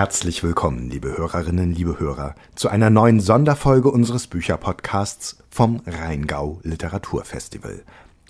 [0.00, 7.82] Herzlich willkommen, liebe Hörerinnen, liebe Hörer, zu einer neuen Sonderfolge unseres Bücherpodcasts vom Rheingau Literaturfestival.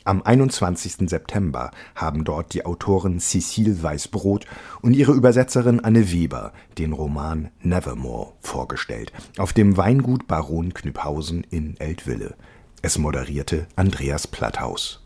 [0.03, 1.09] Am 21.
[1.09, 4.47] September haben dort die Autorin Cecile Weißbrot
[4.83, 11.79] und ihre Übersetzerin Anne Weber den Roman Nevermore vorgestellt, auf dem Weingut Baron Knüpphausen in
[11.79, 12.35] Eltville.
[12.83, 15.00] Es moderierte Andreas Platthaus.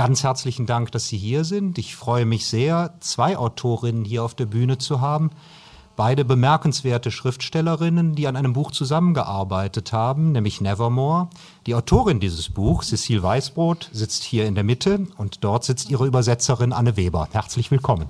[0.00, 1.76] Ganz herzlichen Dank, dass Sie hier sind.
[1.76, 5.30] Ich freue mich sehr, zwei Autorinnen hier auf der Bühne zu haben.
[5.94, 11.28] Beide bemerkenswerte Schriftstellerinnen, die an einem Buch zusammengearbeitet haben, nämlich Nevermore.
[11.66, 16.06] Die Autorin dieses Buchs, Cecile Weißbrot, sitzt hier in der Mitte und dort sitzt ihre
[16.06, 17.28] Übersetzerin Anne Weber.
[17.32, 18.06] Herzlich willkommen.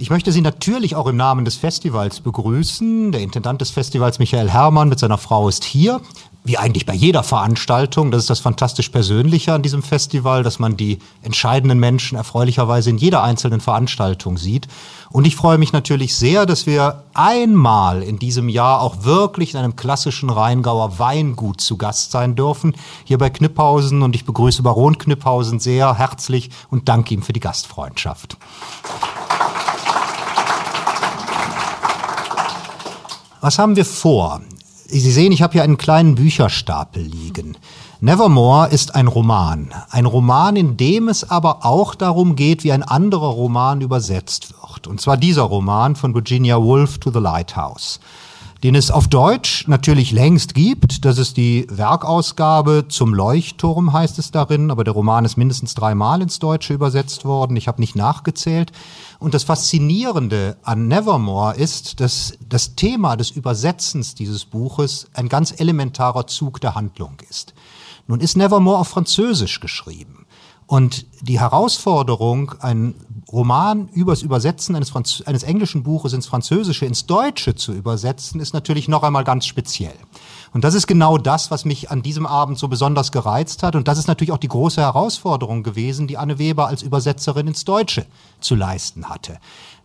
[0.00, 3.10] Ich möchte Sie natürlich auch im Namen des Festivals begrüßen.
[3.10, 6.00] Der Intendant des Festivals, Michael Herrmann, mit seiner Frau ist hier.
[6.44, 8.12] Wie eigentlich bei jeder Veranstaltung.
[8.12, 12.98] Das ist das fantastisch Persönliche an diesem Festival, dass man die entscheidenden Menschen erfreulicherweise in
[12.98, 14.68] jeder einzelnen Veranstaltung sieht.
[15.10, 19.58] Und ich freue mich natürlich sehr, dass wir einmal in diesem Jahr auch wirklich in
[19.58, 24.02] einem klassischen Rheingauer Weingut zu Gast sein dürfen, hier bei Knipphausen.
[24.02, 28.36] Und ich begrüße Baron Knipphausen sehr herzlich und danke ihm für die Gastfreundschaft.
[33.40, 34.40] Was haben wir vor?
[34.86, 37.56] Sie sehen, ich habe hier einen kleinen Bücherstapel liegen.
[38.00, 39.74] Nevermore ist ein Roman.
[39.90, 44.86] Ein Roman, in dem es aber auch darum geht, wie ein anderer Roman übersetzt wird.
[44.86, 48.00] Und zwar dieser Roman von Virginia Woolf to the Lighthouse
[48.62, 51.04] den es auf Deutsch natürlich längst gibt.
[51.04, 56.22] Das ist die Werkausgabe zum Leuchtturm, heißt es darin, aber der Roman ist mindestens dreimal
[56.22, 57.56] ins Deutsche übersetzt worden.
[57.56, 58.72] Ich habe nicht nachgezählt.
[59.20, 65.54] Und das Faszinierende an Nevermore ist, dass das Thema des Übersetzens dieses Buches ein ganz
[65.58, 67.54] elementarer Zug der Handlung ist.
[68.08, 70.26] Nun ist Nevermore auf Französisch geschrieben.
[70.66, 72.94] Und die Herausforderung, einen
[73.30, 78.54] Roman übers Übersetzen eines, Franz eines englischen Buches ins Französische, ins Deutsche zu übersetzen, ist
[78.54, 79.94] natürlich noch einmal ganz speziell.
[80.54, 83.76] Und das ist genau das, was mich an diesem Abend so besonders gereizt hat.
[83.76, 87.66] Und das ist natürlich auch die große Herausforderung gewesen, die Anne Weber als Übersetzerin ins
[87.66, 88.06] Deutsche
[88.40, 89.38] zu leisten hatte.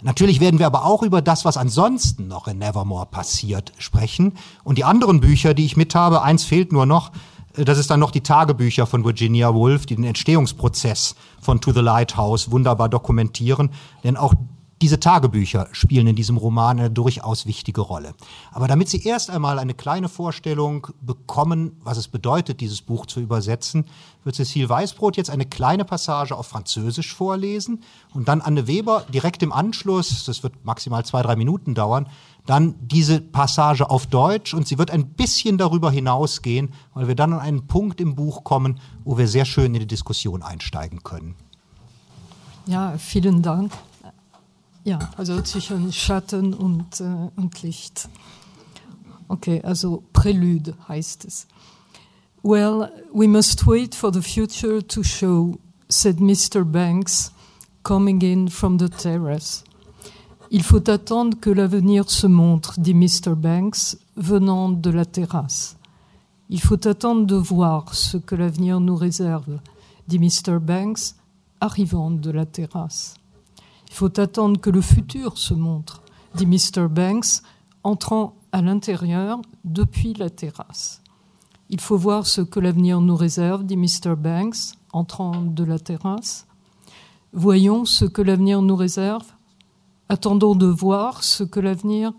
[0.04, 4.34] Natürlich werden wir aber auch über das, was ansonsten noch in Nevermore passiert, sprechen.
[4.64, 7.12] Und die anderen Bücher, die ich mit habe, eins fehlt nur noch,
[7.56, 11.82] das ist dann noch die Tagebücher von Virginia Woolf, die den Entstehungsprozess von To the
[11.82, 13.70] Lighthouse wunderbar dokumentieren.
[14.04, 14.34] Denn auch
[14.82, 18.14] diese Tagebücher spielen in diesem Roman eine durchaus wichtige Rolle.
[18.52, 23.22] Aber damit Sie erst einmal eine kleine Vorstellung bekommen, was es bedeutet, dieses Buch zu
[23.22, 23.86] übersetzen,
[24.24, 27.84] wird Cecile Weißbrot jetzt eine kleine Passage auf Französisch vorlesen
[28.14, 32.10] und dann Anne Weber direkt im Anschluss, das wird maximal zwei, drei Minuten dauern,
[32.46, 37.34] dann diese Passage auf Deutsch und sie wird ein bisschen darüber hinausgehen, weil wir dann
[37.34, 41.36] an einen Punkt im Buch kommen, wo wir sehr schön in die Diskussion einsteigen können.
[42.66, 43.72] Ja, vielen Dank.
[44.86, 48.10] Ja, also zwischen Schatten und, äh, Licht.
[49.30, 51.48] Okay, also Prelude heißt es.
[52.44, 55.58] Well, we must wait for the future to show,
[55.88, 56.66] said Mr.
[56.66, 57.32] Banks,
[57.84, 59.64] coming in from the terrace.
[60.52, 63.36] Il faut attendre que l'avenir se montre, dit Mr.
[63.36, 65.78] Banks, venant de la terrasse.
[66.50, 69.60] Il faut attendre de voir ce que l'avenir nous réserve,
[70.08, 70.60] dit Mr.
[70.60, 71.16] Banks,
[71.62, 73.16] arrivant de la terrasse.
[73.94, 76.02] Il faut attendre que le futur se montre,
[76.34, 76.88] dit Mr.
[76.90, 77.44] Banks,
[77.84, 81.04] entrant à l'intérieur depuis la terrasse.
[81.70, 84.16] Il faut voir ce que l'avenir nous réserve, dit Mr.
[84.18, 86.48] Banks, entrant de la terrasse.
[87.34, 89.28] Voyons ce que l'avenir nous réserve.
[90.10, 92.14] Attendons de voir ce que l'avenir.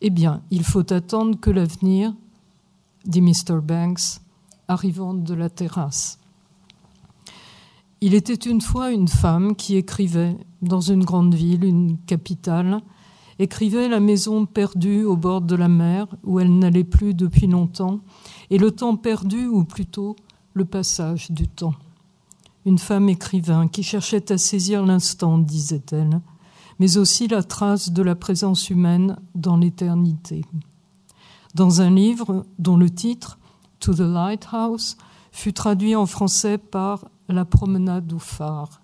[0.00, 2.12] Eh bien, il faut attendre que l'avenir,
[3.04, 3.60] dit Mr.
[3.62, 4.20] Banks,
[4.66, 6.18] arrivant de la terrasse.
[8.00, 12.80] Il était une fois une femme qui écrivait dans une grande ville, une capitale,
[13.38, 18.00] écrivait la maison perdue au bord de la mer où elle n'allait plus depuis longtemps,
[18.50, 20.16] et le temps perdu, ou plutôt
[20.52, 21.74] le passage du temps.
[22.66, 26.20] Une femme écrivain qui cherchait à saisir l'instant, disait-elle,
[26.78, 30.44] mais aussi la trace de la présence humaine dans l'éternité.
[31.54, 33.38] Dans un livre dont le titre,
[33.80, 34.96] To the Lighthouse,
[35.30, 38.82] fut traduit en français par la promenade au phare.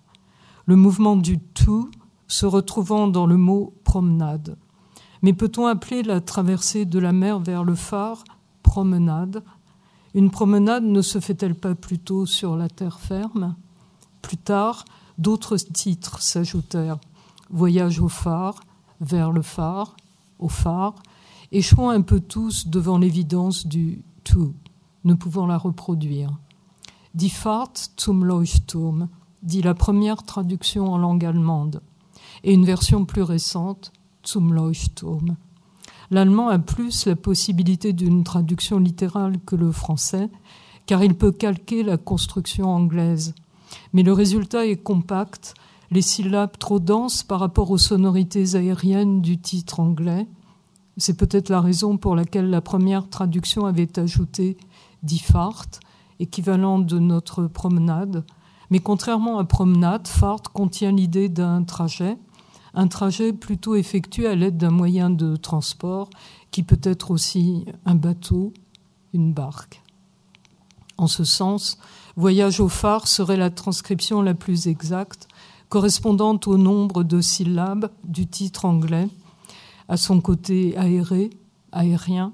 [0.65, 1.89] Le mouvement du tout
[2.27, 4.57] se retrouvant dans le mot promenade.
[5.21, 8.23] Mais peut-on appeler la traversée de la mer vers le phare
[8.63, 9.43] promenade?
[10.13, 13.55] Une promenade ne se fait-elle pas plutôt sur la terre ferme?
[14.21, 14.85] Plus tard,
[15.17, 16.99] d'autres titres s'ajoutèrent.
[17.49, 18.61] Voyage au phare,
[19.01, 19.95] vers le phare,
[20.39, 20.95] au phare,
[21.51, 24.53] échouant un peu tous devant l'évidence du to,
[25.03, 26.31] ne pouvant la reproduire.
[27.13, 29.09] Die Fahrt zum Leuchtturm,
[29.43, 31.81] dit la première traduction en langue allemande,
[32.45, 33.91] et une version plus récente,
[34.23, 35.35] zum Leuchtturm.
[36.09, 40.29] L'allemand a plus la possibilité d'une traduction littérale que le français,
[40.85, 43.35] car il peut calquer la construction anglaise.
[43.91, 45.53] Mais le résultat est compact,
[45.89, 50.27] les syllabes trop denses par rapport aux sonorités aériennes du titre anglais.
[50.95, 54.55] C'est peut-être la raison pour laquelle la première traduction avait ajouté
[55.03, 55.81] Die Fahrt,
[56.21, 58.23] équivalent de notre promenade.
[58.69, 62.17] Mais contrairement à promenade, Fahrt contient l'idée d'un trajet,
[62.73, 66.09] un trajet plutôt effectué à l'aide d'un moyen de transport
[66.51, 68.53] qui peut être aussi un bateau,
[69.13, 69.81] une barque.
[70.97, 71.77] En ce sens,
[72.17, 75.27] Voyage au phare serait la transcription la plus exacte,
[75.69, 79.07] correspondant au nombre de syllabes du titre anglais,
[79.87, 81.29] à son côté aéré,
[81.71, 82.33] aérien,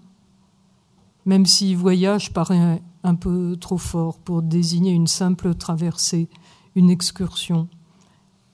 [1.27, 6.29] même si voyage paraît un peu trop fort pour désigner une simple traversée,
[6.73, 7.67] une excursion.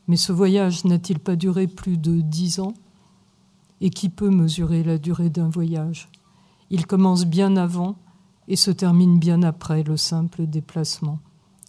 [0.08, 2.74] Mais ce voyage n'a-t-il pas duré plus de dix ans?
[3.80, 6.10] Et qui peut mesurer la durée d'un voyage?
[6.72, 7.96] Il commence bien avant
[8.48, 11.20] et se termine bien après le simple déplacement,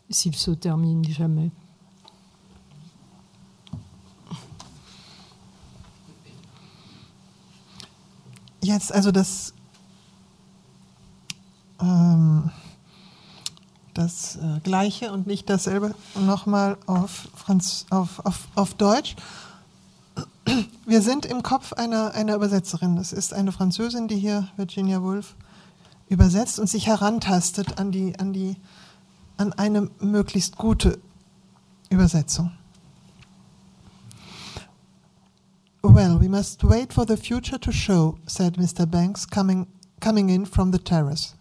[0.09, 1.51] s'il se termine jamais.
[8.63, 9.13] Jetzt also
[11.85, 12.51] ähm,
[13.93, 19.15] das äh, Gleiche und nicht dasselbe nochmal auf, Franz, auf, auf, auf Deutsch.
[20.87, 22.97] Wir sind im Kopf einer, einer Übersetzerin.
[22.97, 25.37] Das ist eine Französin, die hier, Virginia Woolf,
[26.09, 28.57] übersetzt und sich herantastet an, die, an, die,
[29.37, 30.99] an eine möglichst gute
[31.89, 32.51] Übersetzung.
[35.83, 38.87] Well, we must wait for the future to show, said Mr.
[38.87, 39.67] Banks, coming,
[40.01, 41.35] coming in from the terrace.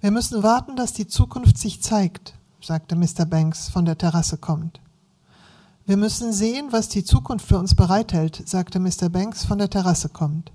[0.00, 3.26] Wir müssen warten, dass die Zukunft sich zeigt, sagte Mr.
[3.26, 4.80] Banks von der Terrasse kommend.
[5.86, 9.08] Wir müssen sehen, was die Zukunft für uns bereithält, sagte Mr.
[9.08, 10.52] Banks von der Terrasse kommend.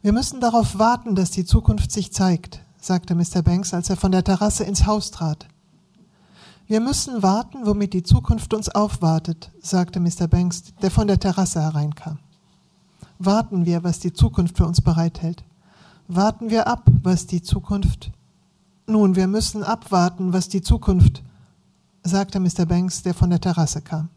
[0.00, 3.42] Wir müssen darauf warten, dass die Zukunft sich zeigt, sagte Mr.
[3.42, 5.46] Banks, als er von der Terrasse ins Haus trat.
[6.66, 10.28] Wir müssen warten, womit die Zukunft uns aufwartet, sagte Mr.
[10.28, 12.20] Banks, der von der Terrasse hereinkam.
[13.18, 15.44] Warten wir, was die Zukunft für uns bereithält.
[16.08, 18.12] Warten wir ab, was die Zukunft.
[18.88, 21.24] Nun, wir müssen abwarten, was die Zukunft,
[22.04, 22.66] sagte Mr.
[22.66, 24.10] Banks, der von der Terrasse kam.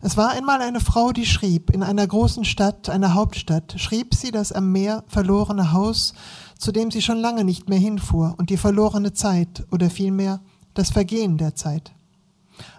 [0.00, 4.32] Es war einmal eine Frau, die schrieb, in einer großen Stadt, einer Hauptstadt, schrieb sie
[4.32, 6.14] das am Meer verlorene Haus,
[6.58, 10.40] zu dem sie schon lange nicht mehr hinfuhr, und die verlorene Zeit, oder vielmehr
[10.74, 11.92] das Vergehen der Zeit.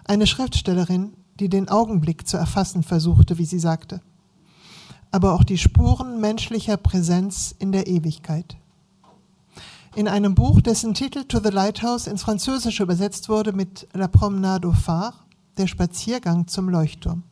[0.04, 4.02] Eine Schriftstellerin, die den Augenblick zu erfassen versuchte, wie sie sagte,
[5.12, 8.56] aber auch die Spuren menschlicher Präsenz in der Ewigkeit.
[9.94, 14.68] In einem Buch, dessen Titel To the Lighthouse ins Französische übersetzt wurde mit La Promenade
[14.68, 15.12] au Phare,
[15.58, 17.24] der Spaziergang zum Leuchtturm.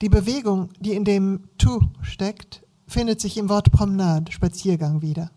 [0.00, 5.30] Die Bewegung, die in dem to steckt, findet sich im Wort Promenade, Spaziergang wieder.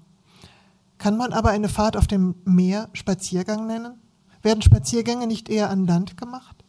[0.97, 3.99] Kann man aber eine Fahrt auf dem Meer Spaziergang nennen?
[4.41, 6.63] Werden Spaziergänge nicht eher an Land gemacht?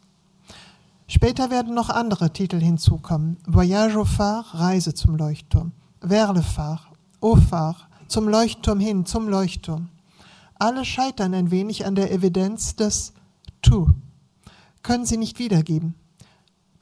[1.07, 3.37] Später werden noch andere Titel hinzukommen.
[3.47, 5.71] Voyage au phare, Reise zum Leuchtturm.
[6.01, 6.81] Vers le phare,
[7.19, 9.89] au phare, zum Leuchtturm hin, zum Leuchtturm.
[10.59, 13.11] Alle scheitern ein wenig an der Evidenz des
[13.63, 13.87] to
[14.83, 15.95] können sie nicht wiedergeben.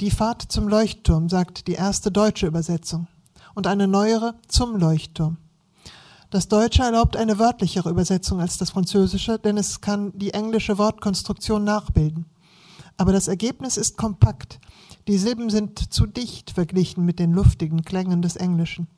[0.02, 3.08] Die Fahrt zum Leuchtturm, sagt die erste deutsche Übersetzung,
[3.56, 5.38] und eine neuere zum Leuchtturm.
[6.32, 11.64] Das Deutsche erlaubt eine wörtlichere Übersetzung als das Französische, denn es kann die englische Wortkonstruktion
[11.64, 12.26] nachbilden.
[12.98, 14.60] Aber das Ergebnis ist kompakt.
[15.08, 18.90] Die Silben sind zu dicht verglichen mit den luftigen Klängen des Englischen.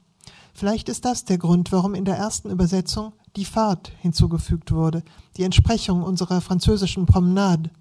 [0.53, 5.03] Vielleicht ist das der Grund, warum in der ersten Übersetzung die Fahrt hinzugefügt wurde,
[5.35, 7.71] die Entsprechung unserer französischen Promenade.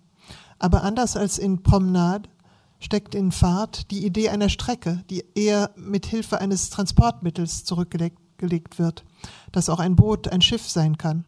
[0.59, 2.29] Aber anders als in Promenade
[2.81, 9.05] steckt in Fahrt die Idee einer Strecke, die eher mit Hilfe eines Transportmittels zurückgelegt wird,
[9.53, 11.25] das auch ein Boot, ein Schiff sein kann.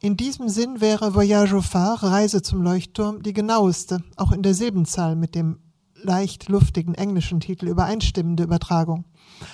[0.00, 4.54] In diesem Sinn wäre Voyage au phare, Reise zum Leuchtturm, die genaueste, auch in der
[4.54, 5.58] Silbenzahl mit dem
[5.94, 9.04] leicht luftigen englischen Titel übereinstimmende Übertragung,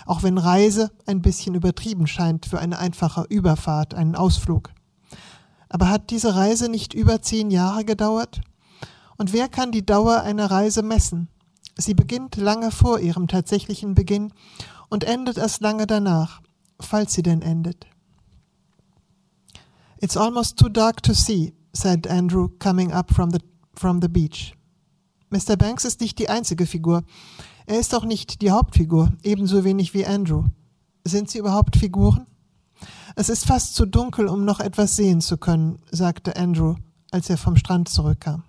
[0.05, 4.71] auch wenn Reise ein bisschen übertrieben scheint für eine einfache Überfahrt, einen Ausflug.
[5.69, 8.41] Aber hat diese Reise nicht über zehn Jahre gedauert?
[9.17, 11.29] Und wer kann die Dauer einer Reise messen?
[11.77, 14.33] Sie beginnt lange vor ihrem tatsächlichen Beginn
[14.89, 16.41] und endet erst lange danach,
[16.81, 17.87] falls sie denn endet.
[20.01, 23.41] It's almost too dark to see, said Andrew, coming up from the,
[23.75, 24.55] from the beach.
[25.31, 25.57] Mr.
[25.57, 27.03] Banks ist nicht die einzige Figur.
[27.67, 30.45] Er ist auch nicht die Hauptfigur, ebenso wenig wie Andrew.
[31.05, 32.27] Sind sie überhaupt Figuren?
[33.17, 36.77] Es ist fast zu dunkel, um noch etwas sehen zu können, sagte Andrew,
[37.11, 38.45] als er vom Strand zurückkam.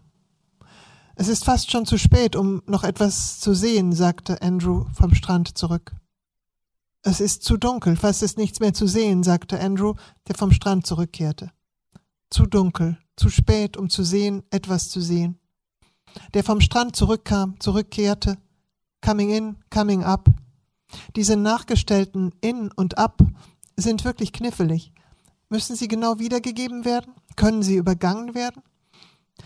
[1.15, 5.57] Es ist fast schon zu spät, um noch etwas zu sehen, sagte Andrew vom Strand
[5.57, 5.95] zurück.
[7.01, 9.95] Es ist zu dunkel, fast ist nichts mehr zu sehen, sagte Andrew,
[10.27, 11.51] der vom Strand zurückkehrte.
[12.29, 15.39] Zu dunkel, zu spät, um zu sehen, etwas zu sehen.
[16.35, 18.37] Der vom Strand zurückkam, zurückkehrte,
[19.01, 20.29] coming in, coming up.
[21.15, 23.21] Diese nachgestellten in und up
[23.75, 24.91] sind wirklich knifflig.
[25.49, 27.13] Müssen sie genau wiedergegeben werden?
[27.35, 28.63] Können sie übergangen werden?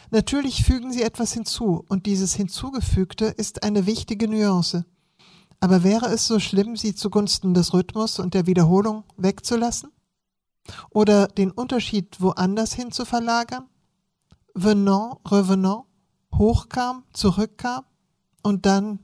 [0.10, 4.86] Natürlich fügen sie etwas hinzu, und dieses Hinzugefügte ist eine wichtige Nuance.
[5.60, 9.92] Aber wäre es so schlimm, sie zugunsten des Rhythmus und der Wiederholung wegzulassen?
[10.90, 13.68] Oder den Unterschied woanders hin zu verlagern?
[14.54, 15.86] Venant, revenant,
[16.34, 17.84] hochkam, zurückkam
[18.44, 19.00] und dann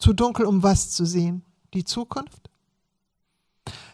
[0.00, 1.42] zu dunkel, um was zu sehen?
[1.72, 2.50] Die Zukunft?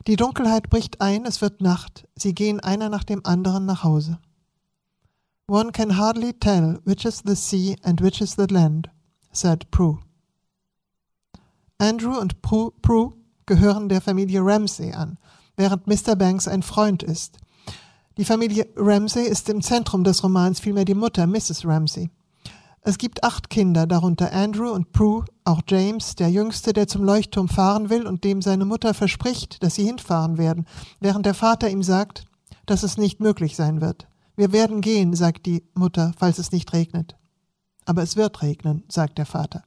[0.07, 4.19] Die Dunkelheit bricht ein, es wird Nacht, sie gehen einer nach dem anderen nach Hause.
[5.49, 8.89] One can hardly tell which is the sea and which is the land,
[9.33, 9.99] said Prue.
[11.79, 13.13] Andrew und Prue, Prue
[13.45, 15.19] gehören der Familie Ramsay an,
[15.57, 16.17] während Mr.
[16.17, 17.39] Banks ein Freund ist.
[18.17, 21.67] Die Familie Ramsay ist im Zentrum des Romans, vielmehr die Mutter, Mrs.
[21.67, 22.11] Ramsay.
[22.89, 27.49] Es gibt acht Kinder, darunter Andrew und Prue, auch James, der Jüngste, der zum Leuchtturm
[27.49, 30.67] fahren will und dem seine Mutter verspricht, dass sie hinfahren werden,
[31.01, 32.27] während der Vater ihm sagt,
[32.65, 34.07] dass es nicht möglich sein wird.
[34.37, 37.17] Wir werden gehen, sagt die Mutter, falls es nicht regnet.
[37.87, 39.65] Aber es wird regnen, sagt der Vater.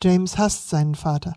[0.00, 1.34] James hasst seinen Vater.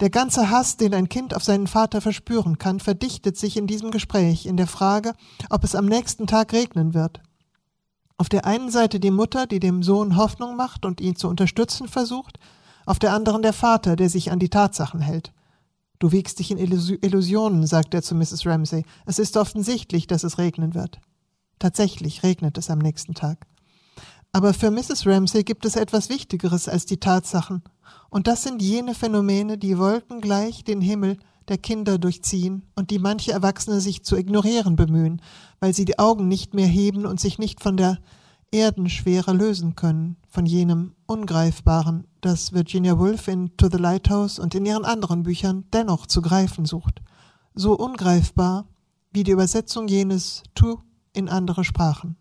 [0.00, 3.90] Der ganze Hass, den ein Kind auf seinen Vater verspüren kann, verdichtet sich in diesem
[3.90, 5.14] Gespräch, in der Frage,
[5.48, 7.22] ob es am nächsten Tag regnen wird.
[8.18, 11.88] Auf der einen Seite die Mutter, die dem Sohn Hoffnung macht und ihn zu unterstützen
[11.88, 12.38] versucht,
[12.84, 15.32] auf der anderen der Vater, der sich an die Tatsachen hält.
[16.00, 18.44] Du wiegst dich in Illusionen, sagt er zu Mrs.
[18.44, 18.84] Ramsay.
[19.06, 21.00] Es ist offensichtlich, dass es regnen wird.
[21.58, 23.46] Tatsächlich regnet es am nächsten Tag.
[24.32, 25.06] Aber für Mrs.
[25.06, 27.62] Ramsay gibt es etwas Wichtigeres als die Tatsachen,
[28.10, 33.32] und das sind jene Phänomene, die wolkengleich den Himmel der Kinder durchziehen und die manche
[33.32, 35.22] Erwachsene sich zu ignorieren bemühen,
[35.60, 37.98] weil sie die Augen nicht mehr heben und sich nicht von der
[38.50, 44.64] Erdenschwere lösen können, von jenem Ungreifbaren, das Virginia Woolf in To the Lighthouse und in
[44.64, 47.02] ihren anderen Büchern dennoch zu greifen sucht.
[47.54, 48.66] So ungreifbar
[49.12, 50.78] wie die Übersetzung jenes Tu
[51.12, 52.16] in andere Sprachen.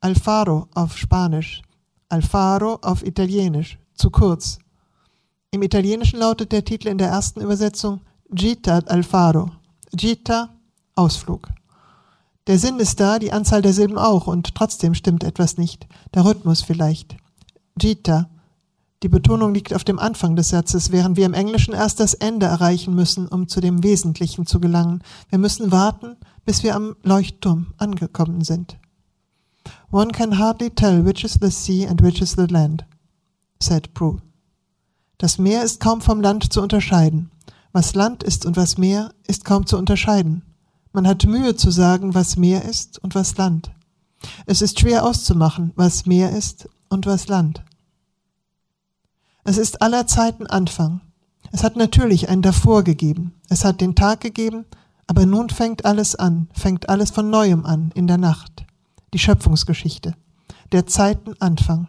[0.00, 1.62] Alfaro auf Spanisch,
[2.08, 4.58] Alfaro auf Italienisch, zu kurz.
[5.52, 9.50] Im Italienischen lautet der Titel in der ersten Übersetzung Gita Alfaro.
[9.90, 10.50] Gita,
[10.94, 11.48] Ausflug.
[12.46, 15.88] Der Sinn ist da, die Anzahl der Silben auch, und trotzdem stimmt etwas nicht.
[16.14, 17.16] Der Rhythmus vielleicht.
[17.76, 18.30] Gita.
[19.02, 22.46] Die Betonung liegt auf dem Anfang des Satzes, während wir im Englischen erst das Ende
[22.46, 25.02] erreichen müssen, um zu dem Wesentlichen zu gelangen.
[25.30, 28.78] Wir müssen warten, bis wir am Leuchtturm angekommen sind.
[29.90, 32.84] One can hardly tell which is the sea and which is the land,
[33.60, 34.20] said Prue.
[35.20, 37.30] Das Meer ist kaum vom Land zu unterscheiden.
[37.72, 40.40] Was Land ist und was Meer ist kaum zu unterscheiden.
[40.94, 43.70] Man hat Mühe zu sagen, was Meer ist und was Land.
[44.46, 47.62] Es ist schwer auszumachen, was Meer ist und was Land.
[49.44, 51.02] Es ist aller Zeiten Anfang.
[51.52, 53.34] Es hat natürlich ein Davor gegeben.
[53.50, 54.64] Es hat den Tag gegeben,
[55.06, 58.64] aber nun fängt alles an, fängt alles von neuem an in der Nacht.
[59.12, 60.14] Die Schöpfungsgeschichte.
[60.72, 61.88] Der Zeiten Anfang.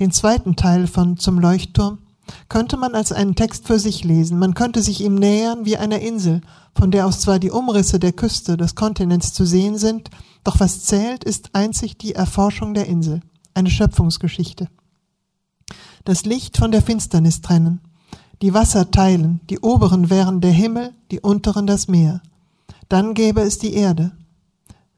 [0.00, 1.98] Den zweiten Teil von Zum Leuchtturm
[2.48, 4.38] könnte man als einen Text für sich lesen.
[4.38, 6.40] Man könnte sich ihm nähern wie einer Insel,
[6.74, 10.10] von der aus zwar die Umrisse der Küste des Kontinents zu sehen sind,
[10.44, 13.20] doch was zählt, ist einzig die Erforschung der Insel,
[13.54, 14.68] eine Schöpfungsgeschichte.
[16.04, 17.80] Das Licht von der Finsternis trennen,
[18.42, 22.22] die Wasser teilen, die oberen wären der Himmel, die unteren das Meer.
[22.88, 24.12] Dann gäbe es die Erde.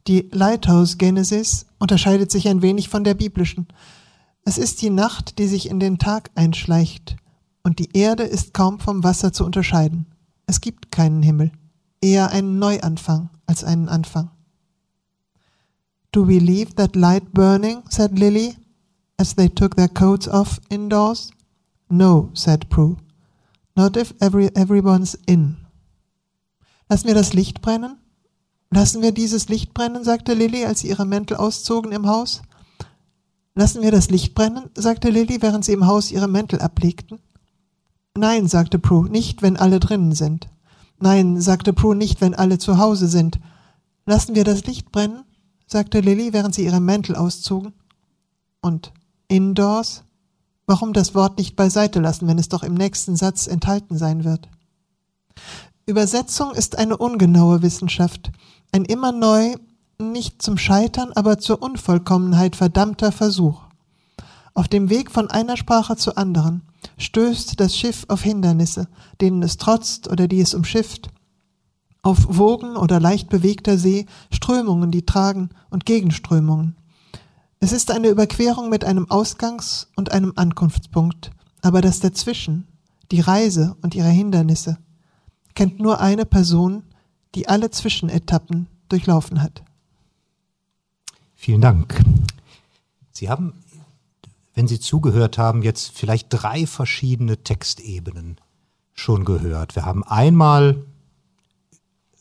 [0.06, 3.68] Die Lighthouse Genesis unterscheidet sich ein wenig von der biblischen.
[4.44, 7.16] Es ist die Nacht, die sich in den Tag einschleicht,
[7.62, 10.06] und die Erde ist kaum vom Wasser zu unterscheiden.
[10.46, 11.50] Es gibt keinen Himmel,
[12.02, 14.30] eher einen Neuanfang als einen Anfang.
[16.12, 17.82] Do we leave that light burning?
[17.88, 18.56] said Lily,
[19.16, 21.30] as they took their coats off indoors.
[21.88, 22.96] No, said Prue.
[23.74, 25.56] Not if every, everyone's in.
[26.88, 27.96] Lassen wir das Licht brennen?
[28.70, 32.42] Lassen wir dieses Licht brennen, sagte Lilly, als sie ihre Mäntel auszogen im Haus.
[33.54, 37.20] Lassen wir das Licht brennen, sagte Lilly, während sie im Haus ihre Mäntel ablegten.
[38.16, 40.48] Nein, sagte Prue, nicht, wenn alle drinnen sind.
[40.98, 43.38] Nein, sagte Prue, nicht, wenn alle zu Hause sind.
[44.06, 45.24] Lassen wir das Licht brennen,
[45.66, 47.72] sagte Lilly, während sie ihre Mäntel auszogen.
[48.60, 48.92] Und
[49.28, 50.02] indoors?
[50.66, 54.48] Warum das Wort nicht beiseite lassen, wenn es doch im nächsten Satz enthalten sein wird?
[55.86, 58.32] Übersetzung ist eine ungenaue Wissenschaft,
[58.72, 59.54] ein immer neu,
[59.98, 63.62] nicht zum Scheitern, aber zur Unvollkommenheit verdammter Versuch.
[64.54, 66.62] Auf dem Weg von einer Sprache zur anderen
[66.98, 68.88] stößt das Schiff auf Hindernisse,
[69.20, 71.10] denen es trotzt oder die es umschifft,
[72.02, 76.76] auf Wogen oder leicht bewegter See, Strömungen, die tragen und Gegenströmungen.
[77.60, 81.30] Es ist eine Überquerung mit einem Ausgangs- und einem Ankunftspunkt,
[81.62, 82.68] aber das dazwischen,
[83.10, 84.76] die Reise und ihre Hindernisse,
[85.54, 86.84] kennt nur eine Person,
[87.34, 89.62] die alle Zwischenetappen durchlaufen hat.
[91.44, 92.02] Vielen Dank.
[93.12, 93.52] Sie haben,
[94.54, 98.38] wenn Sie zugehört haben, jetzt vielleicht drei verschiedene Textebenen
[98.94, 99.76] schon gehört.
[99.76, 100.86] Wir haben einmal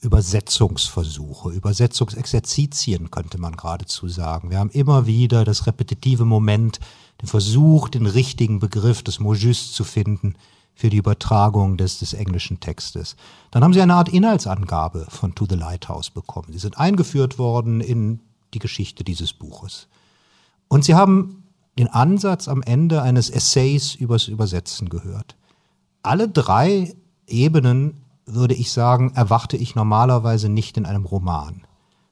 [0.02, 4.50] Übersetzungsversuche, Übersetzungsexerzitien könnte man geradezu sagen.
[4.50, 6.82] Wir haben immer wieder das repetitive Moment,
[7.22, 10.36] den Versuch, den richtigen Begriff des mot zu finden
[10.76, 13.16] für die Übertragung des, des englischen Textes.
[13.52, 16.52] Dann haben sie eine Art Inhaltsangabe von To the Lighthouse bekommen.
[16.52, 18.20] Sie sind eingeführt worden in
[18.54, 19.88] die Geschichte dieses Buches.
[20.68, 21.44] Und sie haben
[21.78, 25.36] den Ansatz am Ende eines Essays übers Übersetzen gehört.
[26.04, 26.96] Alle drei
[27.28, 31.66] Ebenen würde ich sagen, erwarte ich normalerweise nicht in einem Roman.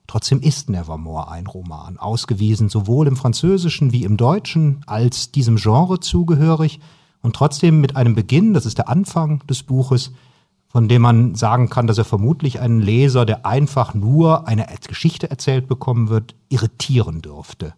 [0.08, 6.00] Trotzdem ist Nevermore ein Roman, ausgewiesen sowohl im Französischen wie im Deutschen als diesem Genre
[6.00, 6.82] zugehörig
[7.22, 10.12] und trotzdem mit einem Beginn, das ist der Anfang des Buches,
[10.72, 15.30] von dem man sagen kann, dass er vermutlich einen Leser, der einfach nur eine Geschichte
[15.30, 17.74] erzählt bekommen wird, irritieren dürfte.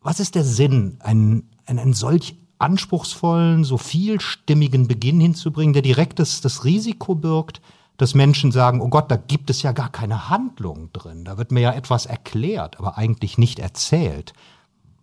[0.00, 6.40] Was ist der Sinn, einen, einen solch anspruchsvollen, so vielstimmigen Beginn hinzubringen, der direkt das,
[6.40, 7.60] das Risiko birgt,
[7.98, 11.52] dass Menschen sagen, oh Gott, da gibt es ja gar keine Handlung drin, da wird
[11.52, 14.32] mir ja etwas erklärt, aber eigentlich nicht erzählt.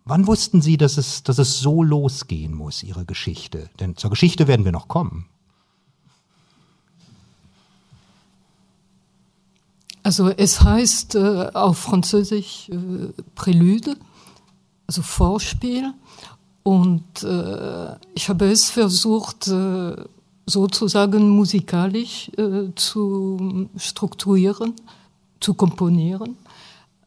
[0.04, 3.70] Wann wussten Sie, dass es, dass es so losgehen muss, Ihre Geschichte?
[3.78, 5.28] Denn zur Geschichte werden wir noch kommen.
[10.02, 13.96] Also es heißt äh, auf Französisch äh, Prälude,
[14.86, 15.92] also Vorspiel.
[16.64, 19.96] Und äh, ich habe es versucht, äh,
[20.46, 24.74] sozusagen musikalisch äh, zu strukturieren,
[25.40, 26.36] zu komponieren.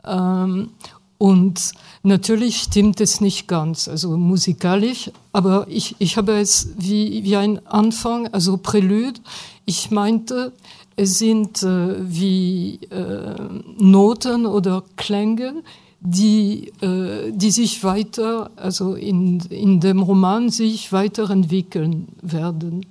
[0.04, 0.70] Ähm,
[1.18, 1.72] und
[2.04, 7.66] natürlich stimmt es nicht ganz, also musikalisch, aber ich, ich habe es wie, wie ein
[7.66, 9.22] Anfang, also Prälude.
[9.66, 10.52] Ich meinte,
[10.96, 13.36] es sind äh, wie äh,
[13.78, 15.64] Noten oder Klänge,
[16.00, 22.86] die, äh, die sich weiter, also in, in dem Roman sich weiterentwickeln werden.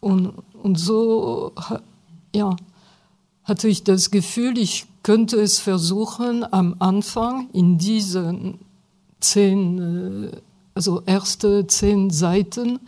[0.00, 1.52] Und, und so,
[2.34, 2.56] ja,
[3.44, 8.58] hatte ich das Gefühl, ich könnte es versuchen, am Anfang in diesen
[9.20, 10.36] zehn, äh,
[10.74, 12.80] also erste zehn Seiten,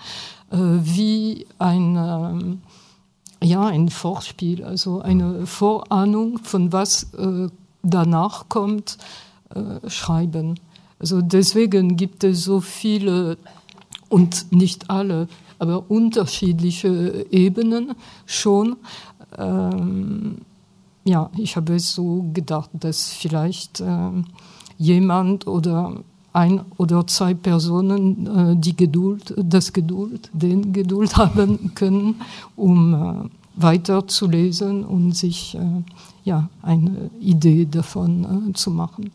[0.51, 2.57] äh, wie ein, äh,
[3.43, 7.49] ja, ein Vorspiel, also eine Vorahnung von was äh,
[7.83, 8.99] danach kommt,
[9.55, 10.59] äh, schreiben.
[10.99, 13.37] Also deswegen gibt es so viele
[14.09, 15.27] und nicht alle,
[15.59, 17.95] aber unterschiedliche Ebenen
[18.27, 18.77] schon.
[19.37, 20.39] Ähm,
[21.05, 24.11] ja, ich habe es so gedacht, dass vielleicht äh,
[24.79, 25.97] jemand oder
[26.33, 32.21] ein oder zwei Personen äh, die Geduld, das Geduld, den Geduld haben können,
[32.57, 34.27] um äh, weiter zu
[34.85, 35.83] und sich äh,
[36.25, 39.11] ja, eine Idee davon zu machen.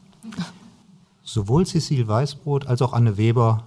[1.23, 3.63] Sowohl Cecile Weißbrot als auch Anne Weber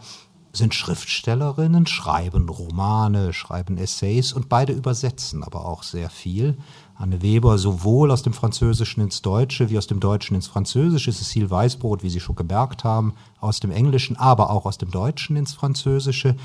[0.53, 6.57] sind Schriftstellerinnen, schreiben Romane, schreiben Essays und beide übersetzen aber auch sehr viel.
[7.01, 11.11] Anne Weber sowohl aus dem Französischen ins Deutsche wie aus dem Deutschen ins Französische.
[11.13, 15.37] Cecile Weißbrot, wie Sie schon gemerkt haben, aus dem Englischen, aber auch aus dem Deutschen
[15.37, 16.37] ins Französische.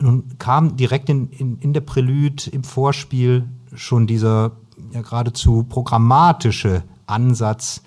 [0.00, 4.52] Nun kam direkt in, in, in der Prälude im Vorspiel schon dieser
[4.92, 7.82] ja geradezu programmatische Ansatz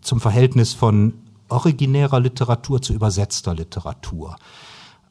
[0.00, 1.14] zum Verhältnis von
[1.48, 4.36] originärer Literatur zu übersetzter Literatur.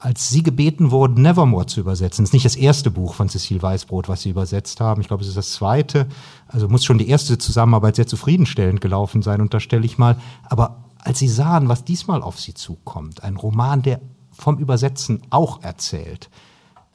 [0.03, 3.61] Als Sie gebeten wurden, Nevermore zu übersetzen, das ist nicht das erste Buch von Cecile
[3.61, 6.07] Weißbrot, was Sie übersetzt haben, ich glaube, es ist das zweite,
[6.47, 10.19] also muss schon die erste Zusammenarbeit sehr zufriedenstellend gelaufen sein, unterstelle ich mal.
[10.49, 15.61] Aber als Sie sahen, was diesmal auf Sie zukommt, ein Roman, der vom Übersetzen auch
[15.61, 16.31] erzählt,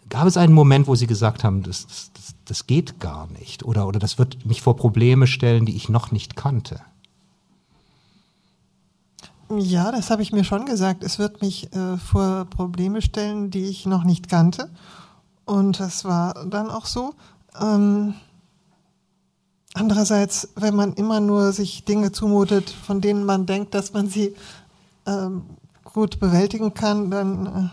[0.09, 3.87] gab es einen Moment, wo Sie gesagt haben, das, das, das geht gar nicht oder,
[3.87, 6.81] oder das wird mich vor Probleme stellen, die ich noch nicht kannte?
[9.49, 11.05] Ja, das habe ich mir schon gesagt.
[11.05, 14.71] Es wird mich äh, vor Probleme stellen, die ich noch nicht kannte.
[15.45, 17.15] Und das war dann auch so.
[17.61, 18.15] Ähm,
[19.75, 24.35] andererseits, wenn man immer nur sich Dinge zumutet, von denen man denkt, dass man sie
[25.07, 25.43] ähm,
[25.85, 27.71] gut bewältigen kann, dann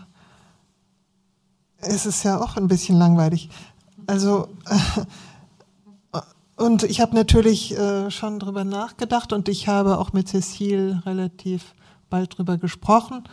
[1.81, 3.49] äh, ist es ja auch ein bisschen langweilig.
[4.05, 5.01] also äh,
[6.55, 11.73] und ich habe natürlich äh, schon drüber nachgedacht und ich habe auch mit Cecile relativ
[12.09, 13.23] bald drüber gesprochen.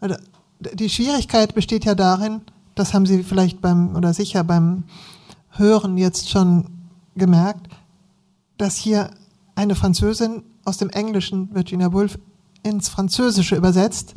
[0.00, 0.16] Also,
[0.60, 2.42] die Schwierigkeit besteht ja darin,
[2.74, 4.84] das haben Sie vielleicht beim oder sicher beim
[5.50, 6.66] Hören jetzt schon
[7.16, 7.68] gemerkt,
[8.56, 9.10] dass hier
[9.56, 12.18] eine Französin aus dem Englischen, Virginia Woolf,
[12.62, 14.14] ins Französische übersetzt.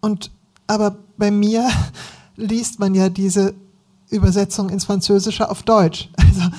[0.00, 0.30] Und
[0.66, 1.68] aber bei mir
[2.36, 3.54] liest man ja diese
[4.10, 6.10] Übersetzung ins Französische auf Deutsch.
[6.18, 6.50] Also,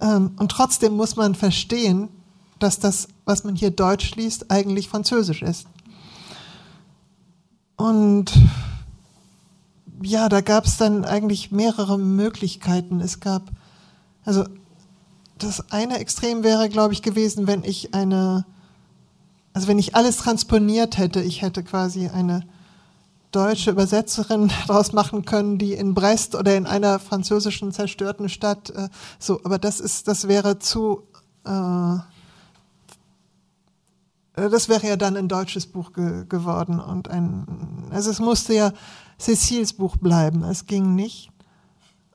[0.00, 2.08] und trotzdem muss man verstehen,
[2.58, 5.66] dass das, was man hier Deutsch liest, eigentlich Französisch ist.
[7.76, 8.32] Und
[10.02, 13.00] ja, da gab es dann eigentlich mehrere Möglichkeiten.
[13.00, 13.50] Es gab,
[14.24, 14.44] also
[15.38, 18.44] das eine Extrem wäre, glaube ich, gewesen, wenn ich eine,
[19.52, 22.42] also wenn ich alles transponiert hätte, ich hätte quasi eine
[23.30, 28.88] deutsche Übersetzerin daraus machen können, die in Brest oder in einer französischen zerstörten Stadt äh,
[29.18, 31.02] so, aber das ist, das wäre zu,
[31.44, 31.98] äh,
[34.34, 38.72] das wäre ja dann ein deutsches Buch ge geworden und ein, also es musste ja
[39.18, 41.30] Cecils Buch bleiben, es ging nicht.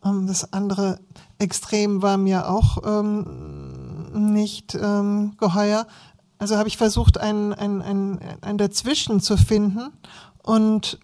[0.02, 1.00] Um, das andere
[1.40, 5.88] Extrem war mir auch ähm, nicht ähm, geheuer.
[6.38, 9.92] Also habe ich versucht, ein, ein, ein, ein Dazwischen zu finden
[10.44, 11.00] und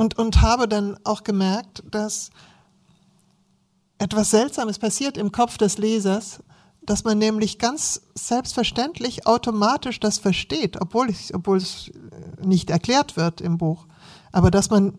[0.00, 2.30] und, und habe dann auch gemerkt, dass
[3.98, 6.42] etwas Seltsames passiert im Kopf des Lesers,
[6.80, 11.90] dass man nämlich ganz selbstverständlich automatisch das versteht, obwohl, ich, obwohl es
[12.42, 13.86] nicht erklärt wird im Buch.
[14.32, 14.96] Aber dass man,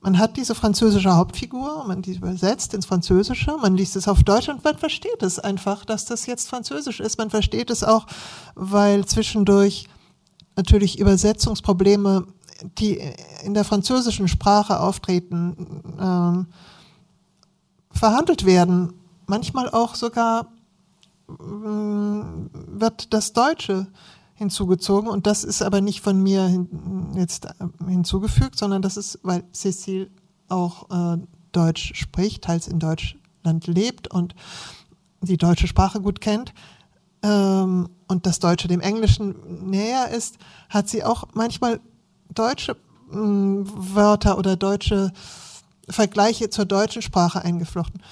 [0.00, 4.48] man hat diese französische Hauptfigur, man die übersetzt ins Französische, man liest es auf Deutsch
[4.48, 7.18] und man versteht es einfach, dass das jetzt Französisch ist.
[7.18, 8.06] Man versteht es auch,
[8.54, 9.88] weil zwischendurch
[10.54, 12.28] natürlich Übersetzungsprobleme
[12.78, 13.00] die
[13.44, 16.46] in der französischen Sprache auftreten, ähm,
[17.90, 18.92] verhandelt werden.
[19.26, 20.48] Manchmal auch sogar
[21.28, 23.86] ähm, wird das Deutsche
[24.34, 27.52] hinzugezogen und das ist aber nicht von mir hin, jetzt äh,
[27.86, 30.10] hinzugefügt, sondern das ist, weil Cecile
[30.48, 31.18] auch äh,
[31.52, 34.34] Deutsch spricht, teils in Deutschland lebt und
[35.20, 36.54] die deutsche Sprache gut kennt
[37.22, 41.80] ähm, und das Deutsche dem Englischen näher ist, hat sie auch manchmal
[42.34, 42.76] deutsche
[43.10, 45.12] mh, hm, Wörter oder deutsche
[45.88, 48.02] Vergleiche zur deutschen Sprache eingeflochten.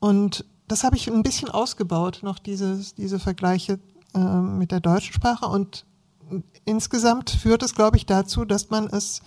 [0.00, 3.78] Und das habe ich ein bisschen ausgebaut, noch diese, diese Vergleiche
[4.14, 5.46] äh, mit der deutschen Sprache.
[5.46, 5.84] Und
[6.64, 9.22] insgesamt führt es, glaube ich, dazu, dass man es,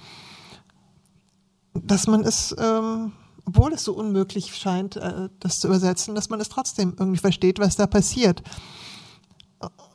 [1.73, 3.13] dass man es, ähm,
[3.45, 7.59] obwohl es so unmöglich scheint, äh, das zu übersetzen, dass man es trotzdem irgendwie versteht,
[7.59, 8.43] was da passiert.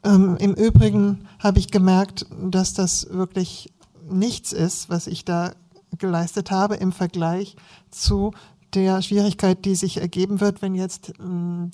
[0.05, 3.73] Ähm, Im Übrigen habe ich gemerkt, dass das wirklich
[4.09, 5.53] nichts ist, was ich da
[5.99, 7.57] geleistet habe im Vergleich
[7.91, 8.33] zu
[8.75, 11.71] der Schwierigkeit, die sich ergeben wird, wenn jetzt ähm,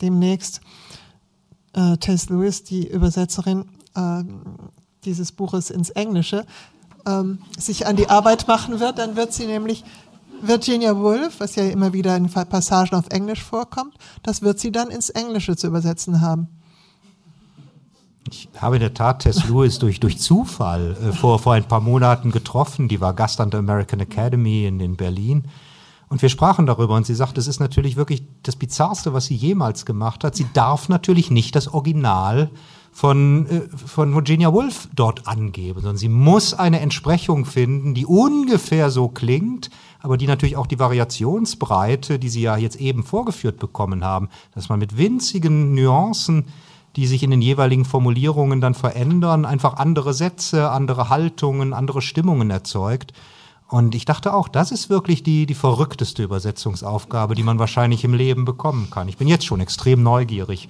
[0.00, 0.60] demnächst
[1.72, 4.22] äh, Tess Lewis, die Übersetzerin äh,
[5.04, 6.46] dieses Buches ins Englische,
[7.06, 9.84] ähm, sich an die Arbeit machen wird, dann wird sie nämlich
[10.40, 14.90] Virginia Woolf, was ja immer wieder in Passagen auf Englisch vorkommt, das wird sie dann
[14.90, 16.48] ins Englische zu übersetzen haben.
[18.28, 21.80] Ich habe in der Tat Tess Lewis durch, durch Zufall äh, vor, vor ein paar
[21.80, 22.88] Monaten getroffen.
[22.88, 25.44] Die war Gast an der American Academy in, in Berlin.
[26.08, 29.34] Und wir sprachen darüber und sie sagte, es ist natürlich wirklich das Bizarrste, was sie
[29.34, 30.36] jemals gemacht hat.
[30.36, 32.50] Sie darf natürlich nicht das Original
[32.92, 38.90] von, äh, von Virginia Woolf dort angeben, sondern sie muss eine Entsprechung finden, die ungefähr
[38.90, 44.04] so klingt, aber die natürlich auch die Variationsbreite, die sie ja jetzt eben vorgeführt bekommen
[44.04, 46.44] haben, dass man mit winzigen Nuancen
[46.96, 52.50] die sich in den jeweiligen Formulierungen dann verändern, einfach andere Sätze, andere Haltungen, andere Stimmungen
[52.50, 53.12] erzeugt.
[53.68, 58.12] Und ich dachte auch, das ist wirklich die, die verrückteste Übersetzungsaufgabe, die man wahrscheinlich im
[58.12, 59.08] Leben bekommen kann.
[59.08, 60.68] Ich bin jetzt schon extrem neugierig,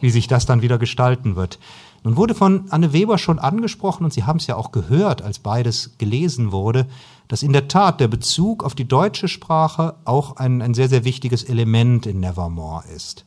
[0.00, 1.58] wie sich das dann wieder gestalten wird.
[2.04, 5.40] Nun wurde von Anne Weber schon angesprochen, und Sie haben es ja auch gehört, als
[5.40, 6.86] beides gelesen wurde,
[7.26, 11.04] dass in der Tat der Bezug auf die deutsche Sprache auch ein, ein sehr, sehr
[11.04, 13.24] wichtiges Element in Nevermore ist.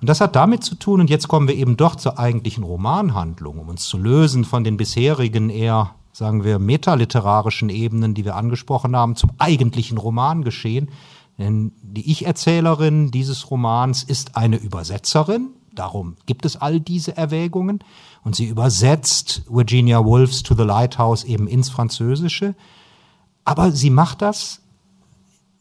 [0.00, 3.58] Und das hat damit zu tun, und jetzt kommen wir eben doch zur eigentlichen Romanhandlung,
[3.58, 8.96] um uns zu lösen von den bisherigen eher, sagen wir, metaliterarischen Ebenen, die wir angesprochen
[8.96, 10.88] haben, zum eigentlichen Romangeschehen.
[11.38, 17.80] Denn die Ich-Erzählerin dieses Romans ist eine Übersetzerin, darum gibt es all diese Erwägungen,
[18.22, 22.54] und sie übersetzt Virginia Woolf's To the Lighthouse eben ins Französische.
[23.44, 24.60] Aber sie macht das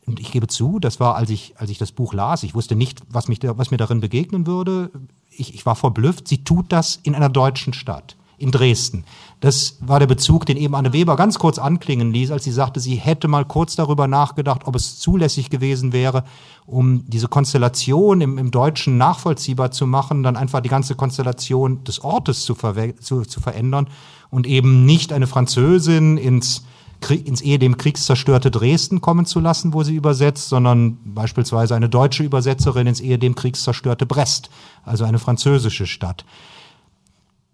[0.09, 2.75] und ich gebe zu, das war, als ich, als ich das Buch las, ich wusste
[2.75, 4.89] nicht, was, mich, was mir darin begegnen würde.
[5.29, 6.27] Ich, ich war verblüfft.
[6.27, 9.05] Sie tut das in einer deutschen Stadt, in Dresden.
[9.39, 12.79] Das war der Bezug, den eben Anne Weber ganz kurz anklingen ließ, als sie sagte,
[12.79, 16.23] sie hätte mal kurz darüber nachgedacht, ob es zulässig gewesen wäre,
[16.65, 22.03] um diese Konstellation im, im Deutschen nachvollziehbar zu machen, dann einfach die ganze Konstellation des
[22.03, 22.55] Ortes zu,
[22.99, 23.87] zu, zu verändern
[24.31, 26.63] und eben nicht eine Französin ins
[27.09, 32.87] ins ehedem kriegszerstörte Dresden kommen zu lassen, wo sie übersetzt, sondern beispielsweise eine deutsche Übersetzerin
[32.87, 34.49] ins ehedem kriegszerstörte Brest,
[34.83, 36.25] also eine französische Stadt.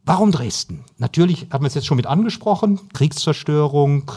[0.03, 0.83] Warum Dresden?
[0.97, 4.11] Natürlich haben wir es jetzt schon mit angesprochen, Kriegszerstörung,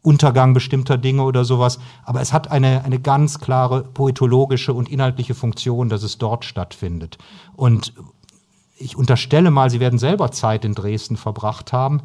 [0.00, 5.34] Untergang bestimmter Dinge oder sowas, aber es hat eine, eine ganz klare poetologische und inhaltliche
[5.34, 7.16] Funktion, dass es dort stattfindet.
[7.56, 7.94] Und
[8.76, 12.02] ich unterstelle mal, Sie werden selber Zeit in Dresden verbracht haben.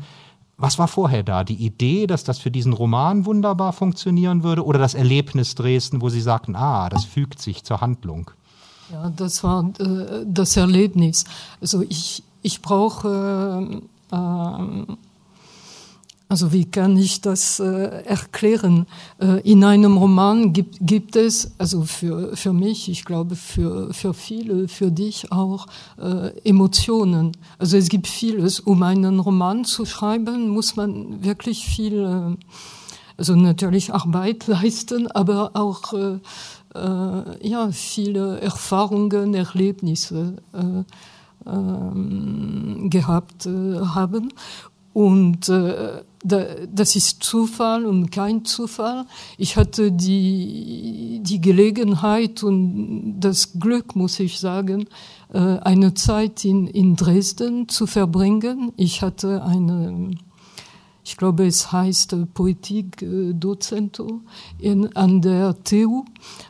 [0.59, 1.45] Was war vorher da?
[1.45, 6.09] Die Idee, dass das für diesen Roman wunderbar funktionieren würde oder das Erlebnis Dresden, wo
[6.09, 8.31] Sie sagten, ah, das fügt sich zur Handlung?
[8.91, 11.23] Ja, das war äh, das Erlebnis.
[11.61, 14.85] Also ich, ich brauche äh, äh,
[16.29, 18.85] also wie kann ich das äh, erklären?
[19.19, 24.13] Äh, in einem Roman gibt, gibt es, also für, für mich, ich glaube für, für
[24.13, 25.65] viele, für dich auch,
[25.97, 27.31] äh, Emotionen.
[27.57, 28.59] Also es gibt vieles.
[28.59, 32.37] Um einen Roman zu schreiben, muss man wirklich viel, äh,
[33.17, 36.19] also natürlich Arbeit leisten, aber auch äh,
[36.75, 40.83] äh, ja, viele Erfahrungen, Erlebnisse äh,
[41.49, 44.33] ähm, gehabt haben.
[44.99, 49.05] Und äh, das ist Zufall und kein Zufall.
[49.37, 54.89] Ich hatte die, die Gelegenheit und das Glück, muss ich sagen,
[55.31, 58.73] äh, eine Zeit in, in Dresden zu verbringen.
[58.75, 60.11] Ich hatte eine,
[61.05, 63.05] ich glaube, es heißt Poetik
[63.39, 64.19] Dozento
[64.57, 66.03] in, an der TU,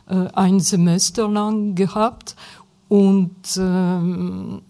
[0.08, 2.34] äh, ein Semester lang gehabt
[2.88, 4.62] und ähm,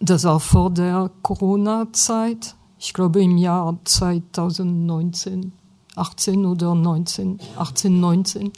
[0.00, 5.52] das war vor der Corona-Zeit ich glaube im Jahr 2019,
[5.94, 8.52] 18 oder 19, 18, 19.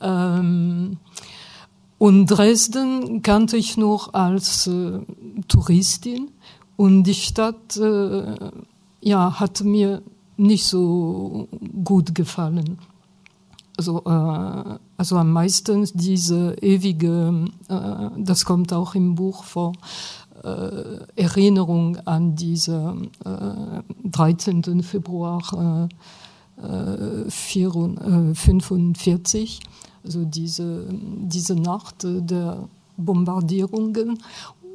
[0.00, 0.98] Ähm,
[1.98, 5.00] und Dresden kannte ich nur als äh,
[5.48, 6.30] Touristin
[6.76, 8.36] und die Stadt äh,
[9.00, 10.02] ja, hat mir
[10.36, 11.48] nicht so
[11.82, 12.78] gut gefallen.
[13.76, 19.72] Also, äh, also am meisten diese ewige, äh, das kommt auch im Buch vor,
[21.16, 24.82] Erinnerung an diesen äh, 13.
[24.82, 25.88] Februar äh,
[26.60, 29.60] 1945,
[30.04, 34.18] also diese, diese Nacht der Bombardierungen.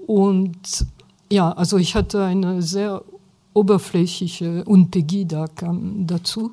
[0.08, 0.86] Und
[1.30, 3.04] ja, also ich hatte eine sehr
[3.54, 6.52] oberflächliche, und Pegida kam dazu,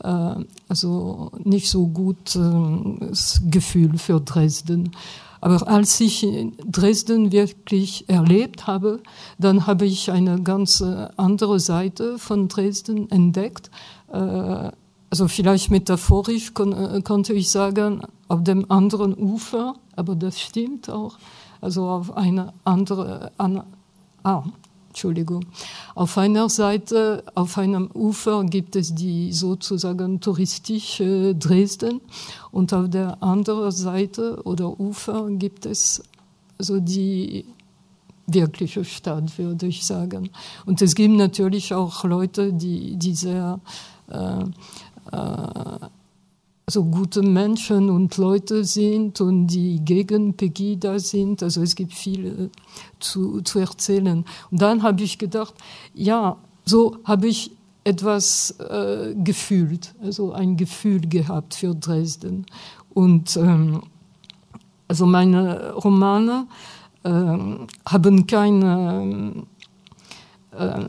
[0.00, 4.90] also nicht so gutes Gefühl für Dresden.
[5.40, 6.26] Aber als ich
[6.66, 9.00] Dresden wirklich erlebt habe,
[9.38, 10.82] dann habe ich eine ganz
[11.16, 13.70] andere Seite von Dresden entdeckt.
[14.12, 14.70] Äh,
[15.08, 21.18] also vielleicht metaphorisch kon konnte ich sagen, auf dem anderen Ufer, aber das stimmt auch,
[21.60, 23.62] also auf eine andere, an,
[24.24, 24.42] ah,
[24.96, 25.44] Entschuldigung.
[25.94, 32.00] Auf einer Seite, auf einem Ufer gibt es die sozusagen touristische Dresden
[32.50, 36.02] und auf der anderen Seite oder Ufer gibt es
[36.58, 37.44] so die
[38.26, 40.30] wirkliche Stadt, würde ich sagen.
[40.64, 43.60] Und es gibt natürlich auch Leute, die, die sehr
[44.08, 44.44] äh,
[45.12, 45.88] äh,
[46.68, 51.40] so gute Menschen und Leute sind und die gegen Pegida sind.
[51.44, 52.50] Also es gibt viel
[52.98, 54.24] zu, zu erzählen.
[54.50, 55.54] Und dann habe ich gedacht,
[55.94, 57.52] ja, so habe ich
[57.84, 62.46] etwas äh, gefühlt, also ein Gefühl gehabt für Dresden.
[62.92, 63.82] Und ähm,
[64.88, 66.48] also meine Romane
[67.04, 69.44] äh, haben keine
[70.50, 70.80] äh,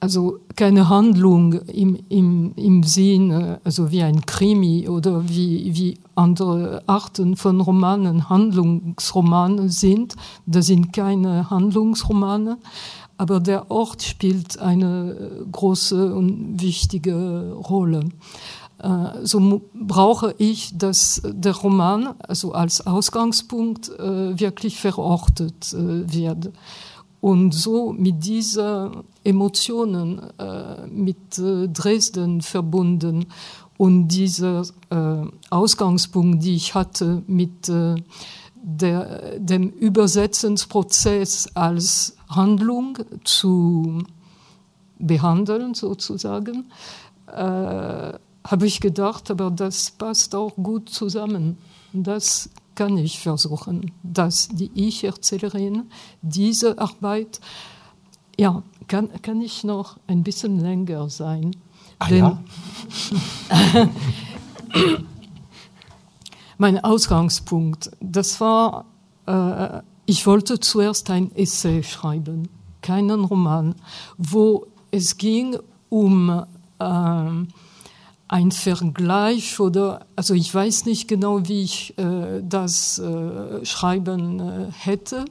[0.00, 6.82] also keine Handlung im, im, im Sinn, also wie ein Krimi oder wie, wie andere
[6.86, 10.14] Arten von Romanen Handlungsromane sind.
[10.46, 12.58] Das sind keine Handlungsromane,
[13.16, 18.04] aber der Ort spielt eine große und wichtige Rolle.
[18.78, 26.50] Äh, so brauche ich, dass der Roman also als Ausgangspunkt äh, wirklich verortet äh, wird.
[27.20, 33.26] Und so mit diesen Emotionen äh, mit äh, Dresden verbunden
[33.76, 37.96] und dieser äh, Ausgangspunkt, die ich hatte mit äh,
[38.54, 44.02] der, dem Übersetzungsprozess als Handlung zu
[44.98, 46.66] behandeln, sozusagen,
[47.28, 48.12] äh,
[48.44, 51.58] habe ich gedacht, aber das passt auch gut zusammen.
[51.92, 55.90] Das kann ich versuchen, dass die Ich-Erzählerin
[56.22, 57.40] diese Arbeit
[58.38, 61.56] Ja, kann, kann ich noch ein bisschen länger sein?
[61.98, 62.40] Ah, ja?
[66.58, 68.84] mein Ausgangspunkt, das war,
[69.26, 72.48] äh, ich wollte zuerst ein Essay schreiben,
[72.80, 73.74] keinen Roman,
[74.18, 76.44] wo es ging um
[76.78, 77.30] äh,
[78.28, 84.66] ein Vergleich oder, also ich weiß nicht genau, wie ich äh, das äh, schreiben äh,
[84.70, 85.24] hätte,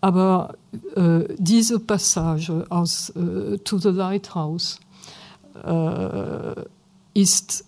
[0.00, 0.54] aber
[0.96, 4.80] äh, diese Passage aus äh, To the Lighthouse
[5.64, 6.54] äh,
[7.14, 7.64] ist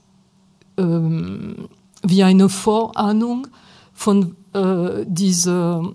[0.76, 1.68] ähm,
[2.02, 3.46] wie eine Vorahnung
[3.92, 4.36] von
[5.06, 5.94] dieser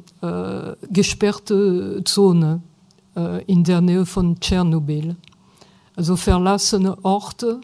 [0.89, 2.61] gesperrte Zone
[3.47, 5.15] in der Nähe von Tschernobyl.
[5.95, 7.61] Also verlassene Orte,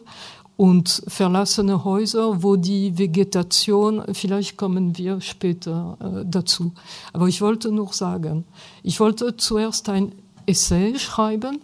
[0.56, 6.72] und verlassene Häuser, wo die Vegetation, vielleicht kommen wir später äh, dazu.
[7.12, 8.44] Aber ich wollte nur sagen,
[8.82, 10.12] ich wollte zuerst ein
[10.46, 11.60] Essay schreiben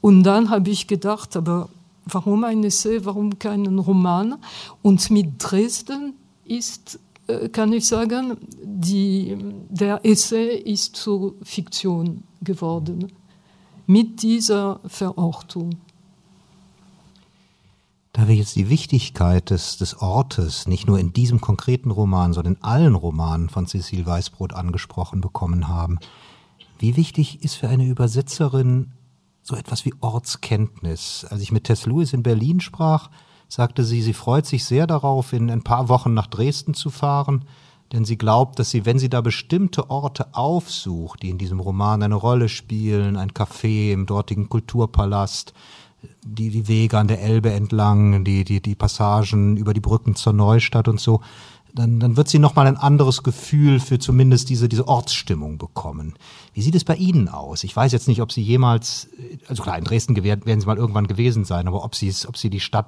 [0.00, 1.68] und dann habe ich gedacht, aber
[2.04, 4.36] warum ein Essay, warum keinen Roman?
[4.82, 9.36] Und mit Dresden ist, äh, kann ich sagen, die,
[9.70, 13.10] der Essay ist zur Fiktion geworden
[13.86, 15.76] mit dieser Verortung.
[18.14, 22.54] Da wir jetzt die Wichtigkeit des, des Ortes nicht nur in diesem konkreten Roman, sondern
[22.54, 25.98] in allen Romanen von Cecil Weißbrot angesprochen bekommen haben,
[26.78, 28.92] wie wichtig ist für eine Übersetzerin
[29.42, 31.26] so etwas wie Ortskenntnis?
[31.28, 33.10] Als ich mit Tess Lewis in Berlin sprach,
[33.48, 37.44] sagte sie, sie freut sich sehr darauf, in ein paar Wochen nach Dresden zu fahren,
[37.92, 42.04] denn sie glaubt, dass sie, wenn sie da bestimmte Orte aufsucht, die in diesem Roman
[42.04, 45.52] eine Rolle spielen, ein Café im dortigen Kulturpalast,
[46.22, 50.32] die, die Wege an der Elbe entlang, die, die, die Passagen über die Brücken zur
[50.32, 51.20] Neustadt und so,
[51.74, 56.14] dann, dann wird sie nochmal ein anderes Gefühl für zumindest diese, diese Ortsstimmung bekommen.
[56.52, 57.64] Wie sieht es bei Ihnen aus?
[57.64, 59.08] Ich weiß jetzt nicht, ob Sie jemals,
[59.48, 62.48] also klar, in Dresden werden Sie mal irgendwann gewesen sein, aber ob Sie, ob Sie
[62.48, 62.86] die Stadt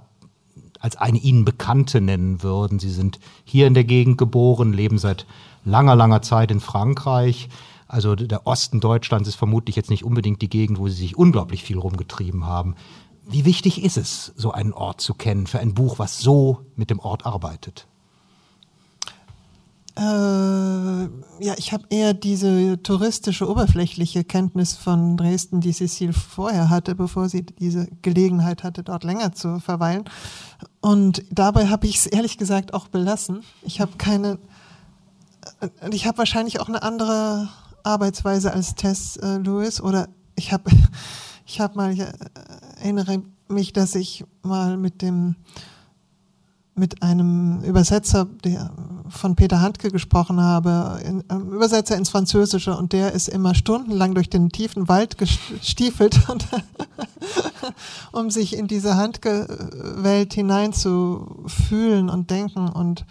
[0.79, 2.79] als eine Ihnen Bekannte nennen würden.
[2.79, 5.27] Sie sind hier in der Gegend geboren, leben seit
[5.65, 7.49] langer, langer Zeit in Frankreich.
[7.89, 11.63] Also der Osten Deutschlands ist vermutlich jetzt nicht unbedingt die Gegend, wo Sie sich unglaublich
[11.63, 12.75] viel rumgetrieben haben.
[13.29, 16.91] Wie wichtig ist es, so einen Ort zu kennen für ein Buch, was so mit
[16.91, 17.89] dem Ort arbeitet?
[19.99, 26.95] Äh, ja, ich habe eher diese touristische, oberflächliche Kenntnis von Dresden, die Cecile vorher hatte,
[26.95, 30.05] bevor sie diese Gelegenheit hatte, dort länger zu verweilen.
[30.81, 33.43] Und dabei habe ich es ehrlich gesagt auch belassen.
[33.63, 34.39] Ich habe keine,
[35.61, 37.49] äh, ich habe wahrscheinlich auch eine andere
[37.83, 40.71] Arbeitsweise als Tess äh, Lewis oder ich habe
[41.47, 42.13] ich habe mal, ich äh,
[42.81, 45.37] erinnere mich, dass ich mal mit dem
[46.79, 48.71] mit einem Übersetzer der
[49.09, 54.15] von Peter Handke gesprochen habe, in, ähm, Übersetzer ins Französische und der ist immer stundenlang
[54.15, 56.47] durch den tiefen Wald gestiefelt, und,
[58.13, 63.07] um sich in diese Handke-Welt hineinzufühlen und denken und,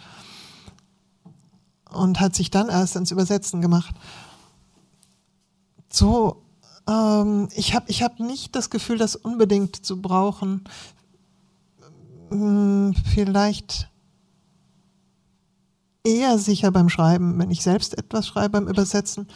[1.90, 3.96] und hat sich dann erst ins Übersetzen gemacht.
[5.88, 6.45] So
[6.88, 10.64] ähm, ich habe ich hab nicht das Gefühl, das unbedingt zu brauchen.
[12.30, 13.90] Hm, vielleicht
[16.04, 19.26] eher sicher beim Schreiben, wenn ich selbst etwas schreibe beim Übersetzen.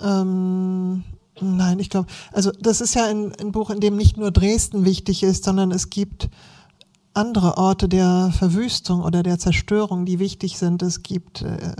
[0.00, 1.04] Ähm,
[1.40, 4.84] nein, ich glaube, also das ist ja ein, ein, Buch, in dem nicht nur Dresden
[4.84, 6.28] wichtig ist, sondern es gibt
[7.14, 10.82] andere Orte der Verwüstung oder der Zerstörung, die wichtig sind.
[10.82, 11.74] Es gibt äh,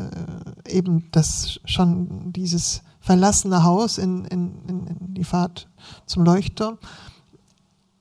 [0.69, 5.69] eben das schon dieses verlassene Haus in, in, in die Fahrt
[6.07, 6.79] zum Leuchtturm,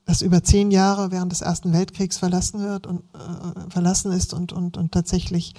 [0.06, 4.54] das über zehn Jahre während des Ersten Weltkriegs verlassen wird und äh, verlassen ist und,
[4.54, 5.54] und, und tatsächlich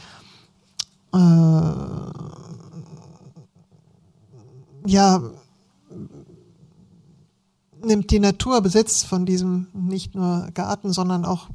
[1.14, 1.18] äh,
[4.88, 5.22] ja
[7.84, 11.50] nimmt die Natur Besitz von diesem nicht nur Garten, sondern auch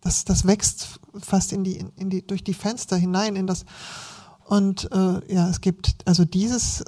[0.00, 3.66] das, das wächst fast in die, in die, durch die Fenster hinein in das
[4.46, 6.84] und äh, ja, es gibt also dieses, äh,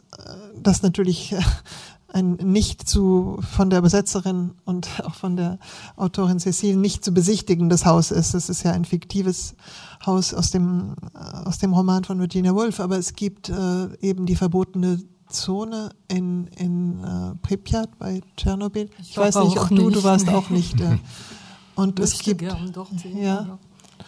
[0.60, 1.34] das natürlich
[2.12, 5.58] ein nicht zu von der Übersetzerin und auch von der
[5.96, 8.34] Autorin Cecile nicht zu besichtigendes Haus ist.
[8.34, 9.54] Es ist ja ein fiktives
[10.04, 14.26] Haus aus dem äh, aus dem Roman von Virginia Woolf, aber es gibt äh, eben
[14.26, 18.90] die verbotene Zone in in äh, Pripyat bei Tschernobyl.
[19.00, 20.80] Ich, ich weiß nicht, ob du, du warst auch nicht.
[20.80, 20.98] Äh,
[21.74, 23.58] und es gibt ja.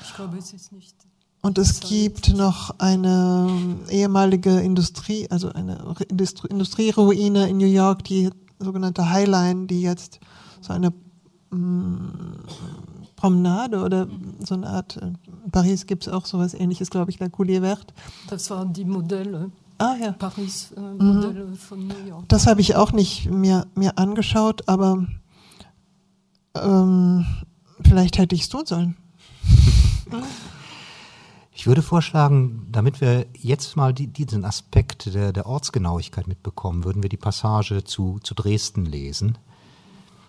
[0.00, 1.07] Ich glaube, es ist nicht
[1.40, 3.48] und es gibt noch eine
[3.90, 10.18] ehemalige Industrie, also eine Industrie, Industrieruine in New York, die sogenannte Highline, die jetzt
[10.60, 10.92] so eine
[11.50, 12.44] mm,
[13.14, 14.08] Promenade oder
[14.40, 15.16] so eine Art, in
[15.52, 17.94] Paris gibt es auch sowas ähnliches, glaube ich, La Coulier Verte.
[18.28, 19.50] Das waren die Modelle.
[19.78, 20.12] Ah ja.
[20.12, 22.28] Paris-Modelle äh, von New York.
[22.28, 25.06] Das habe ich auch nicht mir, mir angeschaut, aber
[26.56, 27.24] ähm,
[27.84, 28.96] vielleicht hätte ich es tun sollen.
[31.58, 37.02] Ich würde vorschlagen, damit wir jetzt mal die, diesen Aspekt der, der, Ortsgenauigkeit mitbekommen, würden
[37.02, 39.38] wir die Passage zu, zu Dresden lesen,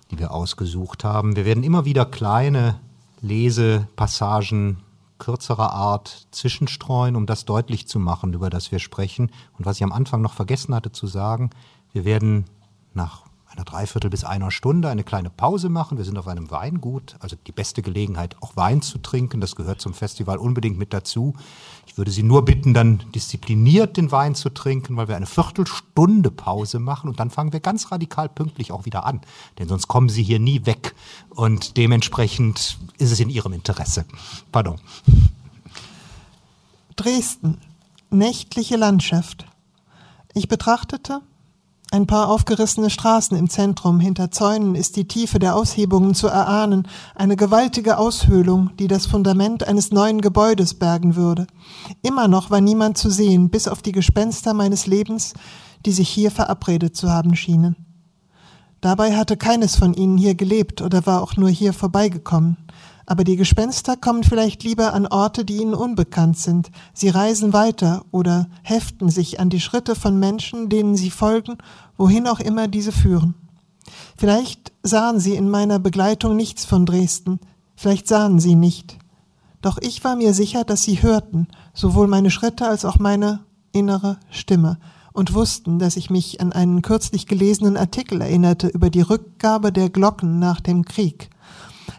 [0.10, 1.36] die wir ausgesucht haben.
[1.36, 2.80] Wir werden immer wieder kleine
[3.22, 4.80] Lesepassagen
[5.20, 9.32] kürzerer Art zwischenstreuen, um das deutlich zu machen, über das wir sprechen.
[9.56, 11.52] Und was ich am Anfang noch vergessen hatte zu sagen,
[11.94, 12.46] wir werden
[12.96, 15.98] nach einer Dreiviertel bis einer Stunde eine kleine Pause machen.
[15.98, 19.42] Wir sind auf einem Weingut, also die beste Gelegenheit, auch Wein zu trinken.
[19.42, 21.34] Das gehört zum Festival unbedingt mit dazu.
[21.88, 26.30] Ich würde Sie nur bitten, dann diszipliniert den Wein zu trinken, weil wir eine Viertelstunde
[26.30, 29.22] Pause machen und dann fangen wir ganz radikal pünktlich auch wieder an.
[29.58, 30.96] Denn sonst kommen Sie hier nie weg
[31.30, 34.06] und dementsprechend ist es in Ihrem Interesse.
[34.52, 34.80] Pardon.
[36.96, 37.58] Dresden.
[38.12, 39.46] Nächtliche Landschaft.
[40.34, 41.22] Ich betrachtete,
[41.92, 46.88] ein paar aufgerissene Straßen im Zentrum, hinter Zäunen ist die Tiefe der Aushebungen zu erahnen,
[47.16, 51.48] eine gewaltige Aushöhlung, die das Fundament eines neuen Gebäudes bergen würde.
[52.04, 55.34] Immer noch war niemand zu sehen, bis auf die Gespenster meines Lebens,
[55.86, 57.76] die sich hier verabredet zu haben schienen.
[58.82, 62.58] Dabei hatte keines von ihnen hier gelebt oder war auch nur hier vorbeigekommen.
[63.10, 66.70] Aber die Gespenster kommen vielleicht lieber an Orte, die ihnen unbekannt sind.
[66.94, 71.58] Sie reisen weiter oder heften sich an die Schritte von Menschen, denen sie folgen,
[71.98, 73.34] wohin auch immer diese führen.
[74.16, 77.40] Vielleicht sahen sie in meiner Begleitung nichts von Dresden,
[77.76, 79.00] vielleicht sahen sie nicht.
[79.64, 83.40] Doch ich war mir sicher, dass sie hörten, sowohl meine Schritte als auch meine
[83.72, 84.78] innere Stimme,
[85.14, 89.90] und wussten, dass ich mich an einen kürzlich gelesenen Artikel erinnerte über die Rückgabe der
[89.90, 91.32] Glocken nach dem Krieg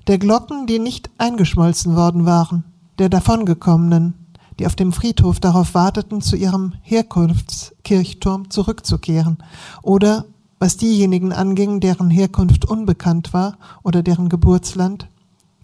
[0.06, 2.64] der Glocken, die nicht eingeschmolzen worden waren,
[2.98, 4.14] der davongekommenen,
[4.58, 9.38] die auf dem Friedhof darauf warteten, zu ihrem Herkunftskirchturm zurückzukehren,
[9.82, 10.26] oder
[10.58, 15.08] was diejenigen anging, deren Herkunft unbekannt war oder deren Geburtsland,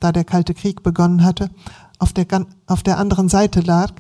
[0.01, 1.51] da der Kalte Krieg begonnen hatte,
[1.99, 2.27] auf der,
[2.67, 3.93] auf der anderen Seite lag,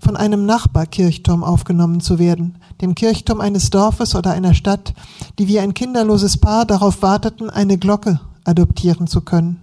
[0.00, 4.94] von einem Nachbarkirchturm aufgenommen zu werden, dem Kirchturm eines Dorfes oder einer Stadt,
[5.38, 9.60] die wie ein kinderloses Paar darauf warteten, eine Glocke adoptieren zu können.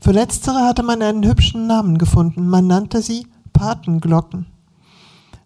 [0.00, 2.48] Für letztere hatte man einen hübschen Namen gefunden.
[2.48, 4.46] Man nannte sie Patenglocken.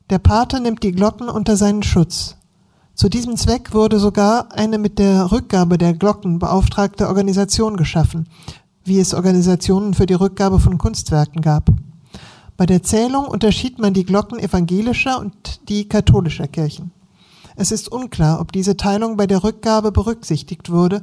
[0.09, 2.37] Der Pate nimmt die Glocken unter seinen Schutz.
[2.95, 8.27] Zu diesem Zweck wurde sogar eine mit der Rückgabe der Glocken beauftragte Organisation geschaffen,
[8.85, 11.69] wie es Organisationen für die Rückgabe von Kunstwerken gab.
[12.57, 16.93] Bei der Zählung unterschied man die Glocken evangelischer und die katholischer Kirchen.
[17.57, 21.03] Es ist unklar, ob diese Teilung bei der Rückgabe berücksichtigt wurde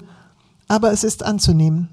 [0.67, 1.89] aber es ist anzunehmen.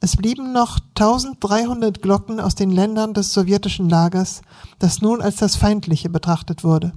[0.00, 4.42] Es blieben noch 1300 Glocken aus den Ländern des sowjetischen Lagers,
[4.78, 6.92] das nun als das Feindliche betrachtet wurde.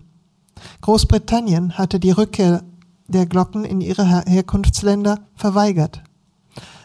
[0.81, 2.63] Großbritannien hatte die Rückkehr
[3.07, 6.03] der Glocken in ihre Herkunftsländer verweigert.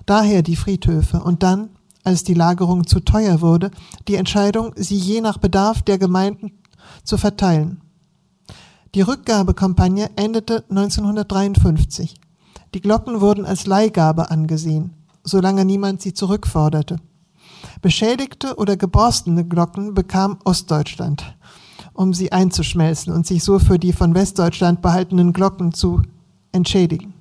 [0.06, 1.70] Daher die Friedhöfe und dann,
[2.04, 3.70] als die Lagerung zu teuer wurde,
[4.08, 6.52] die Entscheidung, sie je nach Bedarf der Gemeinden
[7.04, 7.80] zu verteilen.
[8.94, 12.14] Die Rückgabekampagne endete 1953.
[12.74, 14.94] Die Glocken wurden als Leihgabe angesehen,
[15.24, 16.96] solange niemand sie zurückforderte.
[17.82, 21.36] Beschädigte oder geborstene Glocken bekam Ostdeutschland,
[21.92, 26.00] um sie einzuschmelzen und sich so für die von Westdeutschland behaltenen Glocken zu
[26.52, 27.14] entschädigen.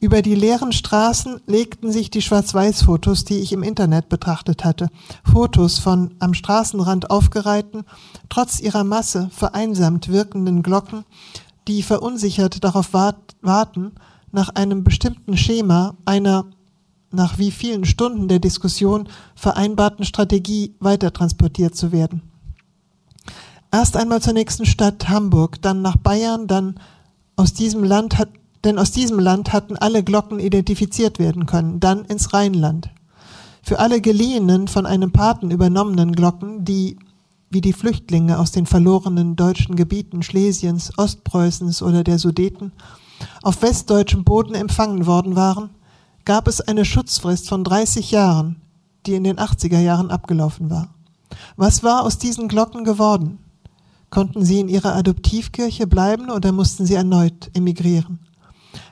[0.00, 4.90] Über die leeren Straßen legten sich die Schwarz-Weiß-Fotos, die ich im Internet betrachtet hatte.
[5.24, 7.82] Fotos von am Straßenrand aufgereihten,
[8.28, 11.04] trotz ihrer Masse vereinsamt wirkenden Glocken,
[11.66, 13.92] die verunsichert darauf warten,
[14.32, 16.46] nach einem bestimmten Schema, einer
[17.10, 22.22] nach wie vielen Stunden der Diskussion vereinbarten Strategie weitertransportiert zu werden.
[23.70, 26.80] Erst einmal zur nächsten Stadt Hamburg, dann nach Bayern, dann
[27.36, 28.30] aus diesem Land hat,
[28.64, 32.90] denn aus diesem Land hatten alle Glocken identifiziert werden können, dann ins Rheinland.
[33.62, 36.98] Für alle geliehenen, von einem Paten übernommenen Glocken, die
[37.50, 42.72] wie die Flüchtlinge aus den verlorenen deutschen Gebieten Schlesiens, Ostpreußens oder der Sudeten
[43.42, 45.70] auf westdeutschem Boden empfangen worden waren,
[46.24, 48.60] gab es eine Schutzfrist von 30 Jahren,
[49.06, 50.94] die in den 80er Jahren abgelaufen war.
[51.56, 53.38] Was war aus diesen Glocken geworden?
[54.10, 58.20] Konnten sie in ihrer Adoptivkirche bleiben oder mussten sie erneut emigrieren?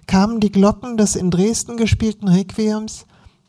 [0.07, 3.07] Kamen die Glocken des in Dresden gespielten Requiems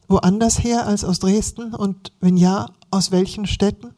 [0.08, 3.94] woanders her als aus Dresden und wenn ja, aus welchen Städten?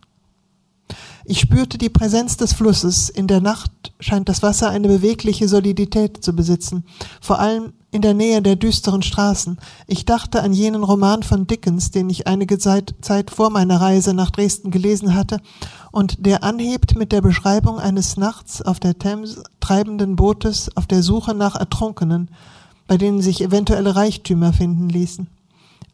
[1.31, 3.07] Ich spürte die Präsenz des Flusses.
[3.07, 6.85] In der Nacht scheint das Wasser eine bewegliche Solidität zu besitzen,
[7.21, 9.59] vor allem in der Nähe der düsteren Straßen.
[9.85, 14.15] Ich dachte an jenen Roman von Dickens, den ich einige Zeit, Zeit vor meiner Reise
[14.15, 15.39] nach Dresden gelesen hatte
[15.91, 21.03] und der anhebt mit der Beschreibung eines nachts auf der Thames treibenden Bootes auf der
[21.03, 22.31] Suche nach Ertrunkenen,
[22.87, 25.27] bei denen sich eventuelle Reichtümer finden ließen.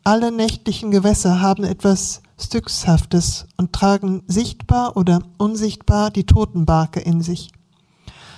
[0.05, 7.51] Alle nächtlichen Gewässer haben etwas Styxhaftes und tragen sichtbar oder unsichtbar die Totenbarke in sich.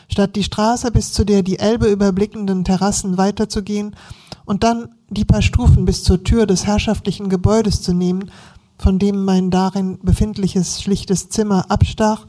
[0.10, 3.96] Statt die Straße bis zu der die Elbe überblickenden Terrassen weiterzugehen
[4.46, 8.32] und dann die paar Stufen bis zur Tür des herrschaftlichen Gebäudes zu nehmen,
[8.78, 12.28] von dem mein darin befindliches schlichtes Zimmer abstach,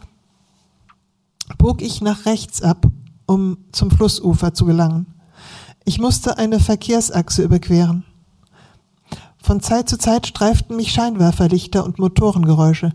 [1.58, 2.86] bog ich nach rechts ab,
[3.26, 5.06] um zum Flussufer zu gelangen.
[5.84, 8.04] Ich musste eine Verkehrsachse überqueren.
[9.42, 12.92] Von Zeit zu Zeit streiften mich Scheinwerferlichter und Motorengeräusche,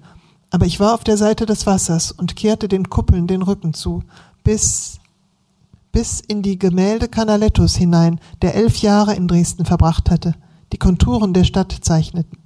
[0.52, 4.04] aber ich war auf der Seite des Wassers und kehrte den Kuppeln den Rücken zu,
[4.44, 5.00] bis,
[5.92, 10.36] bis in die Gemälde Canalettos hinein, der elf Jahre in Dresden verbracht hatte,
[10.72, 12.43] die Konturen der Stadt zeichneten.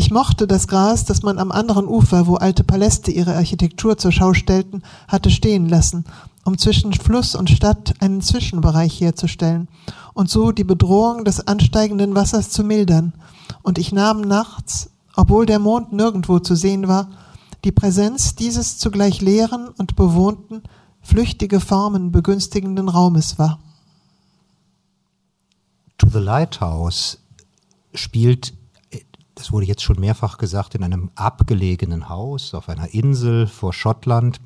[0.00, 4.12] Ich mochte das Gras, das man am anderen Ufer, wo alte Paläste ihre Architektur zur
[4.12, 6.06] Schau stellten, hatte stehen lassen,
[6.42, 9.68] um zwischen Fluss und Stadt einen Zwischenbereich herzustellen
[10.14, 13.12] und so die Bedrohung des ansteigenden Wassers zu mildern.
[13.62, 17.10] Und ich nahm nachts, obwohl der Mond nirgendwo zu sehen war,
[17.64, 20.62] die Präsenz dieses zugleich leeren und bewohnten,
[21.02, 23.58] flüchtige Formen begünstigenden Raumes war.
[25.98, 27.18] To the Lighthouse
[27.92, 28.54] spielt,
[29.40, 34.38] das wurde jetzt schon mehrfach gesagt, in einem abgelegenen Haus auf einer Insel vor Schottland,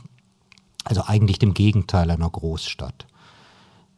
[0.85, 3.09] also eigentlich dem Gegenteil einer Großstadt.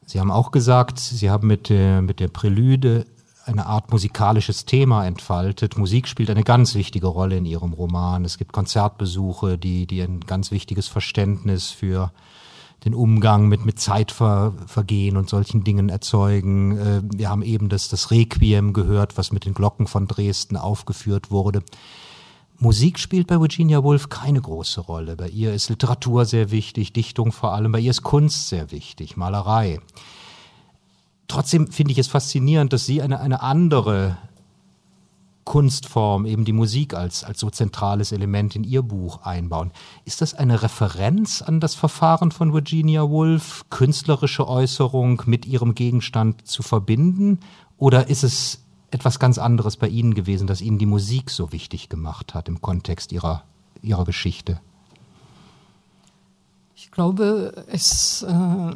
[0.07, 3.05] Sie haben auch gesagt, Sie haben mit der, mit der Prälude
[3.45, 5.77] eine Art musikalisches Thema entfaltet.
[5.77, 8.25] Musik spielt eine ganz wichtige Rolle in ihrem Roman.
[8.25, 12.11] Es gibt Konzertbesuche, die, die ein ganz wichtiges Verständnis für
[12.87, 16.79] den Umgang mit, mit Zeitvergehen und solchen Dingen erzeugen.
[16.79, 21.31] Äh, wir haben eben das, das Requiem gehört, was mit den Glocken von Dresden aufgeführt
[21.31, 21.63] wurde.
[22.59, 25.17] Musik spielt bei Virginia Woolf keine große Rolle.
[25.17, 27.73] Bei ihr ist Literatur sehr wichtig, Dichtung vor allem.
[27.73, 29.81] Bei ihr ist Kunst sehr wichtig, Malerei
[31.29, 34.19] trotzdem finde ich es faszinierend, dass Sie eine, eine andere
[35.47, 39.71] Kunstform, eben die Musik als, als so zentrales Element in Ihr Buch einbauen.
[40.05, 46.47] Ist das eine Referenz an das Verfahren von Virginia Woolf, künstlerische Äußerung mit ihrem Gegenstand
[46.47, 47.39] zu verbinden?
[47.79, 51.89] Oder ist es etwas ganz anderes bei Ihnen gewesen, dass Ihnen die Musik so wichtig
[51.89, 53.45] gemacht hat im Kontext Ihrer,
[53.83, 54.61] Ihrer Geschichte?
[56.75, 58.73] Ich glaube, es äh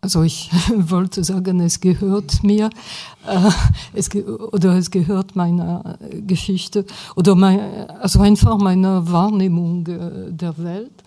[0.00, 2.70] also ich wollte sagen, es gehört mir,
[3.26, 3.50] äh,
[3.92, 6.86] es ge oder es gehört meiner Geschichte
[7.16, 11.02] oder mein, also einfach meiner Wahrnehmung äh, der Welt.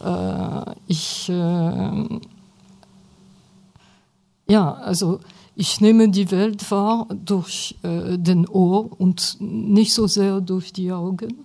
[0.00, 2.18] Äh, ich, äh,
[4.48, 5.20] ja, also
[5.56, 10.90] ich nehme die Welt wahr durch äh, den Ohr und nicht so sehr durch die
[10.90, 11.44] Augen.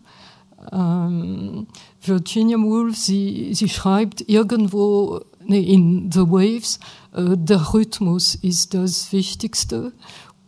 [0.71, 1.67] Ähm,
[2.01, 5.21] Virginia Woolf, sie, sie schreibt irgendwo
[5.58, 6.80] in The Waves,
[7.14, 9.93] äh, der Rhythmus ist das Wichtigste.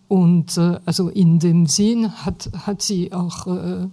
[0.07, 3.87] Und äh, also in dem Sinn hat, hat sie auch äh,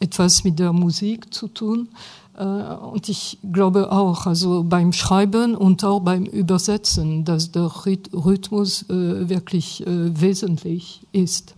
[0.00, 1.88] etwas mit der Musik zu tun.
[2.36, 8.82] Äh, und ich glaube auch, also beim Schreiben und auch beim Übersetzen, dass der Rhythmus
[8.90, 11.54] äh, wirklich äh, wesentlich ist.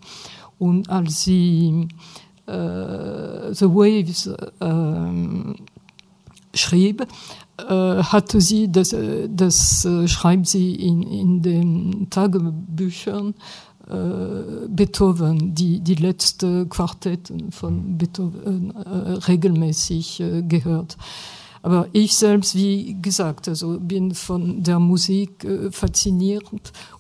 [0.59, 1.89] Und als sie
[2.47, 4.31] The Waves
[4.61, 5.55] ähm,
[6.53, 7.07] schrieb, äh,
[7.63, 13.35] hatte sie, das, äh, das äh, schreibt sie in, in den Tagebüchern,
[13.89, 18.89] äh, Beethoven, die, die letzte Quartetten von Beethoven äh,
[19.29, 20.97] regelmäßig äh, gehört.
[21.65, 26.45] Aber ich selbst, wie gesagt, also bin von der Musik äh, fasziniert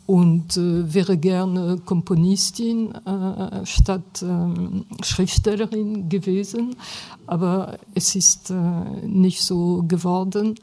[0.07, 6.77] und äh, wäre gerne Komponistin äh, statt ähm, Schriftstellerin gewesen.
[7.27, 10.55] Aber es ist äh, nicht so geworden.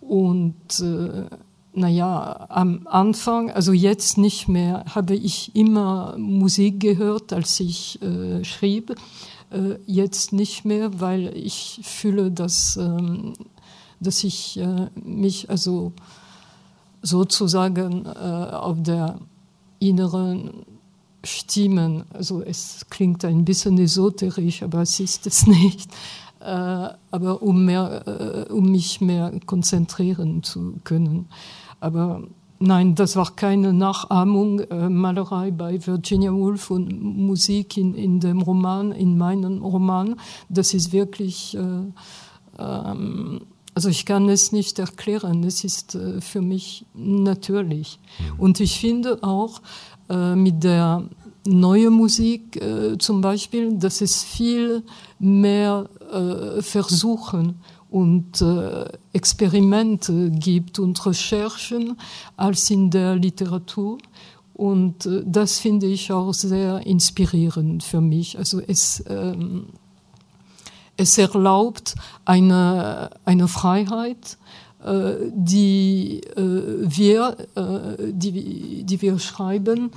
[0.00, 1.26] Und äh,
[1.72, 8.42] naja, am Anfang, also jetzt nicht mehr, habe ich immer Musik gehört, als ich äh,
[8.42, 8.96] schrieb.
[9.56, 13.34] Äh, jetzt nicht mehr, weil ich fühle, dass, ähm,
[14.00, 15.92] dass ich äh, mich also
[17.02, 19.18] sozusagen äh, auf der
[19.78, 20.66] inneren
[21.24, 25.90] Stimmen, also es klingt ein bisschen esoterisch, aber es ist es nicht,
[26.40, 26.44] äh,
[27.10, 31.28] aber um, mehr, äh, um mich mehr konzentrieren zu können.
[31.80, 32.22] Aber
[32.58, 38.42] nein, das war keine Nachahmung, äh, Malerei bei Virginia Woolf und Musik in, in dem
[38.42, 40.16] Roman, in meinem Roman.
[40.48, 41.60] Das ist wirklich, äh,
[42.58, 43.40] ähm,
[43.74, 47.98] also ich kann es nicht erklären, es ist äh, für mich natürlich.
[48.18, 48.40] Mhm.
[48.40, 49.60] Und ich finde auch
[50.08, 51.04] äh, mit der
[51.46, 54.82] neuen Musik äh, zum Beispiel, dass es viel
[55.18, 55.88] mehr
[56.60, 57.56] Versuchen
[57.90, 61.96] und äh, Experimente gibt und Recherchen
[62.36, 63.98] als in der Literatur.
[64.54, 68.38] Und äh, das finde ich auch sehr inspirierend für mich.
[68.38, 69.66] Also es, ähm,
[70.96, 74.38] es erlaubt eine, eine Freiheit,
[74.84, 79.90] äh, die, äh, wir, äh, die, die wir schreiben,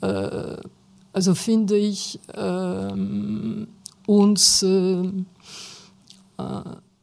[0.00, 0.56] äh,
[1.14, 3.68] also finde ich ähm,
[4.06, 4.64] uns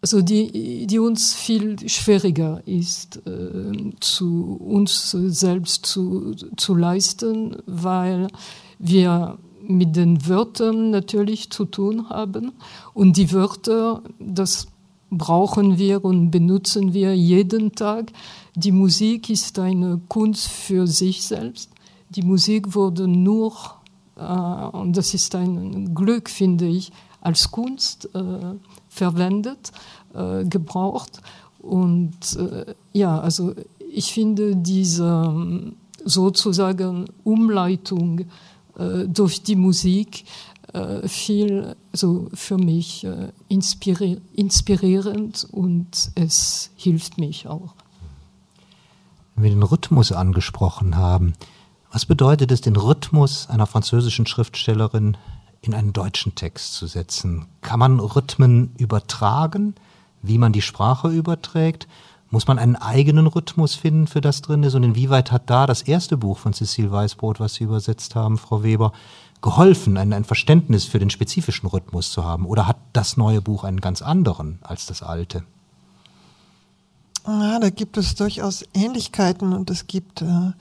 [0.01, 8.27] also die, die uns viel schwieriger ist, äh, zu uns selbst zu, zu leisten, weil
[8.77, 12.53] wir mit den Wörtern natürlich zu tun haben.
[12.93, 14.67] Und die Wörter, das
[15.11, 18.11] brauchen wir und benutzen wir jeden Tag.
[18.55, 21.71] Die Musik ist eine Kunst für sich selbst.
[22.09, 23.53] Die Musik wurde nur,
[24.15, 26.91] äh, und das ist ein Glück, finde ich,
[27.21, 28.55] als Kunst äh,
[28.89, 29.71] verwendet,
[30.13, 31.21] äh, gebraucht.
[31.59, 33.53] Und äh, ja, also
[33.91, 38.25] ich finde diese ähm, sozusagen Umleitung
[39.07, 40.23] durch die Musik
[41.05, 47.73] viel so für mich äh, inspiri inspirierend und es hilft mich auch.
[49.35, 51.33] Wenn wir den Rhythmus angesprochen haben,
[51.91, 55.17] was bedeutet es, den Rhythmus einer französischen Schriftstellerin
[55.61, 57.47] in einen deutschen Text zu setzen?
[57.61, 59.75] Kann man Rhythmen übertragen,
[60.21, 61.87] wie man die Sprache überträgt?
[62.31, 64.75] Muss man einen eigenen Rhythmus finden, für das drin ist?
[64.75, 68.61] Und inwieweit hat da das erste Buch von Cecile Weißbrot, was Sie übersetzt haben, Frau
[68.61, 68.93] Weber,
[69.41, 72.45] geholfen, ein, ein Verständnis für den spezifischen Rhythmus zu haben?
[72.45, 75.43] Oder hat das neue Buch einen ganz anderen als das alte?
[77.25, 80.51] Ja, da gibt es durchaus Ähnlichkeiten und es gibt äh,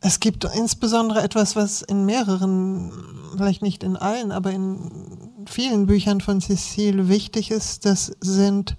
[0.00, 2.92] es gibt insbesondere etwas, was in mehreren,
[3.32, 4.90] vielleicht nicht in allen, aber in
[5.46, 7.84] vielen Büchern von Cecile wichtig ist.
[7.84, 8.76] Das sind,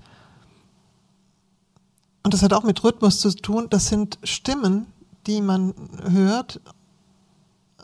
[2.23, 4.85] und das hat auch mit Rhythmus zu tun, das sind Stimmen,
[5.27, 5.73] die man
[6.09, 6.61] hört,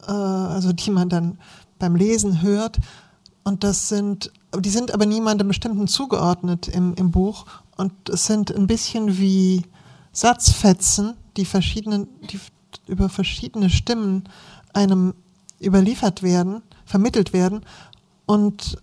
[0.08, 1.38] äh, also die man dann
[1.78, 2.78] beim Lesen hört.
[3.44, 7.46] Und das sind, die sind aber niemandem bestimmten zugeordnet im, im Buch.
[7.76, 9.64] Und es sind ein bisschen wie
[10.14, 12.40] Satzfetzen, die verschiedenen, die,
[12.88, 14.24] über verschiedene Stimmen
[14.74, 15.14] einem
[15.62, 17.62] überliefert werden, vermittelt werden
[18.26, 18.78] und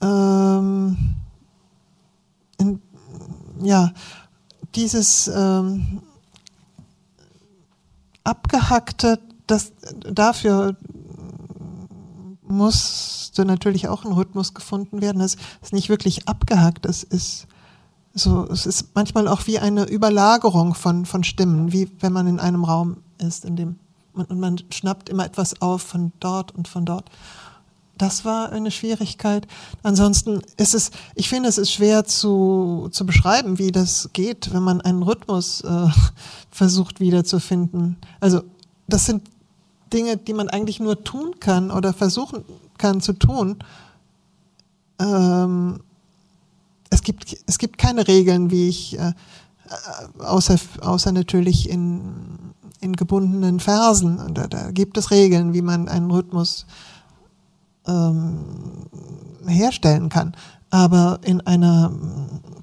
[0.00, 0.96] ähm,
[2.58, 2.80] in,
[3.62, 3.92] ja,
[4.74, 6.02] dieses ähm,
[8.24, 10.76] abgehackte, das dafür
[12.42, 15.20] musste natürlich auch ein Rhythmus gefunden werden.
[15.20, 17.46] Es ist nicht wirklich abgehackt, es ist
[18.18, 22.40] so, es ist manchmal auch wie eine Überlagerung von, von Stimmen, wie wenn man in
[22.40, 23.76] einem Raum ist, in dem
[24.12, 27.10] man, und man schnappt immer etwas auf von dort und von dort.
[27.96, 29.48] Das war eine Schwierigkeit.
[29.82, 34.62] Ansonsten ist es, ich finde, es ist schwer zu, zu beschreiben, wie das geht, wenn
[34.62, 35.86] man einen Rhythmus äh,
[36.50, 37.96] versucht wiederzufinden.
[38.20, 38.42] Also,
[38.86, 39.22] das sind
[39.92, 42.44] Dinge, die man eigentlich nur tun kann oder versuchen
[42.78, 43.56] kann zu tun.
[45.00, 45.80] Ähm,
[46.90, 49.12] es gibt, es gibt keine Regeln, wie ich, äh,
[50.18, 54.34] außer, außer natürlich in, in gebundenen Versen.
[54.34, 56.66] Da, da gibt es Regeln, wie man einen Rhythmus
[57.86, 58.38] ähm,
[59.46, 60.34] herstellen kann.
[60.70, 61.92] Aber in einer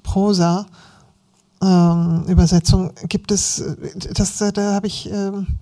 [0.02, 0.66] Prosa
[1.62, 3.62] ähm, Übersetzung gibt es,
[4.14, 5.58] das, da habe ich ähm,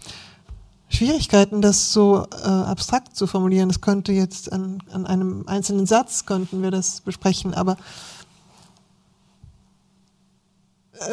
[0.89, 3.69] Schwierigkeiten, das so äh, abstrakt zu formulieren.
[3.69, 7.77] Das könnte jetzt an, an einem einzelnen Satz könnten wir das besprechen, aber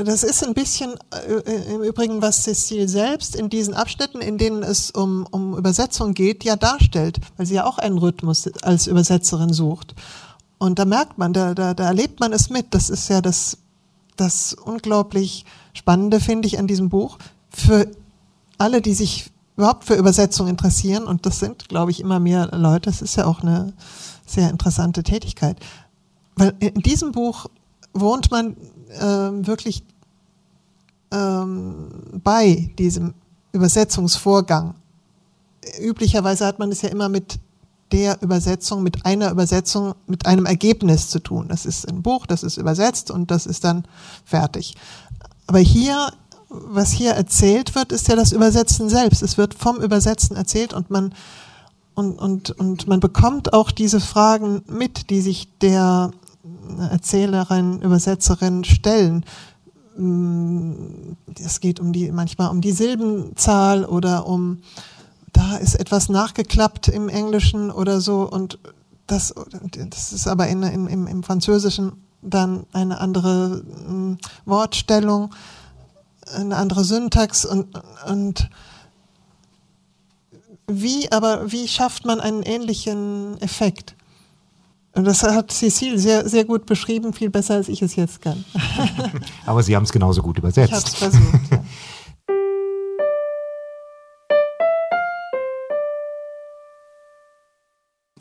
[0.04, 4.64] das ist ein bisschen äh, im Übrigen, was Cecile selbst in diesen Abschnitten, in denen
[4.64, 9.54] es um, um Übersetzung geht, ja darstellt, weil sie ja auch einen Rhythmus als Übersetzerin
[9.54, 9.96] sucht.
[10.58, 12.68] Und da merkt man, da, da, da erlebt man es mit.
[12.74, 13.58] Das ist ja das,
[14.16, 17.18] das unglaublich Spannende, finde ich, an diesem Buch.
[17.50, 17.90] Für
[18.58, 22.90] alle, die sich überhaupt für Übersetzung interessieren, und das sind, glaube ich, immer mehr Leute,
[22.90, 23.74] das ist ja auch eine
[24.26, 25.58] sehr interessante Tätigkeit.
[26.36, 27.48] Weil in diesem Buch
[27.94, 28.56] wohnt man
[29.00, 29.84] ähm, wirklich
[31.12, 31.88] ähm,
[32.24, 33.14] bei diesem
[33.52, 34.76] Übersetzungsvorgang.
[35.80, 37.40] Üblicherweise hat man es ja immer mit
[37.92, 41.48] der Übersetzung, mit einer Übersetzung, mit einem Ergebnis zu tun.
[41.50, 43.86] Das ist ein Buch, das ist übersetzt und das ist dann
[44.24, 44.76] fertig.
[45.48, 46.14] Aber hier,
[46.50, 49.22] was hier erzählt wird, ist ja das Übersetzen selbst.
[49.22, 51.14] Es wird vom Übersetzen erzählt und man,
[51.94, 56.12] und, und, und man bekommt auch diese Fragen mit, die sich der
[56.90, 59.26] Erzählerin, Übersetzerin stellen.
[59.98, 60.74] Mm,
[61.40, 64.62] es geht um die, manchmal um die Silbenzahl oder um,
[65.34, 68.60] da ist etwas nachgeklappt im Englischen oder so und
[69.08, 69.34] das,
[69.90, 75.34] das ist aber in, im, im Französischen dann eine andere mm, Wortstellung,
[76.34, 77.68] eine andere Syntax und,
[78.08, 78.50] und
[80.68, 83.96] wie, aber wie schafft man einen ähnlichen Effekt?
[84.94, 88.44] Und das hat Cecile sehr, sehr gut beschrieben, viel besser als ich es jetzt kann.
[89.46, 90.70] aber Sie haben es genauso gut übersetzt.
[90.70, 91.64] Ich habe es versucht, ja.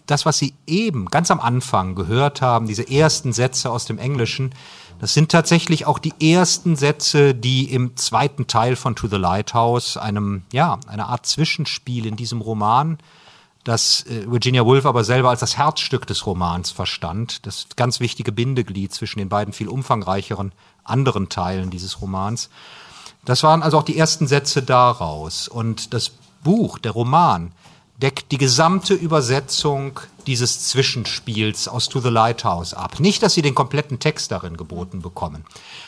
[0.07, 4.53] das, was Sie eben ganz am Anfang gehört haben, diese ersten Sätze aus dem Englischen,
[5.01, 9.97] das sind tatsächlich auch die ersten Sätze, die im zweiten Teil von To the Lighthouse,
[9.97, 12.99] einem, ja, einer Art Zwischenspiel in diesem Roman,
[13.65, 18.33] das äh, Virginia Woolf aber selber als das Herzstück des Romans verstand, das ganz wichtige
[18.33, 20.53] Bindeglied zwischen den beiden viel umfangreicheren
[20.85, 22.51] anderen Teilen dieses Romans.
[23.25, 25.47] Das waren also auch die ersten Sätze daraus.
[25.47, 27.53] Und das Buch, der Roman,
[28.01, 32.99] deckt die gesamte Übersetzung dieses Zwischenspiels aus To the Lighthouse ab.
[32.99, 35.45] Nicht, dass sie den kompletten Text darin geboten bekommen,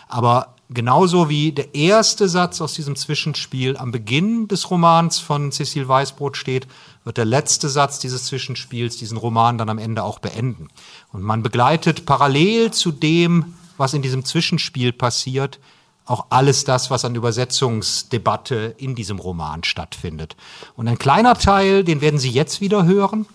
[0.08, 5.86] aber genauso wie der erste Satz aus diesem Zwischenspiel am Beginn des Romans von Cecil
[5.86, 6.66] Weißbrot steht,
[7.04, 10.68] wird der letzte Satz dieses Zwischenspiels diesen Roman dann am Ende auch beenden.
[11.12, 15.58] Und man begleitet parallel zu dem, was in diesem Zwischenspiel passiert,
[16.04, 20.36] auch alles das, was an Übersetzungsdebatte in diesem Roman stattfindet.
[20.76, 23.26] Und ein kleiner Teil, den werden Sie jetzt wieder hören.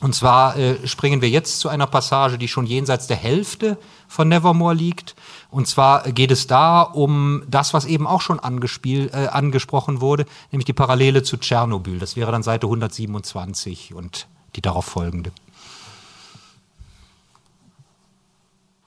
[0.00, 3.78] Und zwar äh, springen wir jetzt zu einer Passage, die schon jenseits der Hälfte
[4.08, 5.14] von Nevermore liegt.
[5.52, 10.64] Und zwar geht es da um das, was eben auch schon äh, angesprochen wurde, nämlich
[10.64, 11.98] die Parallele zu Tschernobyl.
[11.98, 15.30] Das wäre dann Seite 127 und die darauf folgende.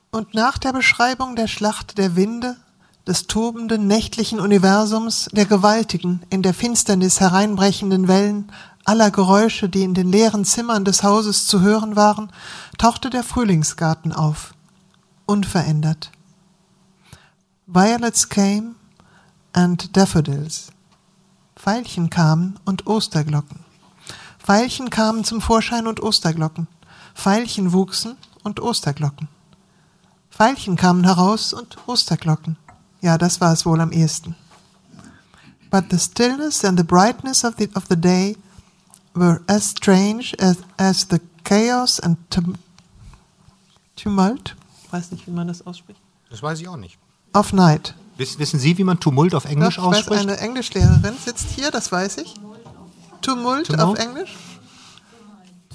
[0.10, 2.58] Und nach der Beschreibung der Schlacht der Winde
[3.06, 8.52] des tobenden nächtlichen Universums, der gewaltigen, in der Finsternis hereinbrechenden Wellen,
[8.86, 12.32] aller Geräusche, die in den leeren Zimmern des Hauses zu hören waren,
[12.80, 14.56] tauchte der Frühlingsgarten auf,
[15.28, 16.10] unverändert.
[17.68, 18.76] Violets came
[19.54, 20.72] and daffodils.
[21.56, 23.66] Veilchen kamen und Osterglocken.
[24.38, 26.68] Veilchen kamen zum Vorschein und Osterglocken.
[27.16, 29.30] Veilchen wuchsen und Osterglocken.
[30.30, 32.58] Veilchen kamen heraus und Osterglocken.
[33.02, 34.36] Ja, das war es wohl am ehesten.
[35.72, 38.38] But the stillness and the brightness of the, of the day
[39.16, 42.56] were as strange as, as the chaos and tum
[43.96, 44.56] tumult.
[44.92, 46.00] Weiß nicht, wie man das ausspricht.
[46.30, 47.00] Das weiß ich auch nicht.
[47.36, 47.94] Of night.
[48.18, 50.10] Wissen, wissen Sie, wie man Tumult auf Englisch Doch, ausspricht?
[50.10, 52.34] Weiß, eine Englischlehrerin sitzt hier, das weiß ich.
[53.22, 53.82] Tumult, Tumult?
[53.82, 54.34] auf Englisch?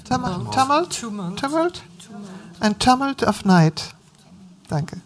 [0.03, 0.51] Tumult.
[0.53, 0.99] Tumult.
[0.99, 1.39] Tumult.
[1.39, 1.83] Tumult.
[2.59, 3.93] Ein Tumult of night.
[4.69, 4.97] Danke.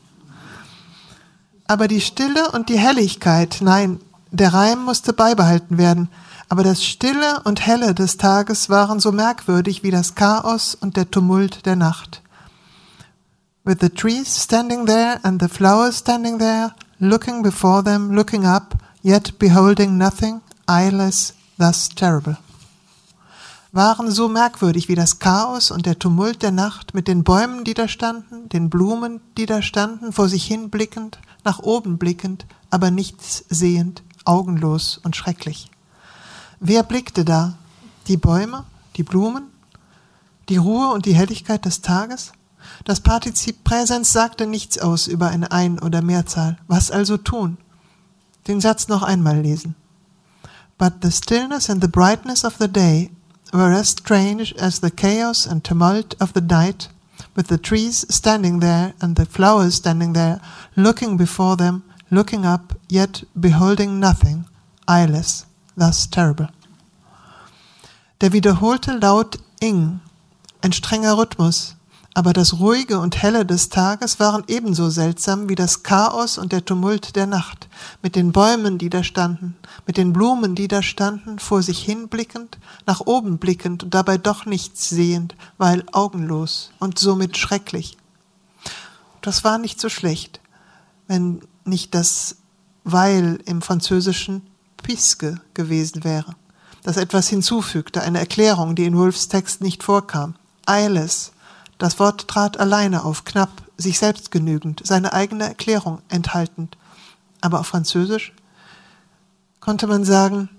[1.67, 3.99] Aber die Stille und die Helligkeit, nein,
[4.31, 6.09] der Reim musste beibehalten werden.
[6.47, 11.11] Aber das Stille und Helle des Tages waren so merkwürdig wie das Chaos und der
[11.11, 12.21] Tumult der Nacht.
[13.65, 18.75] With the trees standing there and the flowers standing there, looking before them, looking up,
[19.01, 22.37] yet beholding nothing, eyeless, thus terrible
[23.75, 27.73] waren so merkwürdig wie das Chaos und der Tumult der Nacht mit den Bäumen, die
[27.73, 32.89] da standen, den Blumen, die da standen, vor sich hin blickend, nach oben blickend, aber
[32.89, 35.69] nichts sehend, augenlos und schrecklich.
[36.61, 37.55] Wer blickte da?
[38.07, 38.63] Die Bäume,
[38.95, 39.43] die Blumen,
[40.47, 42.31] die Ruhe und die Helligkeit des Tages?
[42.85, 46.57] Das Partizip Präsens sagte nichts aus über eine Ein- oder Mehrzahl.
[46.67, 47.57] Was also tun?
[48.47, 49.75] Den Satz noch einmal lesen.
[50.77, 53.09] But the stillness and the brightness of the day
[53.51, 56.89] were as strange as the chaos and tumult of the night,
[57.35, 60.39] with the trees standing there and the flowers standing there,
[60.75, 61.81] looking before them,
[62.11, 64.45] looking up, yet beholding nothing,
[64.87, 66.49] eyeless, thus terrible.
[68.21, 70.01] Der wiederholte Laut ing,
[70.61, 71.75] ein strenger Rhythmus,
[72.15, 76.63] aber das Ruhige und Helle des Tages waren ebenso seltsam wie das Chaos und der
[76.63, 77.67] Tumult der Nacht,
[78.01, 79.55] mit den Bäumen, die da standen,
[79.85, 82.57] mit den Blumen, die da standen, vor sich hinblickend,
[82.87, 87.97] nach oben blickend und dabei doch nichts sehend, weil augenlos und somit schrecklich.
[89.21, 90.39] Das war nicht so schlecht,
[91.07, 92.37] wenn nicht das
[92.85, 94.43] weil im Französischen
[94.77, 96.35] puisque gewesen wäre,
[96.83, 100.35] das etwas hinzufügte, eine Erklärung, die in Wolfs Text nicht vorkam.
[100.67, 101.31] Eyeless,
[101.77, 106.77] das Wort trat alleine auf, knapp, sich selbst genügend, seine eigene Erklärung enthaltend.
[107.45, 108.33] aber auf Französisch,
[109.59, 110.49] konnte man sagen,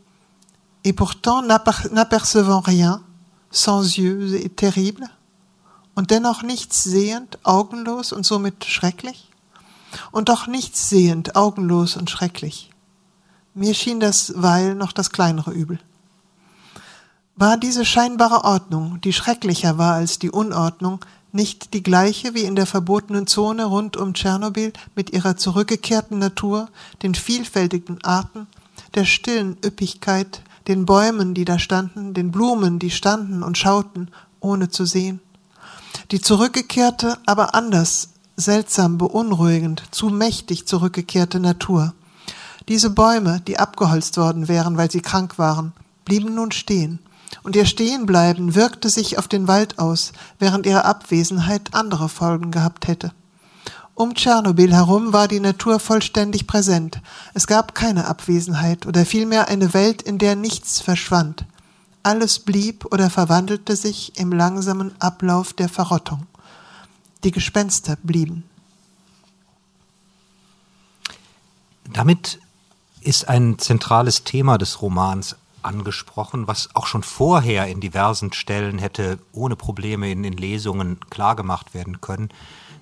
[0.84, 3.02] et pourtant n'apercevant rien,
[3.50, 5.08] sans yeux et terrible,
[5.94, 9.30] und dennoch nichts sehend, augenlos und somit schrecklich,
[10.12, 12.70] und doch nichts sehend, augenlos und schrecklich.
[13.54, 15.80] Mir schien das Weil noch das kleinere Übel.
[17.38, 22.56] War diese scheinbare Ordnung, die schrecklicher war als die Unordnung, nicht die gleiche wie in
[22.56, 26.70] der verbotenen Zone rund um Tschernobyl mit ihrer zurückgekehrten Natur,
[27.02, 28.46] den vielfältigen Arten,
[28.94, 34.10] der stillen Üppigkeit, den Bäumen, die da standen, den Blumen, die standen und schauten,
[34.40, 35.20] ohne zu sehen.
[36.12, 41.92] Die zurückgekehrte, aber anders, seltsam, beunruhigend, zu mächtig zurückgekehrte Natur.
[42.70, 45.74] Diese Bäume, die abgeholzt worden wären, weil sie krank waren,
[46.06, 46.98] blieben nun stehen,
[47.42, 52.88] und ihr Stehenbleiben wirkte sich auf den Wald aus, während ihre Abwesenheit andere Folgen gehabt
[52.88, 53.12] hätte.
[53.94, 57.00] Um Tschernobyl herum war die Natur vollständig präsent.
[57.32, 61.46] Es gab keine Abwesenheit oder vielmehr eine Welt, in der nichts verschwand.
[62.02, 66.26] Alles blieb oder verwandelte sich im langsamen Ablauf der Verrottung.
[67.24, 68.44] Die Gespenster blieben.
[71.92, 72.38] Damit
[73.00, 75.36] ist ein zentrales Thema des Romans
[75.66, 81.74] angesprochen, was auch schon vorher in diversen Stellen hätte ohne Probleme in den Lesungen klargemacht
[81.74, 82.30] werden können.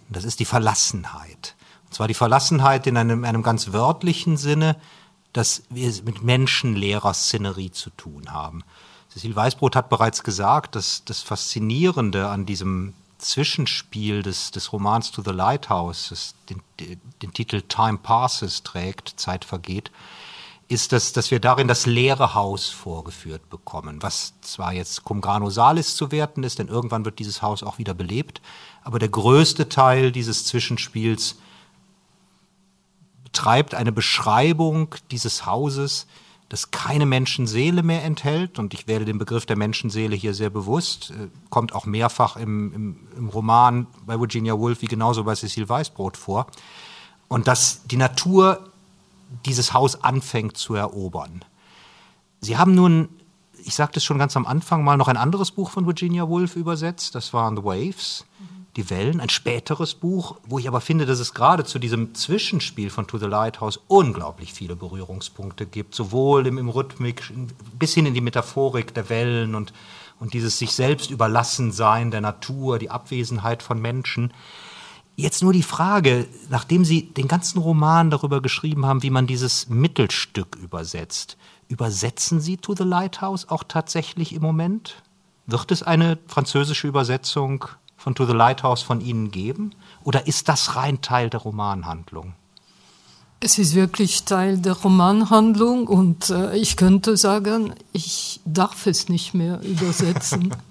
[0.09, 1.57] Das ist die Verlassenheit.
[1.87, 4.76] Und zwar die Verlassenheit in einem, einem ganz wörtlichen Sinne,
[5.32, 8.62] dass wir es mit menschenleerer Szenerie zu tun haben.
[9.11, 15.22] Cecil Weißbrot hat bereits gesagt, dass das Faszinierende an diesem Zwischenspiel des, des Romans To
[15.22, 16.61] the Lighthouse, das den,
[17.22, 19.91] den Titel Time Passes trägt, Zeit vergeht,
[20.68, 25.50] ist, dass, dass wir darin das leere Haus vorgeführt bekommen, was zwar jetzt cum grano
[25.50, 28.40] salis zu werten ist, denn irgendwann wird dieses Haus auch wieder belebt,
[28.82, 31.36] aber der größte Teil dieses Zwischenspiels
[33.24, 36.06] betreibt eine Beschreibung dieses Hauses,
[36.48, 38.58] das keine Menschenseele mehr enthält.
[38.60, 42.72] Und ich werde den Begriff der Menschenseele hier sehr bewusst, äh, kommt auch mehrfach im,
[42.72, 46.46] im, im Roman bei Virginia Woolf wie genauso bei Cecil Weißbrot vor.
[47.26, 48.70] Und dass die Natur
[49.45, 51.45] dieses Haus anfängt zu erobern.
[52.41, 53.09] Sie haben nun
[53.64, 56.57] ich sagte es schon ganz am Anfang, mal noch ein anderes Buch von Virginia Woolf
[56.57, 57.14] übersetzt.
[57.14, 58.26] Das waren The Waves,
[58.76, 62.91] die Wellen, ein späteres Buch, wo ich aber finde, dass es gerade zu diesem Zwischenspiel
[62.91, 67.32] von To the Lighthouse unglaublich viele Berührungspunkte gibt, sowohl im, im Rhythmik
[67.78, 69.72] bis hin in die Metaphorik der Wellen und,
[70.20, 74.32] und dieses sich selbst überlassen sein der Natur, die Abwesenheit von Menschen.
[75.16, 79.68] Jetzt nur die Frage, nachdem Sie den ganzen Roman darüber geschrieben haben, wie man dieses
[79.68, 81.36] Mittelstück übersetzt,
[81.68, 85.02] übersetzen Sie To the Lighthouse auch tatsächlich im Moment?
[85.46, 89.70] Wird es eine französische Übersetzung von To the Lighthouse von Ihnen geben?
[90.02, 92.34] Oder ist das rein Teil der Romanhandlung?
[93.38, 99.34] Es ist wirklich Teil der Romanhandlung und äh, ich könnte sagen, ich darf es nicht
[99.34, 100.54] mehr übersetzen.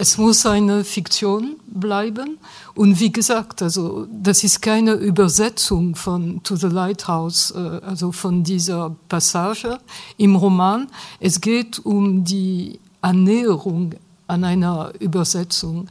[0.00, 2.38] es muss eine Fiktion bleiben.
[2.74, 8.42] Und wie gesagt, also das ist keine Übersetzung von To the Lighthouse, äh, also von
[8.42, 9.78] dieser Passage
[10.16, 10.86] im Roman.
[11.20, 13.94] Es geht um die Annäherung
[14.26, 15.90] an einer Übersetzung.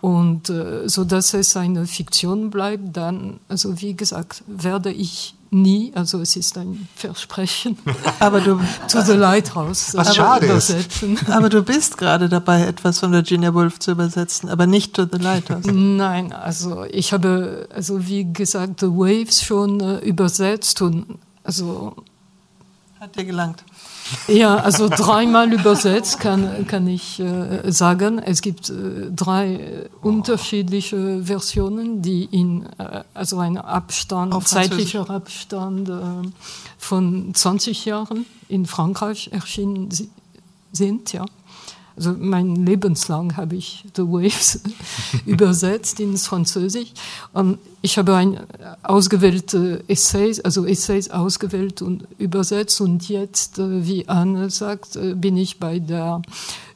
[0.00, 5.92] Und äh, so dass es eine Fiktion bleibt, dann, also wie gesagt, werde ich nie,
[5.94, 7.76] also es ist ein Versprechen,
[8.20, 11.14] aber du to the Lighthouse was schade übersetzen.
[11.14, 11.28] Ist.
[11.30, 15.18] Aber du bist gerade dabei, etwas von Virginia Woolf zu übersetzen, aber nicht to the
[15.18, 15.64] Lighthouse.
[15.66, 21.96] Nein, also ich habe, also wie gesagt, The Waves schon äh, übersetzt und also
[23.00, 23.64] hat dir gelangt.
[24.28, 28.18] Ja, also dreimal übersetzt kann, kann ich äh, sagen.
[28.18, 35.92] Es gibt äh, drei unterschiedliche Versionen, die in äh, also ein Abstand, zeitlicher Abstand äh,
[36.78, 39.88] von 20 Jahren in Frankreich erschienen
[40.72, 41.12] sind.
[41.12, 41.26] Ja.
[42.00, 44.62] Also mein Lebenslang habe ich The Waves
[45.26, 46.94] übersetzt ins Französisch.
[47.34, 48.40] Und ich habe ein
[48.82, 52.80] ausgewählte Essays, also Essays ausgewählt und übersetzt.
[52.80, 56.22] Und jetzt, äh, wie Anne sagt, äh, bin ich bei der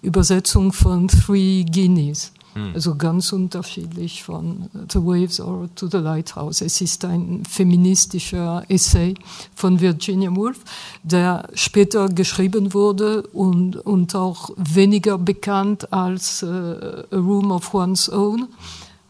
[0.03, 2.31] Übersetzung von Three Guineas.
[2.55, 2.73] Hm.
[2.75, 6.61] Also ganz unterschiedlich von The Waves or to the Lighthouse.
[6.61, 9.15] Es ist ein feministischer Essay
[9.55, 10.61] von Virginia Woolf,
[11.03, 18.11] der später geschrieben wurde und, und auch weniger bekannt als uh, A Room of One's
[18.11, 18.49] Own.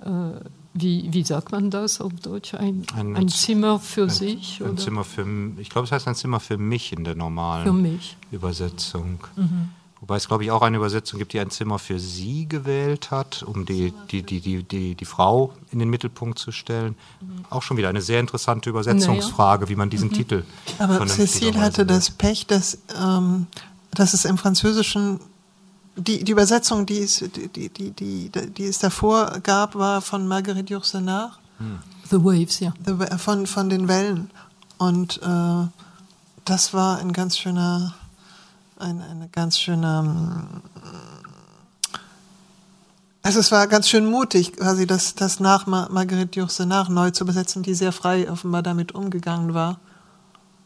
[0.04, 0.32] Uh,
[0.72, 2.54] wie, wie sagt man das auf Deutsch?
[2.54, 4.60] Ein, ein, ein Zimmer für ein, sich?
[4.60, 4.76] Ein oder?
[4.76, 5.24] Zimmer für,
[5.58, 8.00] ich glaube, es heißt ein Zimmer für mich in der normalen
[8.32, 9.20] Übersetzung.
[9.36, 9.70] Mhm
[10.04, 13.42] Wobei es, glaube ich, auch eine Übersetzung gibt, die ein Zimmer für sie gewählt hat,
[13.42, 16.94] um die, die, die, die, die, die Frau in den Mittelpunkt zu stellen.
[17.48, 20.12] Auch schon wieder eine sehr interessante Übersetzungsfrage, wie man diesen mhm.
[20.12, 20.44] Titel.
[20.78, 23.46] Aber Cécile hatte das Pech, dass, ähm,
[23.92, 25.20] dass es im Französischen
[25.96, 30.74] die, die Übersetzung, die es, die, die, die, die es davor gab, war von Marguerite
[30.74, 31.38] Yourcenar.
[31.56, 31.78] Hm.
[32.10, 32.74] The Waves, ja.
[32.84, 34.30] The, von, von den Wellen.
[34.76, 35.66] Und äh,
[36.44, 37.94] das war ein ganz schöner
[38.84, 40.04] ein, eine ganz schöne.
[40.06, 40.46] Ähm,
[43.22, 47.62] also es war ganz schön mutig, quasi das, das nach Marguerite Yourcenar neu zu übersetzen,
[47.62, 49.78] die sehr frei offenbar damit umgegangen war.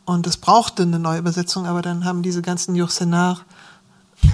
[0.04, 3.44] Und es brauchte eine neue Übersetzung, aber dann haben diese ganzen Yourcenar-Fans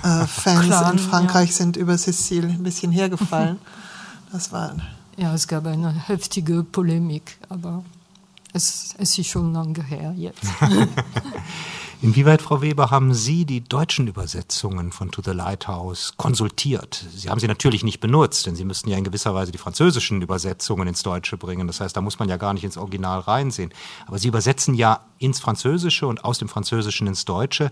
[0.03, 1.57] äh, in Frankreich ja.
[1.57, 3.59] sind über Cécile ein bisschen hergefallen.
[4.33, 4.75] Das war.
[5.17, 7.85] Ja, es gab eine heftige Polemik, aber
[8.53, 10.43] es, es ist schon lange her jetzt.
[12.03, 17.05] Inwieweit, Frau Weber, haben Sie die deutschen Übersetzungen von To the Lighthouse konsultiert?
[17.15, 20.21] Sie haben sie natürlich nicht benutzt, denn Sie müssten ja in gewisser Weise die französischen
[20.21, 21.67] Übersetzungen ins Deutsche bringen.
[21.67, 23.73] Das heißt, da muss man ja gar nicht ins Original reinsehen.
[24.07, 27.71] Aber Sie übersetzen ja ins Französische und aus dem Französischen ins Deutsche.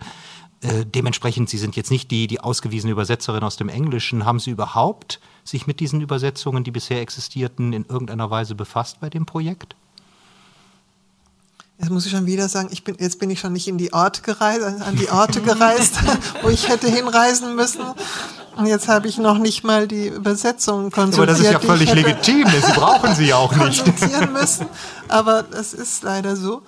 [0.63, 4.25] Äh, dementsprechend, Sie sind jetzt nicht die, die ausgewiesene Übersetzerin aus dem Englischen.
[4.25, 9.11] Haben Sie überhaupt sich mit diesen Übersetzungen, die bisher existierten, in irgendeiner Weise befasst bei
[9.11, 9.77] dem Projekt?
[11.83, 13.93] Jetzt muss ich schon wieder sagen, ich bin, jetzt bin ich schon nicht in die
[13.93, 15.95] Orte gereist, an die Orte gereist,
[16.41, 17.83] wo ich hätte hinreisen müssen.
[18.57, 21.19] Und jetzt habe ich noch nicht mal die Übersetzung konsultiert.
[21.19, 23.85] Aber das ist ja völlig legitim, Sie brauchen sie ja auch nicht.
[24.33, 24.67] Müssen.
[25.09, 26.63] Aber das ist leider so,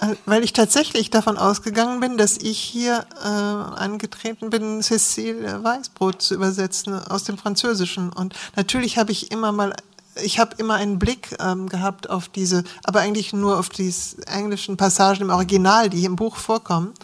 [0.00, 6.22] äh, weil ich tatsächlich davon ausgegangen bin, dass ich hier äh, angetreten bin, Cécile Weißbrot
[6.22, 8.10] zu übersetzen aus dem Französischen.
[8.10, 9.74] Und natürlich habe ich immer mal
[10.22, 14.76] ich habe immer einen Blick ähm, gehabt auf diese, aber eigentlich nur auf diese englischen
[14.76, 16.94] Passagen im Original, die hier im Buch vorkommen.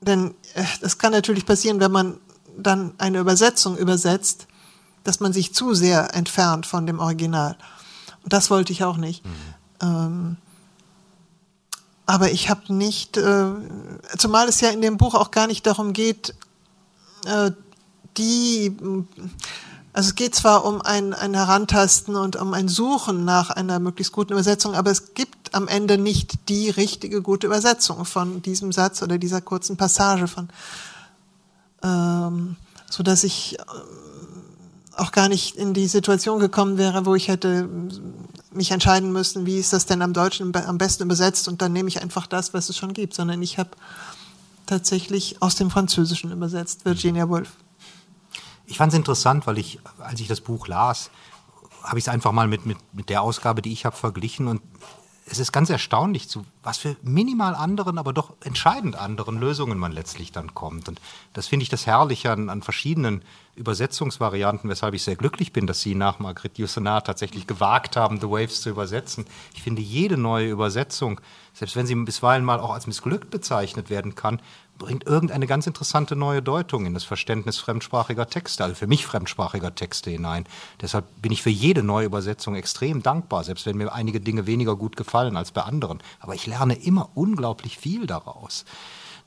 [0.00, 2.18] Denn äh, das kann natürlich passieren, wenn man
[2.56, 4.46] dann eine Übersetzung übersetzt,
[5.04, 7.56] dass man sich zu sehr entfernt von dem Original.
[8.22, 9.24] Und das wollte ich auch nicht.
[9.24, 9.30] Mhm.
[9.82, 10.36] Ähm,
[12.06, 13.44] aber ich habe nicht, äh,
[14.18, 16.34] zumal es ja in dem Buch auch gar nicht darum geht,
[17.24, 17.52] äh,
[18.16, 18.76] die
[19.92, 24.12] also es geht zwar um ein, ein Herantasten und um ein Suchen nach einer möglichst
[24.12, 29.02] guten Übersetzung, aber es gibt am Ende nicht die richtige gute Übersetzung von diesem Satz
[29.02, 30.48] oder dieser kurzen Passage von,
[31.82, 32.56] ähm,
[32.88, 33.62] so dass ich äh,
[34.96, 37.68] auch gar nicht in die Situation gekommen wäre, wo ich hätte
[38.50, 41.88] mich entscheiden müssen, wie ist das denn am Deutschen am besten übersetzt und dann nehme
[41.88, 43.70] ich einfach das, was es schon gibt, sondern ich habe
[44.66, 47.52] tatsächlich aus dem Französischen übersetzt, Virginia Woolf.
[48.72, 51.10] Ich fand es interessant, weil ich, als ich das Buch las,
[51.82, 54.48] habe ich es einfach mal mit, mit, mit der Ausgabe, die ich habe, verglichen.
[54.48, 54.62] Und
[55.26, 59.92] es ist ganz erstaunlich, zu was für minimal anderen, aber doch entscheidend anderen Lösungen man
[59.92, 60.88] letztlich dann kommt.
[60.88, 61.02] Und
[61.34, 63.22] das finde ich das Herrliche an, an, verschiedenen
[63.56, 68.30] Übersetzungsvarianten, weshalb ich sehr glücklich bin, dass Sie nach Margrethe Yourcenar tatsächlich gewagt haben, The
[68.30, 69.26] Waves zu übersetzen.
[69.54, 71.20] Ich finde, jede neue Übersetzung,
[71.52, 74.40] selbst wenn sie bisweilen mal auch als missglückt bezeichnet werden kann,
[74.82, 79.74] bringt irgendeine ganz interessante neue Deutung in das Verständnis fremdsprachiger Texte, also für mich fremdsprachiger
[79.74, 80.44] Texte hinein.
[80.80, 84.76] Deshalb bin ich für jede neue Übersetzung extrem dankbar, selbst wenn mir einige Dinge weniger
[84.76, 86.02] gut gefallen als bei anderen.
[86.18, 88.64] Aber ich lerne immer unglaublich viel daraus.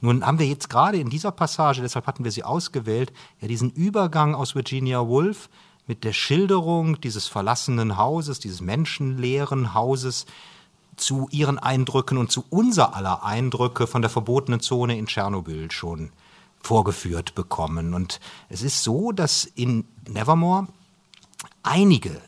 [0.01, 3.72] Nun haben wir jetzt gerade in dieser Passage, deshalb hatten wir sie ausgewählt, ja diesen
[3.72, 5.49] Übergang aus Virginia Woolf
[5.88, 10.26] mit der Schilderung dieses verlassenen Hauses, dieses menschenleeren Hauses,
[10.97, 16.11] zu ihren Eindrücken und zu unser aller Eindrücke von der verbotenen Zone in Tschernobyl schon
[16.61, 17.93] vorgeführt bekommen.
[17.93, 18.19] Und
[18.49, 20.67] es ist so, dass in Nevermore
[21.63, 22.21] einige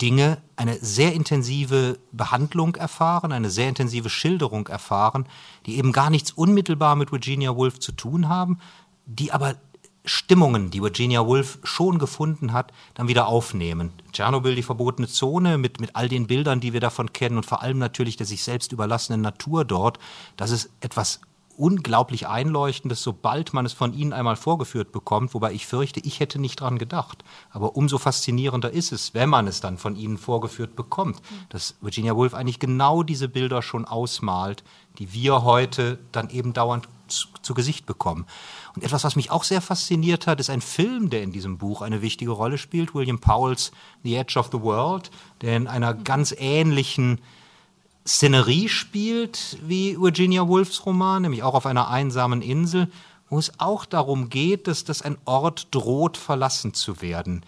[0.00, 5.26] Dinge eine sehr intensive Behandlung erfahren, eine sehr intensive Schilderung erfahren,
[5.66, 8.60] die eben gar nichts unmittelbar mit Virginia Woolf zu tun haben,
[9.06, 9.56] die aber
[10.04, 13.92] Stimmungen, die Virginia Woolf schon gefunden hat, dann wieder aufnehmen.
[14.12, 17.62] Tschernobyl, die verbotene Zone, mit, mit all den Bildern, die wir davon kennen und vor
[17.62, 19.98] allem natürlich der sich selbst überlassenen Natur dort,
[20.36, 21.20] das ist etwas
[21.60, 26.40] unglaublich Einleuchtendes, sobald man es von Ihnen einmal vorgeführt bekommt, wobei ich fürchte, ich hätte
[26.40, 27.22] nicht dran gedacht.
[27.50, 31.20] Aber umso faszinierender ist es, wenn man es dann von Ihnen vorgeführt bekommt,
[31.50, 34.64] dass Virginia Woolf eigentlich genau diese Bilder schon ausmalt,
[34.98, 36.88] die wir heute dann eben dauernd
[37.50, 38.26] zu, Gesicht bekommen.
[38.76, 41.82] Und etwas, was mich auch sehr fasziniert hat, ist ein Film, der in diesem Buch
[41.82, 43.72] eine wichtige Rolle spielt, William Powells
[44.04, 47.20] The Edge of the World, der in einer ganz ähnlichen
[48.06, 52.90] Szenerie spielt wie Virginia Woolfs Roman, nämlich auch auf einer einsamen Insel,
[53.28, 57.44] wo es auch darum geht, dass das ein Ort droht, verlassen zu werden.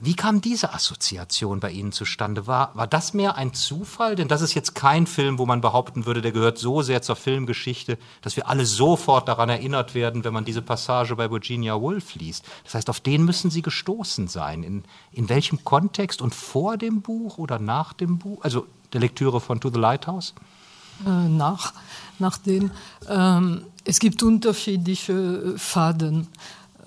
[0.00, 2.46] Wie kam diese Assoziation bei Ihnen zustande?
[2.46, 4.14] War, war das mehr ein Zufall?
[4.14, 7.16] Denn das ist jetzt kein Film, wo man behaupten würde, der gehört so sehr zur
[7.16, 12.14] Filmgeschichte, dass wir alle sofort daran erinnert werden, wenn man diese Passage bei Virginia Woolf
[12.14, 12.44] liest.
[12.64, 14.62] Das heißt, auf den müssen Sie gestoßen sein.
[14.62, 18.42] In, in welchem Kontext und vor dem Buch oder nach dem Buch?
[18.42, 20.34] Also der Lektüre von To the Lighthouse?
[21.06, 21.72] Äh, nach,
[22.44, 22.70] dem.
[23.08, 26.28] Ähm, es gibt unterschiedliche Faden.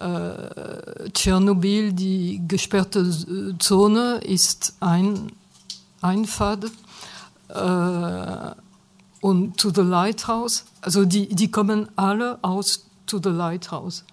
[0.02, 3.08] Äh, Tschernobyl, die gesperrte
[3.60, 5.32] Zone, ist ein,
[6.02, 6.72] ein Faden.
[7.50, 8.56] Äh,
[9.22, 14.04] und To the Lighthouse, also die, die kommen alle aus To the Lighthouse.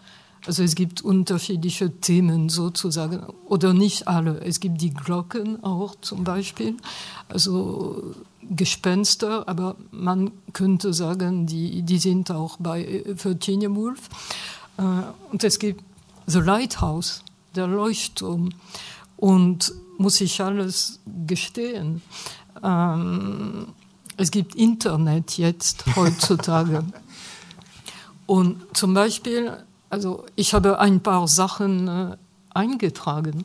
[0.46, 4.40] Also es gibt unterschiedliche Themen sozusagen, oder nicht alle.
[4.42, 6.76] Es gibt die Glocken auch zum Beispiel,
[7.28, 14.08] also Gespenster, aber man könnte sagen, die, die sind auch bei Virginia Woolf.
[14.78, 14.82] Äh,
[15.30, 15.82] und es gibt
[16.26, 17.22] The Lighthouse,
[17.54, 18.50] der Leuchtturm.
[19.16, 22.02] Und muss ich alles gestehen,
[22.62, 23.68] ähm,
[24.16, 26.84] es gibt Internet jetzt heutzutage.
[28.26, 29.52] Und zum Beispiel,
[29.90, 32.16] also ich habe ein paar Sachen äh,
[32.50, 33.44] eingetragen.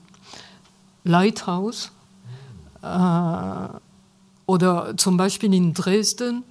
[1.03, 1.91] Lighthouse
[2.81, 3.67] äh,
[4.45, 6.43] oder zum Beispiel in Dresden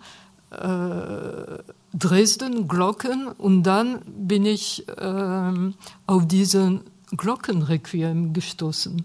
[0.51, 1.59] äh,
[1.95, 5.74] Dresden, Glocken und dann bin ich ähm,
[6.07, 6.80] auf diesen
[7.16, 9.05] Glockenrequiem gestoßen.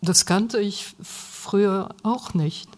[0.00, 2.68] Das kannte ich früher auch nicht.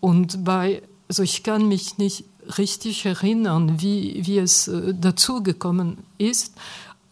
[0.00, 2.24] Und bei, also ich kann mich nicht
[2.58, 6.54] richtig erinnern, wie, wie es äh, dazu gekommen ist,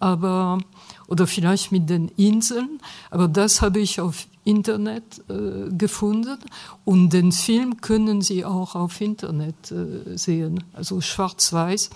[0.00, 0.58] aber,
[1.06, 6.38] oder vielleicht mit den Inseln, aber das habe ich auf Internet äh, gefunden
[6.84, 11.90] und den Film können Sie auch auf Internet äh, sehen, also schwarz-weiß.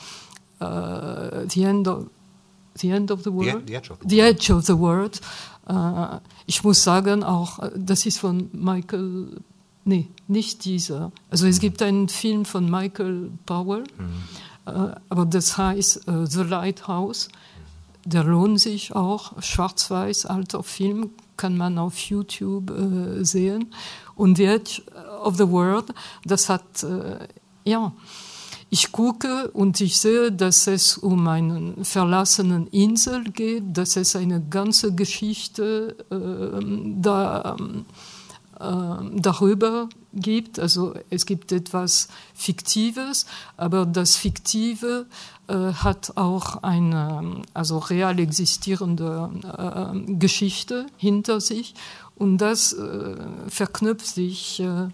[0.61, 2.07] Äh, the, end of,
[2.77, 3.67] the End of the World.
[3.67, 5.21] The, Edge of the, the edge of the World.
[5.69, 9.41] Äh, ich muss sagen, auch äh, das ist von Michael.
[9.85, 11.13] Nee, nicht dieser.
[11.31, 14.23] Also es gibt einen Film von Michael Powell, mhm.
[14.67, 17.29] Äh, aber das heißt The Lighthouse.
[18.07, 23.73] Der lohnt sich auch, schwarz-weiß, alter Film, kann man auf YouTube äh, sehen.
[24.15, 24.83] Und The Edge
[25.25, 25.93] of the World,
[26.25, 27.27] das hat, äh,
[27.65, 27.93] ja,
[28.71, 34.41] ich gucke und ich sehe, dass es um eine verlassene Insel geht, dass es eine
[34.41, 36.65] ganze Geschichte äh,
[37.01, 37.83] da, äh,
[38.59, 40.59] darüber gibt.
[40.59, 43.27] Also es gibt etwas Fiktives,
[43.57, 45.07] aber das Fiktive
[45.49, 51.75] äh, hat auch eine also real existierende äh, Geschichte hinter sich
[52.17, 53.17] und das äh,
[53.49, 54.61] verknüpft sich.
[54.61, 54.89] Äh,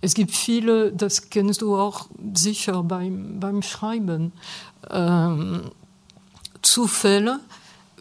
[0.00, 4.32] es gibt viele, das kennst du auch sicher beim, beim Schreiben,
[4.90, 5.72] ähm,
[6.62, 7.40] Zufälle,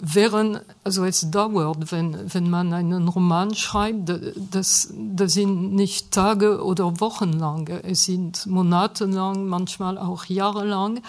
[0.02, 4.12] während, also es dauert, wenn, wenn man einen Roman schreibt,
[4.52, 10.66] das, das sind nicht Tage oder Wochen lang, es sind Monate lang, manchmal auch Jahre
[10.66, 11.02] lang.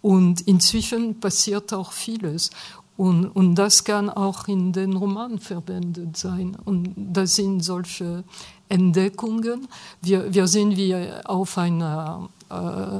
[0.00, 2.50] Und inzwischen passiert auch vieles.
[2.96, 6.56] Und, und das kann auch in den Roman verwendet sein.
[6.64, 8.24] Und das sind solche
[8.68, 9.68] Entdeckungen.
[10.02, 12.98] Wir, wir sind wie auf einer, äh,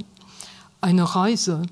[0.81, 1.63] einer Reise.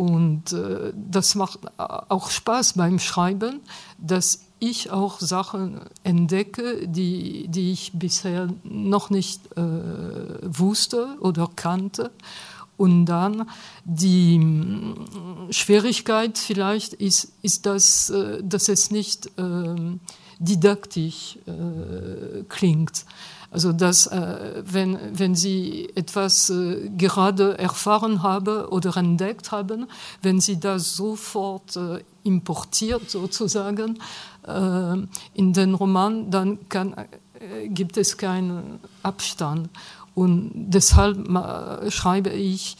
[0.00, 3.60] Und äh, das macht auch Spaß beim Schreiben,
[3.98, 9.60] dass ich auch Sachen entdecke, die, die ich bisher noch nicht äh,
[10.42, 12.12] wusste oder kannte.
[12.78, 13.46] Und dann
[13.84, 14.94] die hm,
[15.50, 19.98] Schwierigkeit vielleicht ist, ist dass, äh, dass es nicht äh,
[20.38, 23.04] didaktisch äh, klingt.
[23.50, 29.86] Also dass, äh, wenn, wenn Sie etwas äh, gerade erfahren haben oder entdeckt haben,
[30.22, 33.98] wenn Sie das sofort äh, importiert sozusagen
[35.34, 36.94] in den Roman, dann kann,
[37.66, 39.68] gibt es keinen Abstand.
[40.14, 41.28] Und deshalb
[41.92, 42.78] schreibe ich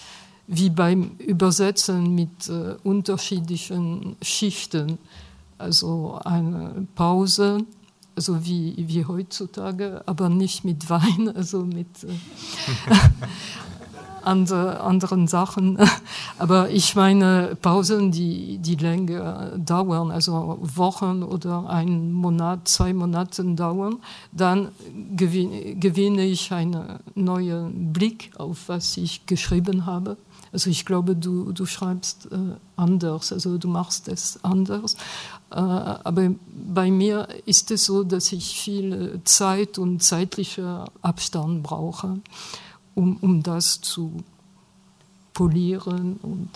[0.53, 4.99] wie beim Übersetzen mit äh, unterschiedlichen Schichten.
[5.59, 7.59] Also eine Pause,
[8.21, 12.09] also wie, wie heutzutage, aber nicht mit Wein, also mit äh,
[14.23, 15.79] andere, anderen Sachen.
[16.39, 23.43] Aber ich meine Pausen, die, die länger dauern, also Wochen oder ein Monat, zwei Monate
[23.55, 23.97] dauern,
[24.33, 24.69] dann
[25.17, 30.19] gewinne, gewinne ich einen neuen Blick auf, was ich geschrieben habe.
[30.53, 32.37] Also ich glaube, du, du schreibst äh,
[32.77, 34.95] anders, also du machst es anders.
[35.51, 42.19] Äh, aber bei mir ist es so, dass ich viel Zeit und zeitlicher Abstand brauche
[42.95, 44.23] um, um das zu
[45.33, 46.51] polieren und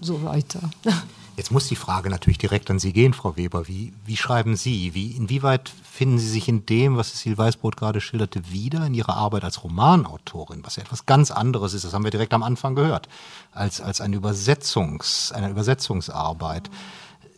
[0.00, 0.60] so weiter.
[1.38, 3.68] Jetzt muss die Frage natürlich direkt an Sie gehen, Frau Weber.
[3.68, 4.92] Wie, wie schreiben Sie?
[4.94, 9.16] Wie, inwieweit finden Sie sich in dem, was Cecil Weißbrot gerade schilderte, wieder in Ihrer
[9.16, 12.74] Arbeit als Romanautorin, was ja etwas ganz anderes ist, das haben wir direkt am Anfang
[12.74, 13.08] gehört,
[13.52, 16.70] als, als eine, Übersetzungs, eine Übersetzungsarbeit.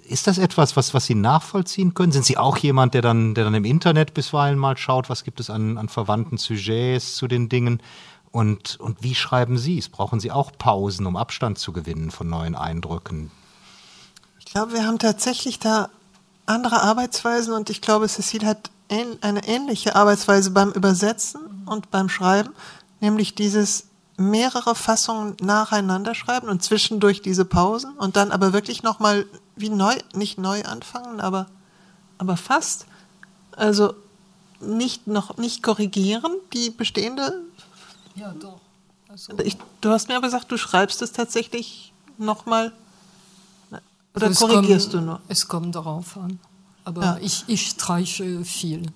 [0.09, 2.11] Ist das etwas, was, was Sie nachvollziehen können?
[2.11, 5.41] Sind Sie auch jemand, der dann, der dann im Internet bisweilen mal schaut, was gibt
[5.41, 7.83] es an, an verwandten Sujets zu den Dingen?
[8.31, 9.91] Und, und wie schreiben Sie es?
[9.91, 13.31] Brauchen Sie auch Pausen, um Abstand zu gewinnen von neuen Eindrücken?
[14.51, 15.91] Ich glaube, wir haben tatsächlich da
[16.45, 22.51] andere Arbeitsweisen und ich glaube, Cecile hat eine ähnliche Arbeitsweise beim Übersetzen und beim Schreiben,
[22.99, 23.85] nämlich dieses
[24.17, 29.25] mehrere Fassungen nacheinander schreiben und zwischendurch diese Pausen und dann aber wirklich nochmal
[29.55, 31.47] wie neu, nicht neu anfangen, aber,
[32.19, 32.87] aber fast.
[33.55, 33.95] Also
[34.59, 37.45] nicht noch nicht korrigieren, die bestehende.
[38.17, 38.59] Ja, doch.
[39.09, 42.73] Also ich, du hast mir aber gesagt, du schreibst es tatsächlich nochmal
[44.15, 45.21] oder Also es korrigierst kommt, du nur?
[45.29, 46.39] Es kommt darauf an.
[46.85, 47.19] Aber Ja.
[47.21, 48.87] ich, ich streiche viel.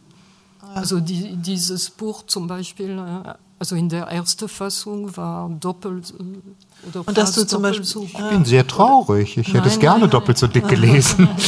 [0.75, 6.89] Also die, dieses Buch zum Beispiel, äh, also in der ersten Fassung war doppelt äh,
[6.89, 9.37] oder Und dass du zum Beispiel- so Ich bin sehr traurig.
[9.37, 11.29] Ich hätte Nein, es gerne nein, doppelt so dick gelesen.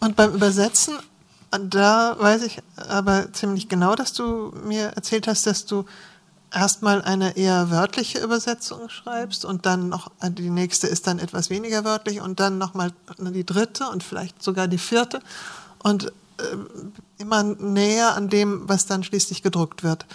[0.00, 0.94] Und beim Übersetzen,
[1.50, 2.58] da weiß ich
[2.88, 5.84] aber ziemlich genau, dass du mir erzählt hast, dass du
[6.52, 11.84] erstmal eine eher wörtliche Übersetzung schreibst und dann noch die nächste ist dann etwas weniger
[11.84, 15.20] wörtlich und dann nochmal die dritte und vielleicht sogar die vierte
[15.82, 16.12] und
[16.52, 20.06] ähm, immer näher an dem, was dann schließlich gedruckt wird.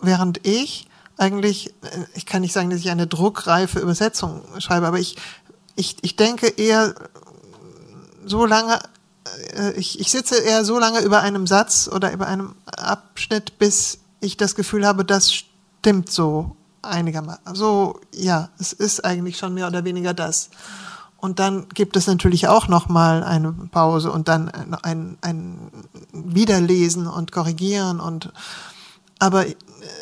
[0.00, 4.98] Während ich eigentlich, äh, ich kann nicht sagen, dass ich eine druckreife Übersetzung schreibe, aber
[4.98, 5.16] ich,
[5.76, 6.94] ich, ich denke eher
[8.24, 8.78] so lange,
[9.54, 13.98] äh, ich, ich sitze eher so lange über einem Satz oder über einem Abschnitt, bis
[14.20, 15.51] ich das Gefühl habe, das stimmt
[16.10, 17.54] so einigermaßen.
[17.54, 20.50] So, ja, es ist eigentlich schon mehr oder weniger das.
[21.16, 24.48] Und dann gibt es natürlich auch noch mal eine Pause und dann
[24.82, 25.70] ein, ein
[26.12, 28.32] Wiederlesen und Korrigieren und
[29.20, 29.44] aber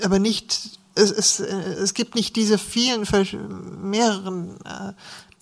[0.02, 3.06] aber nicht es, es, es gibt nicht diese vielen
[3.82, 4.92] mehreren äh,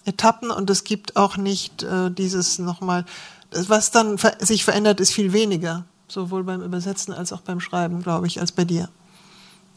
[0.09, 3.05] Etappen und es gibt auch nicht äh, dieses nochmal,
[3.53, 8.27] was dann sich verändert, ist viel weniger, sowohl beim Übersetzen als auch beim Schreiben, glaube
[8.27, 8.89] ich, als bei dir.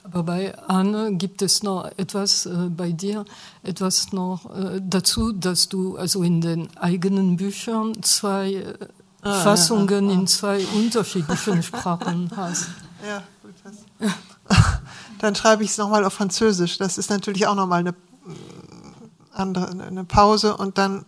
[0.04, 3.26] Aber bei Anne gibt es noch etwas äh, bei dir,
[3.64, 8.88] etwas noch äh, dazu, dass du also in den eigenen Büchern zwei äh,
[9.24, 12.70] Ah, Fassungen in zwei unterschiedlichen Sprachen hast.
[13.08, 13.54] Ja, gut.
[13.64, 14.10] Das.
[15.20, 16.80] Dann schreibe ich es nochmal auf Französisch.
[16.80, 17.94] Das ist natürlich auch nochmal eine
[19.32, 21.06] andere, eine Pause und dann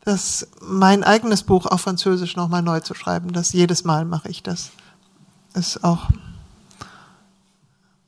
[0.00, 3.32] das, mein eigenes Buch auf Französisch nochmal neu zu schreiben.
[3.32, 4.70] Das jedes Mal mache ich das.
[5.52, 6.08] Ist auch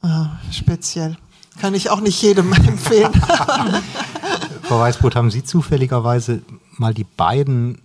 [0.06, 1.16] äh, speziell.
[1.60, 3.12] Kann ich auch nicht jedem empfehlen.
[4.62, 6.42] Frau Weißbrot, haben Sie zufälligerweise
[6.76, 7.82] mal die beiden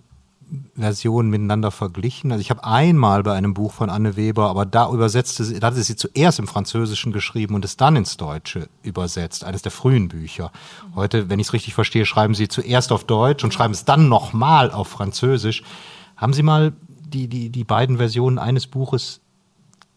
[0.76, 2.32] Versionen miteinander verglichen?
[2.32, 5.68] Also ich habe einmal bei einem Buch von Anne Weber, aber da übersetzte sie, da
[5.68, 10.08] hatte sie zuerst im Französischen geschrieben und es dann ins Deutsche übersetzt, eines der frühen
[10.08, 10.52] Bücher.
[10.94, 14.08] Heute, wenn ich es richtig verstehe, schreiben Sie zuerst auf Deutsch und schreiben es dann
[14.08, 15.62] nochmal auf Französisch.
[16.16, 16.72] Haben Sie mal
[17.06, 19.21] die, die, die beiden Versionen eines Buches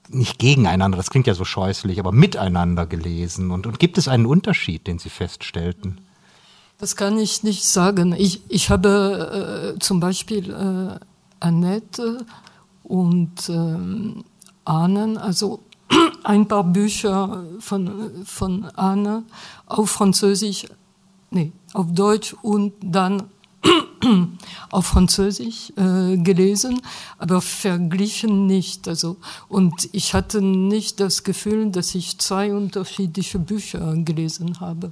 [0.09, 3.51] nicht gegeneinander, das klingt ja so scheußlich, aber miteinander gelesen?
[3.51, 5.99] Und, und gibt es einen Unterschied, den Sie feststellten?
[6.77, 8.13] Das kann ich nicht sagen.
[8.17, 10.99] Ich, ich habe äh, zum Beispiel äh,
[11.39, 12.25] Annette
[12.83, 14.23] und ähm,
[14.65, 15.61] Ahnen, also
[16.23, 19.23] ein paar Bücher von, von Anne
[19.67, 20.65] auf Französisch,
[21.31, 23.23] nee, auf Deutsch und dann
[24.71, 26.81] auf Französisch äh, gelesen,
[27.17, 28.87] aber verglichen nicht.
[28.87, 29.17] Also,
[29.47, 34.91] und ich hatte nicht das Gefühl, dass ich zwei unterschiedliche Bücher gelesen habe.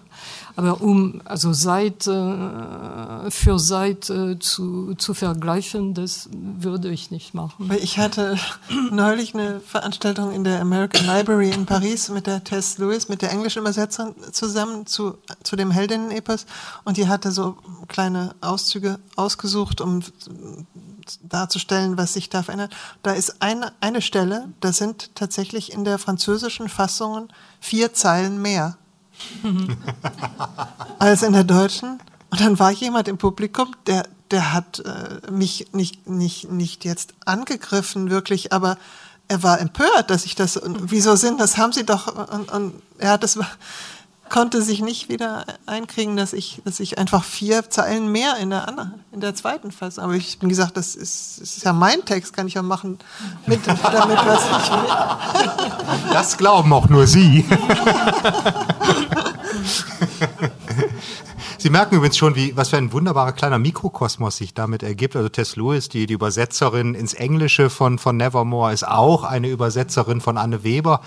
[0.55, 7.71] Aber um also Seite für Seite zu, zu vergleichen, das würde ich nicht machen.
[7.81, 8.37] Ich hatte
[8.91, 13.31] neulich eine Veranstaltung in der American Library in Paris mit der Tess Lewis, mit der
[13.31, 16.45] englischen Übersetzerin zusammen zu, zu dem Heldinnen-Epos
[16.83, 17.57] und die hatte so
[17.87, 20.01] kleine Auszüge ausgesucht, um
[21.21, 22.75] darzustellen, was sich da verändert.
[23.01, 27.27] Da ist eine, eine Stelle, da sind tatsächlich in der französischen Fassung
[27.59, 28.77] vier Zeilen mehr
[30.99, 31.99] als in der deutschen.
[32.29, 37.13] Und dann war jemand im Publikum, der, der hat äh, mich nicht, nicht, nicht jetzt
[37.25, 38.77] angegriffen, wirklich, aber
[39.27, 42.81] er war empört, dass ich das, und wieso sind, das haben sie doch, und, und
[43.01, 43.37] hat das,
[44.33, 48.67] konnte sich nicht wieder einkriegen, dass ich, dass ich einfach vier Zeilen mehr in der
[48.67, 50.05] anderen, in der zweiten Fassung.
[50.05, 52.97] Aber ich bin gesagt, das ist, das ist ja mein Text, kann ich ja machen,
[53.45, 56.13] mit, damit was ich will.
[56.13, 57.45] Das glauben auch nur Sie.
[61.73, 65.15] merken übrigens schon, wie, was für ein wunderbarer kleiner Mikrokosmos sich damit ergibt.
[65.15, 70.21] Also Tess Lewis, die, die Übersetzerin ins Englische von, von Nevermore, ist auch eine Übersetzerin
[70.21, 71.01] von Anne Weber,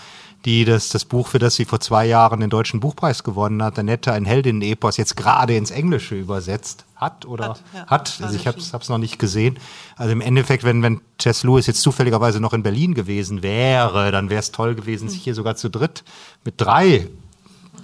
[0.45, 3.79] die das, das Buch, für das sie vor zwei Jahren den Deutschen Buchpreis gewonnen hat,
[3.79, 7.63] Annette, ein Heldinnen-Epos, jetzt gerade ins Englische übersetzt hat oder hat.
[7.75, 7.87] ja.
[7.87, 8.19] hat.
[8.23, 9.59] Also ich habe es noch nicht gesehen.
[9.97, 14.31] Also im Endeffekt, wenn, wenn Tess Lewis jetzt zufälligerweise noch in Berlin gewesen wäre, dann
[14.31, 16.05] wäre es toll gewesen, sich hier sogar zu dritt
[16.45, 17.09] mit drei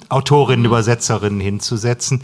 [0.09, 2.23] Autorinnen, Übersetzerinnen hinzusetzen.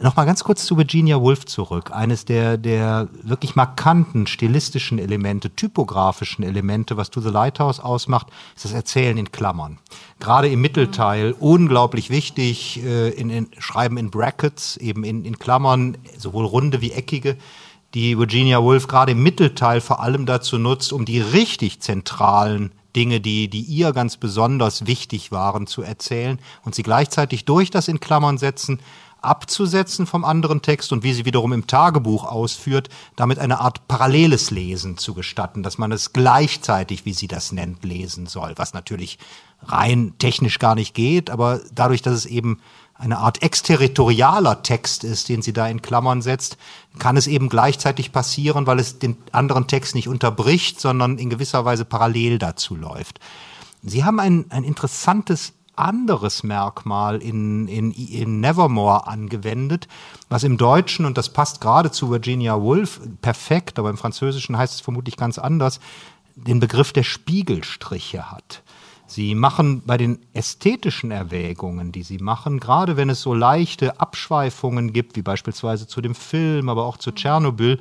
[0.00, 1.90] Nochmal ganz kurz zu Virginia Woolf zurück.
[1.92, 8.64] Eines der, der wirklich markanten stilistischen Elemente, typografischen Elemente, was To the Lighthouse ausmacht, ist
[8.64, 9.78] das Erzählen in Klammern.
[10.20, 15.96] Gerade im Mittelteil unglaublich wichtig, äh, in, in, Schreiben in Brackets, eben in, in Klammern,
[16.16, 17.36] sowohl runde wie eckige,
[17.94, 23.20] die Virginia Woolf gerade im Mittelteil vor allem dazu nutzt, um die richtig zentralen Dinge,
[23.20, 28.00] die, die ihr ganz besonders wichtig waren, zu erzählen und sie gleichzeitig durch das in
[28.00, 28.80] Klammern setzen
[29.20, 34.50] abzusetzen vom anderen Text und wie sie wiederum im Tagebuch ausführt, damit eine Art paralleles
[34.50, 39.18] Lesen zu gestatten, dass man es gleichzeitig, wie sie das nennt, lesen soll, was natürlich
[39.62, 42.60] rein technisch gar nicht geht, aber dadurch, dass es eben
[42.94, 46.58] eine Art exterritorialer Text ist, den sie da in Klammern setzt,
[46.98, 51.64] kann es eben gleichzeitig passieren, weil es den anderen Text nicht unterbricht, sondern in gewisser
[51.64, 53.20] Weise parallel dazu läuft.
[53.84, 59.88] Sie haben ein, ein interessantes anderes Merkmal in, in, in Nevermore angewendet,
[60.28, 64.74] was im Deutschen, und das passt gerade zu Virginia Woolf perfekt, aber im Französischen heißt
[64.74, 65.80] es vermutlich ganz anders,
[66.34, 68.62] den Begriff der Spiegelstriche hat.
[69.10, 74.92] Sie machen bei den ästhetischen Erwägungen, die Sie machen, gerade wenn es so leichte Abschweifungen
[74.92, 77.80] gibt, wie beispielsweise zu dem Film, aber auch zu Tschernobyl,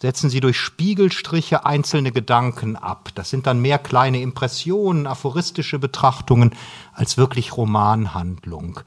[0.00, 3.08] setzen Sie durch Spiegelstriche einzelne Gedanken ab.
[3.16, 6.54] Das sind dann mehr kleine Impressionen, aphoristische Betrachtungen
[6.92, 8.78] als wirklich Romanhandlung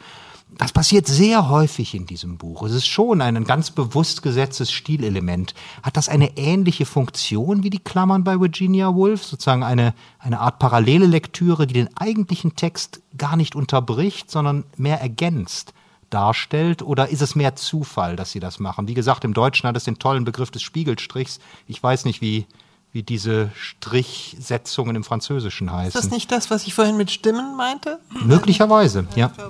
[0.57, 2.63] das passiert sehr häufig in diesem Buch.
[2.63, 5.53] Es ist schon ein ganz bewusst gesetztes Stilelement.
[5.81, 9.23] Hat das eine ähnliche Funktion wie die Klammern bei Virginia Woolf?
[9.25, 15.01] Sozusagen eine, eine Art parallele Lektüre, die den eigentlichen Text gar nicht unterbricht, sondern mehr
[15.01, 15.73] ergänzt
[16.13, 16.81] darstellt?
[16.81, 18.87] Oder ist es mehr Zufall, dass Sie das machen?
[18.87, 21.39] Wie gesagt, im Deutschen hat es den tollen Begriff des Spiegelstrichs.
[21.67, 22.45] Ich weiß nicht, wie,
[22.91, 25.99] wie diese Strichsetzungen im Französischen heißen.
[25.99, 27.99] Ist das nicht das, was ich vorhin mit Stimmen meinte?
[28.23, 29.31] Möglicherweise, ja.
[29.37, 29.49] ja.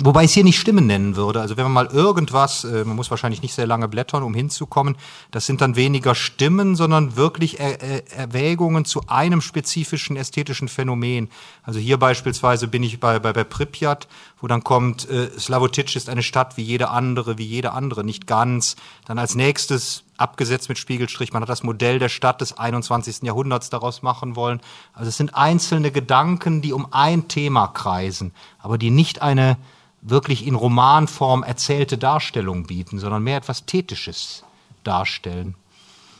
[0.00, 1.40] Wobei ich es hier nicht Stimmen nennen würde.
[1.40, 4.96] Also wenn man mal irgendwas, äh, man muss wahrscheinlich nicht sehr lange blättern, um hinzukommen,
[5.32, 11.30] das sind dann weniger Stimmen, sondern wirklich er er Erwägungen zu einem spezifischen ästhetischen Phänomen.
[11.64, 14.06] Also hier beispielsweise bin ich bei, bei, bei Pripyat,
[14.40, 18.28] wo dann kommt, äh, Slavotitsch ist eine Stadt wie jede andere, wie jede andere, nicht
[18.28, 18.76] ganz.
[19.04, 21.32] Dann als nächstes abgesetzt mit Spiegelstrich.
[21.32, 23.22] Man hat das Modell der Stadt des 21.
[23.22, 24.60] Jahrhunderts daraus machen wollen.
[24.92, 29.56] Also es sind einzelne Gedanken, die um ein Thema kreisen, aber die nicht eine
[30.00, 34.44] wirklich in Romanform erzählte Darstellung bieten, sondern mehr etwas Tätisches
[34.84, 35.54] darstellen.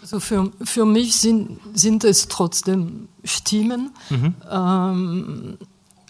[0.00, 3.90] Also für, für mich sind, sind es trotzdem Stimmen.
[4.10, 4.34] Mhm.
[4.50, 5.59] Ähm,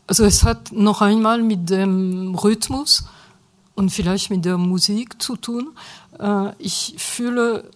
[0.07, 3.07] also es hat noch einmal mit dem Rhythmus
[3.75, 5.71] und vielleicht mit der Musik zu tun.
[6.19, 7.71] Äh, ich fühle,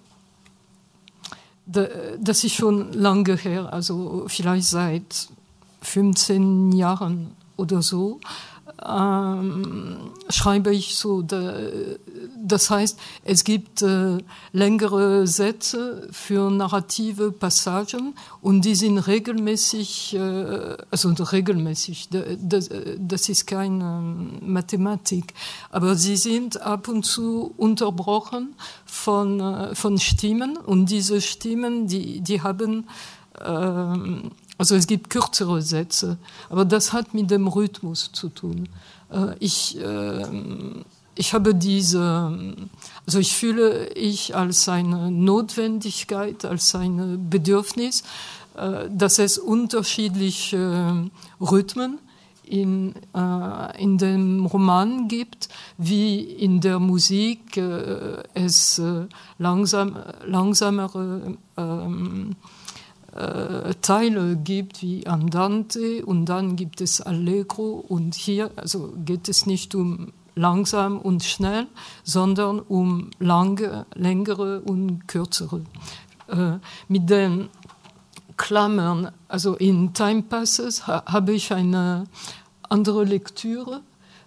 [1.66, 5.28] das ist schon lange her, also vielleicht seit
[5.81, 8.20] 15 Jahren oder so,
[8.84, 11.22] ähm, schreibe ich so.
[12.44, 14.18] Das heißt, es gibt äh,
[14.52, 22.68] längere Sätze für narrative Passagen und die sind regelmäßig, äh, also regelmäßig, das,
[22.98, 24.00] das ist keine
[24.40, 25.34] Mathematik,
[25.70, 28.54] aber sie sind ab und zu unterbrochen
[28.84, 32.86] von, äh, von Stimmen und diese Stimmen, die, die haben
[33.44, 34.30] ähm,
[34.62, 36.18] also es gibt kürzere Sätze,
[36.48, 38.68] aber das hat mit dem Rhythmus zu tun.
[39.10, 40.24] Äh, ich, äh,
[41.16, 42.40] ich habe diese,
[43.05, 48.05] also ich fühle ich als eine Notwendigkeit, als ein Bedürfnis,
[48.55, 51.10] äh, dass es unterschiedliche
[51.40, 51.98] Rhythmen
[52.44, 59.09] in, äh, in dem Roman gibt, wie in der Musik äh, es äh,
[59.39, 62.36] langsam, langsamere ähm,
[63.14, 69.47] äh, Teile gibt wie Andante und dann gibt es Allegro und hier also geht es
[69.47, 71.66] nicht um langsam und schnell,
[72.05, 75.62] sondern um lange, längere und kürzere.
[76.28, 76.59] Äh,
[76.89, 77.48] mit den
[78.36, 82.05] Klammern, also in Time Passes ha, habe ich eine
[82.68, 83.82] andere Lektüre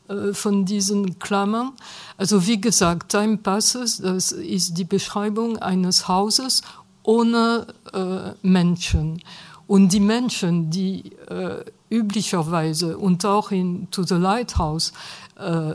[0.08, 1.74] äh, von diesen Klammern.
[2.18, 6.62] Also wie gesagt, Time Passes, das ist die Beschreibung eines Hauses
[7.06, 9.22] ohne äh, Menschen.
[9.68, 14.94] Und die Menschen, die äh, üblicherweise und auch in To the Lighthouse
[15.38, 15.74] äh,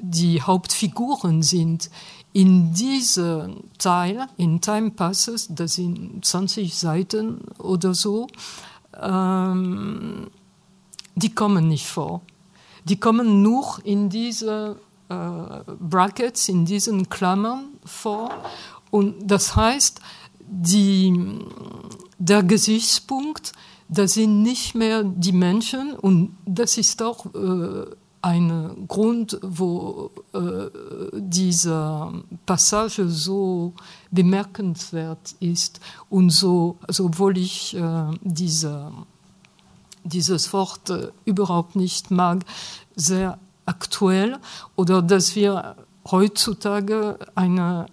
[0.00, 1.90] die Hauptfiguren sind.
[2.32, 8.28] In diesem Teil, in Time Passes, das sind 20 Seiten oder so,
[9.00, 10.28] ähm,
[11.14, 12.20] die kommen nicht vor.
[12.84, 14.76] Die kommen nur in diese
[15.08, 15.14] äh,
[15.80, 18.30] Brackets, in diesen Klammern vor.
[18.90, 20.00] Und das heißt,
[20.50, 21.40] die,
[22.18, 23.52] der Gesichtspunkt,
[23.88, 27.86] das sind nicht mehr die Menschen und das ist auch äh,
[28.20, 30.68] ein Grund, wo äh,
[31.14, 32.12] diese
[32.46, 33.74] Passage so
[34.10, 35.80] bemerkenswert ist
[36.10, 38.92] und so, also obwohl ich äh, diese,
[40.04, 42.44] dieses Wort äh, überhaupt nicht mag,
[42.96, 44.38] sehr aktuell
[44.76, 45.76] oder dass wir
[46.10, 47.86] heutzutage eine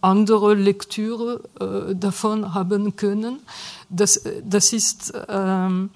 [0.00, 3.40] andere Lektüre äh, davon haben können.
[3.88, 5.90] Das, das ist, ähm,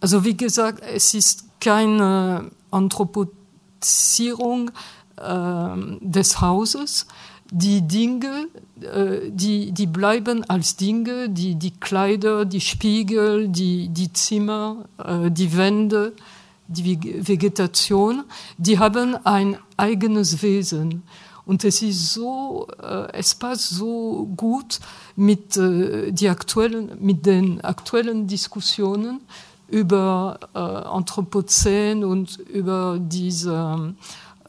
[0.00, 4.70] also wie gesagt, es ist keine Anthropozierung
[5.16, 5.68] äh,
[6.00, 7.06] des Hauses.
[7.50, 8.48] Die Dinge,
[8.80, 15.30] äh, die, die bleiben als Dinge, die, die Kleider, die Spiegel, die, die Zimmer, äh,
[15.30, 16.14] die Wände,
[16.66, 18.24] die Vegetation,
[18.56, 21.02] die haben ein eigenes Wesen.
[21.44, 24.80] Und es ist so, äh, es passt so gut
[25.16, 29.20] mit, äh, die aktuellen, mit den aktuellen Diskussionen
[29.68, 33.94] über äh, Anthropozän und über diese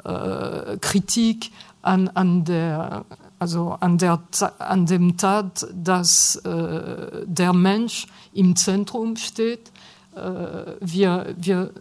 [0.03, 1.51] äh, Kritik
[1.81, 3.05] an, an der
[3.43, 4.21] also an, der,
[4.59, 9.69] an dem Tat, dass äh, der Mensch im Zentrum steht.
[10.15, 11.71] Äh, wir, wir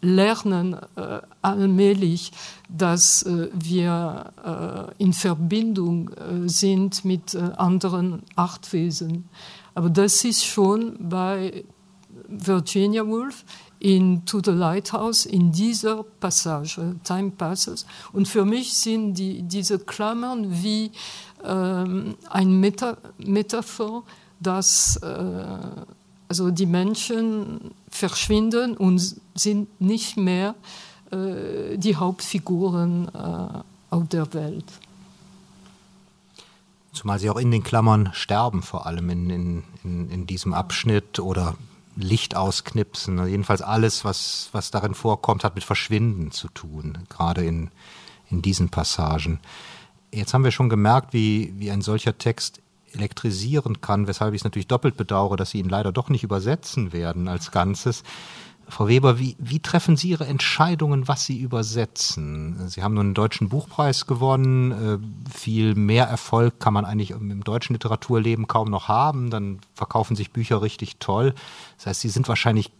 [0.00, 2.32] lernen äh, allmählich,
[2.68, 4.32] dass äh, wir
[4.98, 9.28] äh, in Verbindung äh, sind mit äh, anderen Artwesen.
[9.74, 11.64] Aber das ist schon bei
[12.28, 13.44] Virginia Woolf
[13.78, 17.86] in To the Lighthouse in dieser Passage, Time Passes.
[18.12, 20.90] Und für mich sind die, diese Klammern wie
[21.44, 24.04] ähm, ein Meta Metaphor,
[24.38, 25.44] dass äh,
[26.28, 30.54] also die Menschen verschwinden und sind nicht mehr
[31.10, 34.64] äh, die Hauptfiguren äh, auf der Welt.
[36.92, 41.20] Zumal sie auch in den Klammern sterben, vor allem in, in, in, in diesem Abschnitt
[41.20, 41.54] oder
[41.96, 43.18] Licht ausknipsen.
[43.18, 47.70] Also jedenfalls alles, was, was darin vorkommt, hat mit Verschwinden zu tun, gerade in,
[48.30, 49.40] in diesen Passagen.
[50.12, 52.60] Jetzt haben wir schon gemerkt, wie, wie ein solcher Text
[52.92, 56.92] elektrisieren kann, weshalb ich es natürlich doppelt bedauere, dass Sie ihn leider doch nicht übersetzen
[56.92, 58.02] werden als Ganzes.
[58.70, 62.68] Frau Weber, wie, wie treffen Sie Ihre Entscheidungen, was Sie übersetzen?
[62.68, 64.72] Sie haben nun einen deutschen Buchpreis gewonnen.
[64.72, 64.98] Äh,
[65.30, 69.30] viel mehr Erfolg kann man eigentlich im deutschen Literaturleben kaum noch haben.
[69.30, 71.34] Dann verkaufen sich Bücher richtig toll.
[71.76, 72.70] Das heißt, Sie sind wahrscheinlich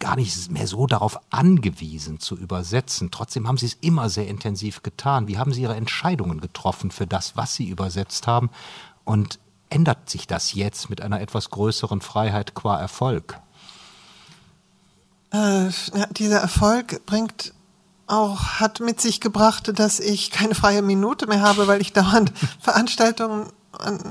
[0.00, 3.10] gar nicht mehr so darauf angewiesen zu übersetzen.
[3.10, 5.28] Trotzdem haben Sie es immer sehr intensiv getan.
[5.28, 8.50] Wie haben Sie Ihre Entscheidungen getroffen für das, was Sie übersetzt haben?
[9.04, 9.38] Und
[9.68, 13.40] ändert sich das jetzt mit einer etwas größeren Freiheit qua Erfolg?
[15.30, 15.70] Äh,
[16.10, 17.54] dieser Erfolg bringt
[18.06, 22.32] auch, hat mit sich gebracht, dass ich keine freie Minute mehr habe, weil ich dauernd
[22.60, 23.46] Veranstaltungen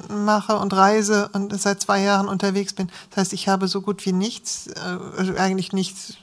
[0.10, 2.90] mache und reise und seit zwei Jahren unterwegs bin.
[3.10, 6.16] Das heißt, ich habe so gut wie nichts, äh, also eigentlich nichts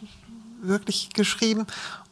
[0.63, 1.67] wirklich geschrieben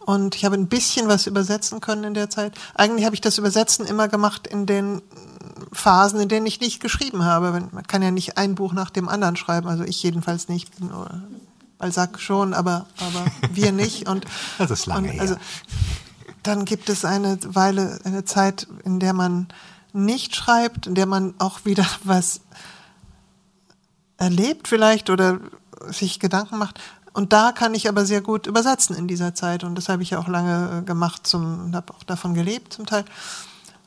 [0.05, 2.53] und ich habe ein bisschen was übersetzen können in der Zeit.
[2.75, 5.01] Eigentlich habe ich das Übersetzen immer gemacht in den
[5.73, 7.69] Phasen, in denen ich nicht geschrieben habe.
[7.73, 10.79] Man kann ja nicht ein Buch nach dem anderen schreiben, also ich jedenfalls nicht.
[10.79, 10.91] Bin
[11.85, 14.09] Balzac schon, aber, aber wir nicht.
[14.09, 14.25] Und,
[14.59, 15.37] das ist lange und, also,
[16.43, 19.49] Dann gibt es eine Weile, eine Zeit, in der man
[19.93, 22.41] nicht schreibt, in der man auch wieder was
[24.17, 25.41] erlebt vielleicht oder
[25.91, 26.81] sich Gedanken macht.
[27.13, 29.63] Und da kann ich aber sehr gut übersetzen in dieser Zeit.
[29.63, 33.05] Und das habe ich auch lange äh, gemacht, zum, habe auch davon gelebt zum Teil.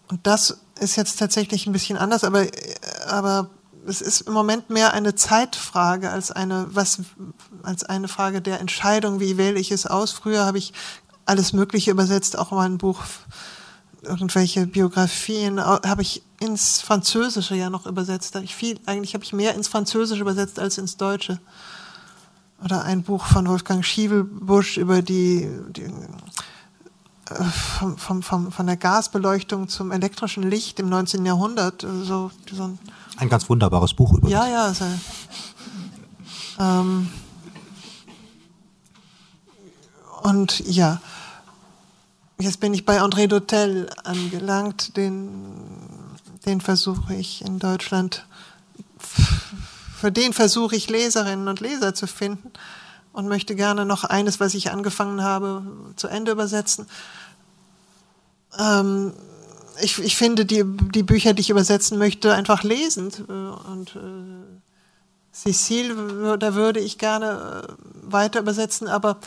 [0.08, 2.76] Und das ist jetzt tatsächlich ein bisschen anders, aber, äh,
[3.08, 3.50] aber
[3.88, 7.00] es ist im Moment mehr eine Zeitfrage als eine, was,
[7.68, 10.12] als eine Frage der Entscheidung, wie wähle ich es aus.
[10.12, 10.74] Früher habe ich
[11.26, 13.02] alles Mögliche übersetzt, auch mal ein Buch,
[14.02, 18.36] irgendwelche Biografien, habe ich ins Französische ja noch übersetzt.
[18.36, 21.40] Da ich viel, eigentlich habe ich mehr ins Französische übersetzt als ins Deutsche.
[22.64, 28.78] Oder ein Buch von Wolfgang Schiebelbusch über die, die äh, vom, vom, vom, von der
[28.78, 31.26] Gasbeleuchtung zum elektrischen Licht im 19.
[31.26, 31.82] Jahrhundert.
[31.82, 32.80] So, so ein
[33.18, 34.32] ein ganz wunderbares Buch übrigens.
[34.32, 34.66] Ja, ja.
[34.66, 34.86] Also,
[36.60, 37.10] ähm,
[40.24, 41.02] und ja,
[42.40, 44.98] jetzt bin ich bei André Dautel angelangt.
[44.98, 45.34] Den,
[46.46, 48.26] den versuche ich in Deutschland,
[49.00, 52.52] für den versuche ich Leserinnen und Leser zu finden.
[53.18, 55.64] und möchte gerne noch eines, was ich angefangen habe,
[55.96, 56.86] zu Ende übersetzen.
[58.60, 59.12] Ähm,
[59.82, 60.64] ich, ich finde die,
[60.94, 63.28] die Bücher, die ich übersetzen möchte, einfach lesend.
[63.28, 64.60] Und äh,
[65.34, 67.74] Cecile, da würde ich gerne äh,
[68.04, 69.18] weiter übersetzen, aber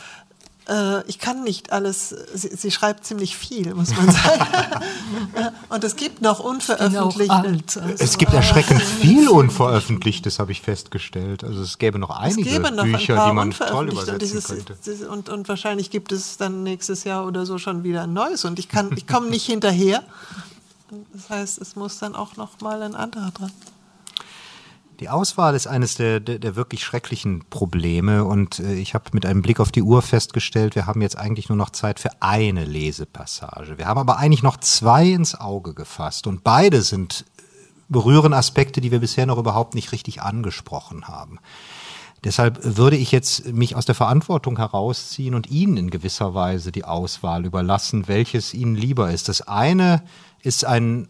[0.71, 2.15] äh, ich kann nicht alles.
[2.33, 4.45] Sie, sie, schreibt ziemlich viel, muss man sagen.
[5.69, 7.33] und es gibt noch unveröffentlichte.
[7.33, 8.03] Alt, also.
[8.03, 11.43] Es gibt erschreckend viel Unveröffentlichtes, habe ich festgestellt.
[11.43, 15.09] Also es gäbe noch einige noch Bücher, ein die man toll übersetzen und dieses, könnte.
[15.09, 18.45] Und, und, wahrscheinlich gibt es dann nächstes Jahr oder so schon wieder ein neues.
[18.45, 20.03] Und ich kann, ich komme nicht hinterher.
[21.13, 23.51] Das heißt, es muss dann auch noch mal ein anderer dran.
[25.01, 29.25] Die Auswahl ist eines der, der, der wirklich schrecklichen Probleme und äh, ich habe mit
[29.25, 32.65] einem Blick auf die Uhr festgestellt, wir haben jetzt eigentlich nur noch Zeit für eine
[32.65, 33.79] Lesepassage.
[33.79, 37.41] Wir haben aber eigentlich noch zwei ins Auge gefasst und beide sind äh,
[37.89, 41.39] berühren Aspekte, die wir bisher noch überhaupt nicht richtig angesprochen haben.
[42.23, 46.85] Deshalb würde ich jetzt mich aus der Verantwortung herausziehen und Ihnen in gewisser Weise die
[46.85, 49.29] Auswahl überlassen, welches Ihnen lieber ist.
[49.29, 50.03] Das eine
[50.43, 51.07] ist ein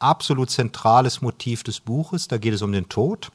[0.00, 2.28] absolut zentrales Motiv des Buches.
[2.28, 3.30] Da geht es um den Tod.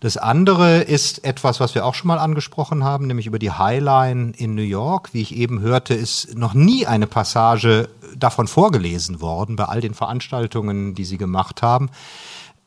[0.00, 4.34] Das andere ist etwas, was wir auch schon mal angesprochen haben, nämlich über die Highline
[4.36, 5.14] in New York.
[5.14, 9.94] Wie ich eben hörte, ist noch nie eine Passage davon vorgelesen worden bei all den
[9.94, 11.90] Veranstaltungen, die Sie gemacht haben.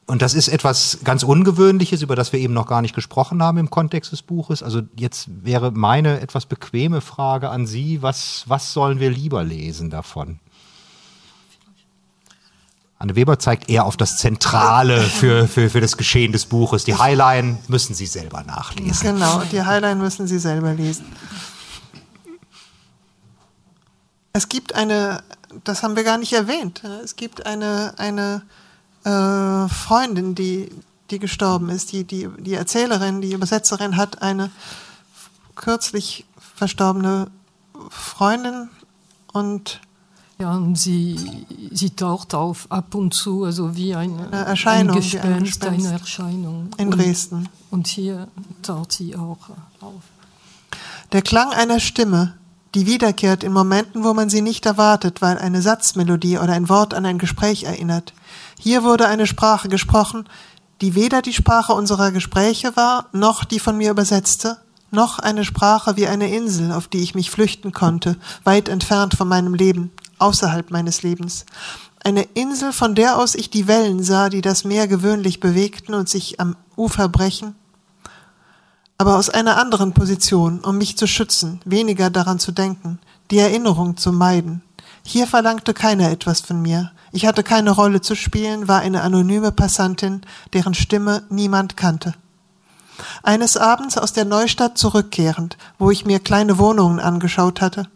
[0.08, 3.60] Und das ist etwas ganz Ungewöhnliches, über das wir eben noch gar nicht gesprochen haben
[3.60, 4.64] im Kontext des Buches.
[4.64, 9.92] Also jetzt wäre meine etwas bequeme Frage an Sie, was, was sollen wir lieber lesen
[9.92, 10.40] davon?
[13.02, 16.84] Anne Weber zeigt eher auf das Zentrale für, für, für das Geschehen des Buches.
[16.84, 19.16] Die Highline müssen Sie selber nachlesen.
[19.16, 21.06] Genau, die Highline müssen Sie selber lesen.
[24.34, 25.24] Es gibt eine,
[25.64, 28.44] das haben wir gar nicht erwähnt, es gibt eine, eine
[29.06, 30.70] äh, Freundin, die,
[31.10, 31.94] die gestorben ist.
[31.94, 34.52] Die, die, die Erzählerin, die Übersetzerin hat eine
[35.56, 37.32] kürzlich verstorbene
[37.90, 38.70] Freundin
[39.32, 39.80] und
[40.42, 45.02] ja, und sie, sie taucht auf ab und zu, also wie eine, eine Erscheinung, ein
[45.02, 46.70] Gespenst, ein Gespenst eine Erscheinung.
[46.78, 47.36] In Dresden.
[47.36, 48.28] Und, und hier
[48.62, 49.50] taucht sie auch
[49.82, 50.02] auf.
[51.12, 52.36] Der Klang einer Stimme,
[52.74, 56.94] die wiederkehrt in Momenten, wo man sie nicht erwartet, weil eine Satzmelodie oder ein Wort
[56.94, 58.14] an ein Gespräch erinnert.
[58.58, 60.30] Hier wurde eine Sprache gesprochen,
[60.80, 64.58] die weder die Sprache unserer Gespräche war, noch die von mir übersetzte,
[64.92, 69.28] noch eine Sprache wie eine Insel, auf die ich mich flüchten konnte, weit entfernt von
[69.28, 71.46] meinem Leben, außerhalb meines Lebens.
[72.04, 76.08] Eine Insel, von der aus ich die Wellen sah, die das Meer gewöhnlich bewegten und
[76.08, 77.56] sich am Ufer brechen,
[78.98, 83.00] aber aus einer anderen Position, um mich zu schützen, weniger daran zu denken,
[83.32, 84.62] die Erinnerung zu meiden.
[85.04, 86.92] Hier verlangte keiner etwas von mir.
[87.12, 90.22] Ich hatte keine Rolle zu spielen, war eine anonyme Passantin,
[90.54, 92.14] deren Stimme niemand kannte.
[93.24, 97.88] Eines Abends aus der Neustadt zurückkehrend, wo ich mir kleine Wohnungen angeschaut hatte,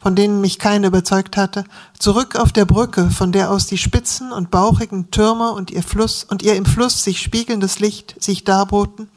[0.00, 1.64] von denen mich keine überzeugt hatte,
[1.98, 6.24] zurück auf der Brücke, von der aus die spitzen und bauchigen Türme und ihr Fluss
[6.24, 9.08] und ihr im Fluss sich spiegelndes Licht sich darboten,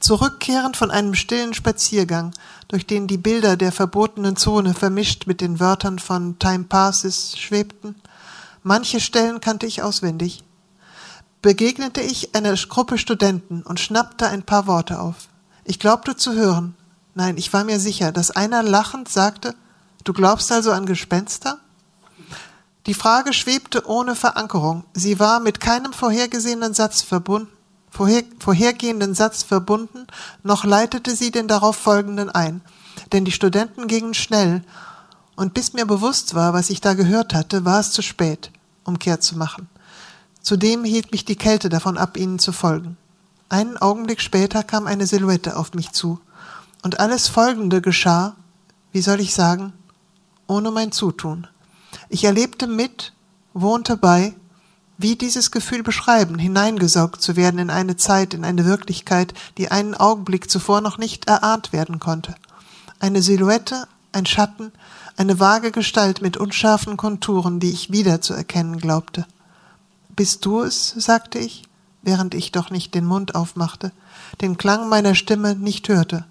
[0.00, 2.32] zurückkehrend von einem stillen Spaziergang,
[2.68, 7.94] durch den die Bilder der verbotenen Zone vermischt mit den Wörtern von Time Passes schwebten.
[8.62, 10.44] Manche Stellen kannte ich auswendig.
[11.40, 15.28] Begegnete ich einer Gruppe Studenten und schnappte ein paar Worte auf.
[15.64, 16.74] Ich glaubte zu hören,
[17.14, 19.54] nein, ich war mir sicher, dass einer lachend sagte,
[20.08, 21.58] Du glaubst also an Gespenster?
[22.86, 24.84] Die Frage schwebte ohne Verankerung.
[24.94, 27.52] Sie war mit keinem vorhergesehenen Satz verbunden,
[27.90, 30.06] vorher, vorhergehenden Satz verbunden,
[30.42, 32.62] noch leitete sie den darauf folgenden ein.
[33.12, 34.62] Denn die Studenten gingen schnell,
[35.36, 38.50] und bis mir bewusst war, was ich da gehört hatte, war es zu spät,
[38.84, 39.68] um Kehr zu machen.
[40.40, 42.96] Zudem hielt mich die Kälte davon ab, ihnen zu folgen.
[43.50, 46.18] Einen Augenblick später kam eine Silhouette auf mich zu,
[46.82, 48.36] und alles Folgende geschah,
[48.90, 49.74] wie soll ich sagen,
[50.48, 51.46] ohne mein Zutun.
[52.08, 53.12] Ich erlebte mit,
[53.54, 54.34] wohnte bei,
[54.96, 59.94] wie dieses Gefühl beschreiben, hineingesaugt zu werden in eine Zeit, in eine Wirklichkeit, die einen
[59.94, 62.34] Augenblick zuvor noch nicht erahnt werden konnte.
[62.98, 64.72] Eine Silhouette, ein Schatten,
[65.16, 69.24] eine vage Gestalt mit unscharfen Konturen, die ich wieder zu erkennen glaubte.
[70.16, 70.94] Bist du es?
[70.96, 71.62] sagte ich,
[72.02, 73.92] während ich doch nicht den Mund aufmachte,
[74.40, 76.24] den Klang meiner Stimme nicht hörte.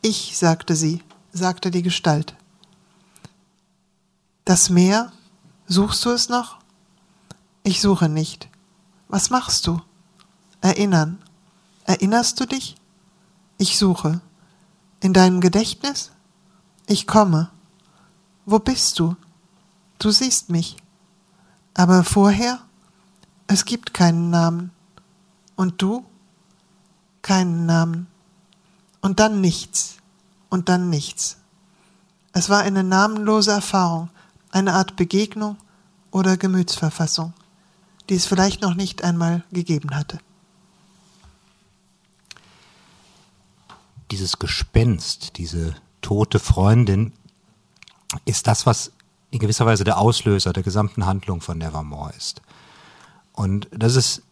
[0.00, 1.02] Ich, sagte sie,
[1.32, 2.34] sagte die Gestalt.
[4.44, 5.12] Das Meer?
[5.66, 6.58] Suchst du es noch?
[7.62, 8.48] Ich suche nicht.
[9.08, 9.80] Was machst du?
[10.60, 11.22] Erinnern.
[11.84, 12.76] Erinnerst du dich?
[13.58, 14.20] Ich suche.
[15.00, 16.10] In deinem Gedächtnis?
[16.86, 17.50] Ich komme.
[18.44, 19.16] Wo bist du?
[19.98, 20.76] Du siehst mich.
[21.74, 22.60] Aber vorher?
[23.46, 24.70] Es gibt keinen Namen.
[25.56, 26.04] Und du?
[27.22, 28.08] Keinen Namen.
[29.00, 29.96] Und dann nichts.
[30.52, 31.38] und dann nichts.
[32.34, 34.10] Es war eine namenlose Erfahrung,
[34.52, 35.56] eine Art Begegnung
[36.10, 37.32] oder Gemütsverfassung,
[38.08, 40.18] die es vielleicht noch nicht einmal gegeben hatte.
[44.10, 47.12] Dieses Gespenst, diese tote Freundin,
[48.26, 48.92] ist das, was
[49.30, 52.42] in gewisser Weise der Auslöser der gesamten Handlung von Nevermore ist.
[53.32, 54.22] Und das ist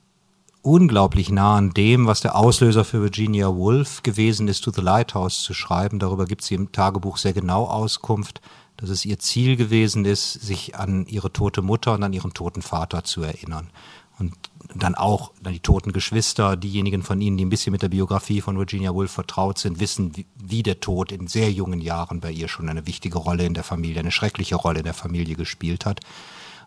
[0.60, 5.40] unglaublich nah an dem, was der Auslöser für Virginia Woolf gewesen ist, To the Lighthouse
[5.40, 5.98] zu schreiben.
[5.98, 8.42] Darüber gibt sie im Tagebuch sehr genau Auskunft,
[8.80, 12.62] dass es ihr Ziel gewesen ist, sich an ihre tote Mutter und an ihren toten
[12.62, 13.70] Vater zu erinnern.
[14.18, 14.34] Und
[14.74, 18.42] dann auch dann die toten Geschwister, diejenigen von Ihnen, die ein bisschen mit der Biografie
[18.42, 22.30] von Virginia Woolf vertraut sind, wissen, wie, wie der Tod in sehr jungen Jahren bei
[22.30, 25.86] ihr schon eine wichtige Rolle in der Familie, eine schreckliche Rolle in der Familie gespielt
[25.86, 26.00] hat.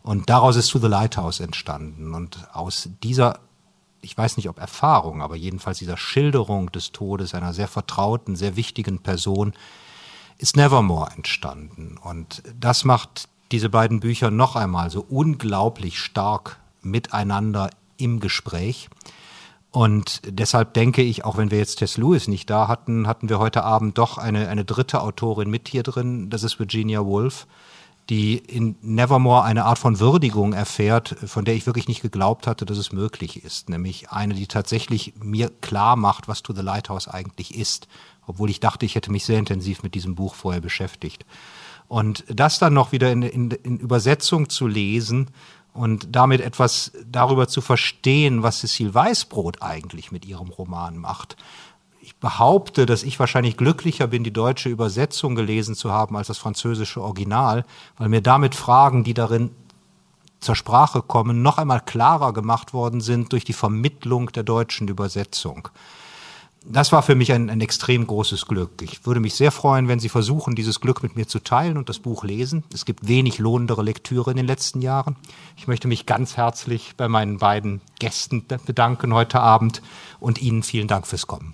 [0.01, 2.13] Und daraus ist To the Lighthouse entstanden.
[2.13, 3.39] Und aus dieser
[4.03, 8.55] ich weiß nicht ob Erfahrung, aber jedenfalls dieser Schilderung des Todes einer sehr vertrauten, sehr
[8.55, 9.53] wichtigen Person
[10.37, 11.97] ist Nevermore entstanden.
[12.01, 18.89] Und das macht diese beiden Bücher noch einmal so unglaublich stark miteinander im Gespräch.
[19.71, 23.39] Und deshalb denke ich, auch wenn wir jetzt Tess Lewis nicht da hatten, hatten wir
[23.39, 26.29] heute Abend doch eine, eine dritte Autorin mit hier drin.
[26.29, 27.47] Das ist Virginia Woolf
[28.09, 32.65] die in Nevermore eine Art von Würdigung erfährt, von der ich wirklich nicht geglaubt hatte,
[32.65, 33.69] dass es möglich ist.
[33.69, 37.87] Nämlich eine, die tatsächlich mir klar macht, was To the Lighthouse eigentlich ist.
[38.27, 41.25] Obwohl ich dachte, ich hätte mich sehr intensiv mit diesem Buch vorher beschäftigt.
[41.87, 45.29] Und das dann noch wieder in, in, in Übersetzung zu lesen
[45.73, 51.35] und damit etwas darüber zu verstehen, was Cecile Weißbrot eigentlich mit ihrem Roman macht,
[52.03, 56.37] ich behaupte, dass ich wahrscheinlich glücklicher bin, die deutsche Übersetzung gelesen zu haben als das
[56.37, 57.63] französische Original,
[57.97, 59.51] weil mir damit Fragen, die darin
[60.41, 65.69] zur Sprache kommen, noch einmal klarer gemacht worden sind durch die Vermittlung der deutschen Übersetzung.
[66.65, 68.81] Das war für mich ein, ein extrem großes Glück.
[68.81, 71.89] Ich würde mich sehr freuen, wenn Sie versuchen, dieses Glück mit mir zu teilen und
[71.89, 72.63] das Buch lesen.
[72.73, 75.17] Es gibt wenig lohnendere Lektüre in den letzten Jahren.
[75.57, 79.81] Ich möchte mich ganz herzlich bei meinen beiden Gästen bedanken heute Abend
[80.19, 81.53] und Ihnen vielen Dank fürs Kommen.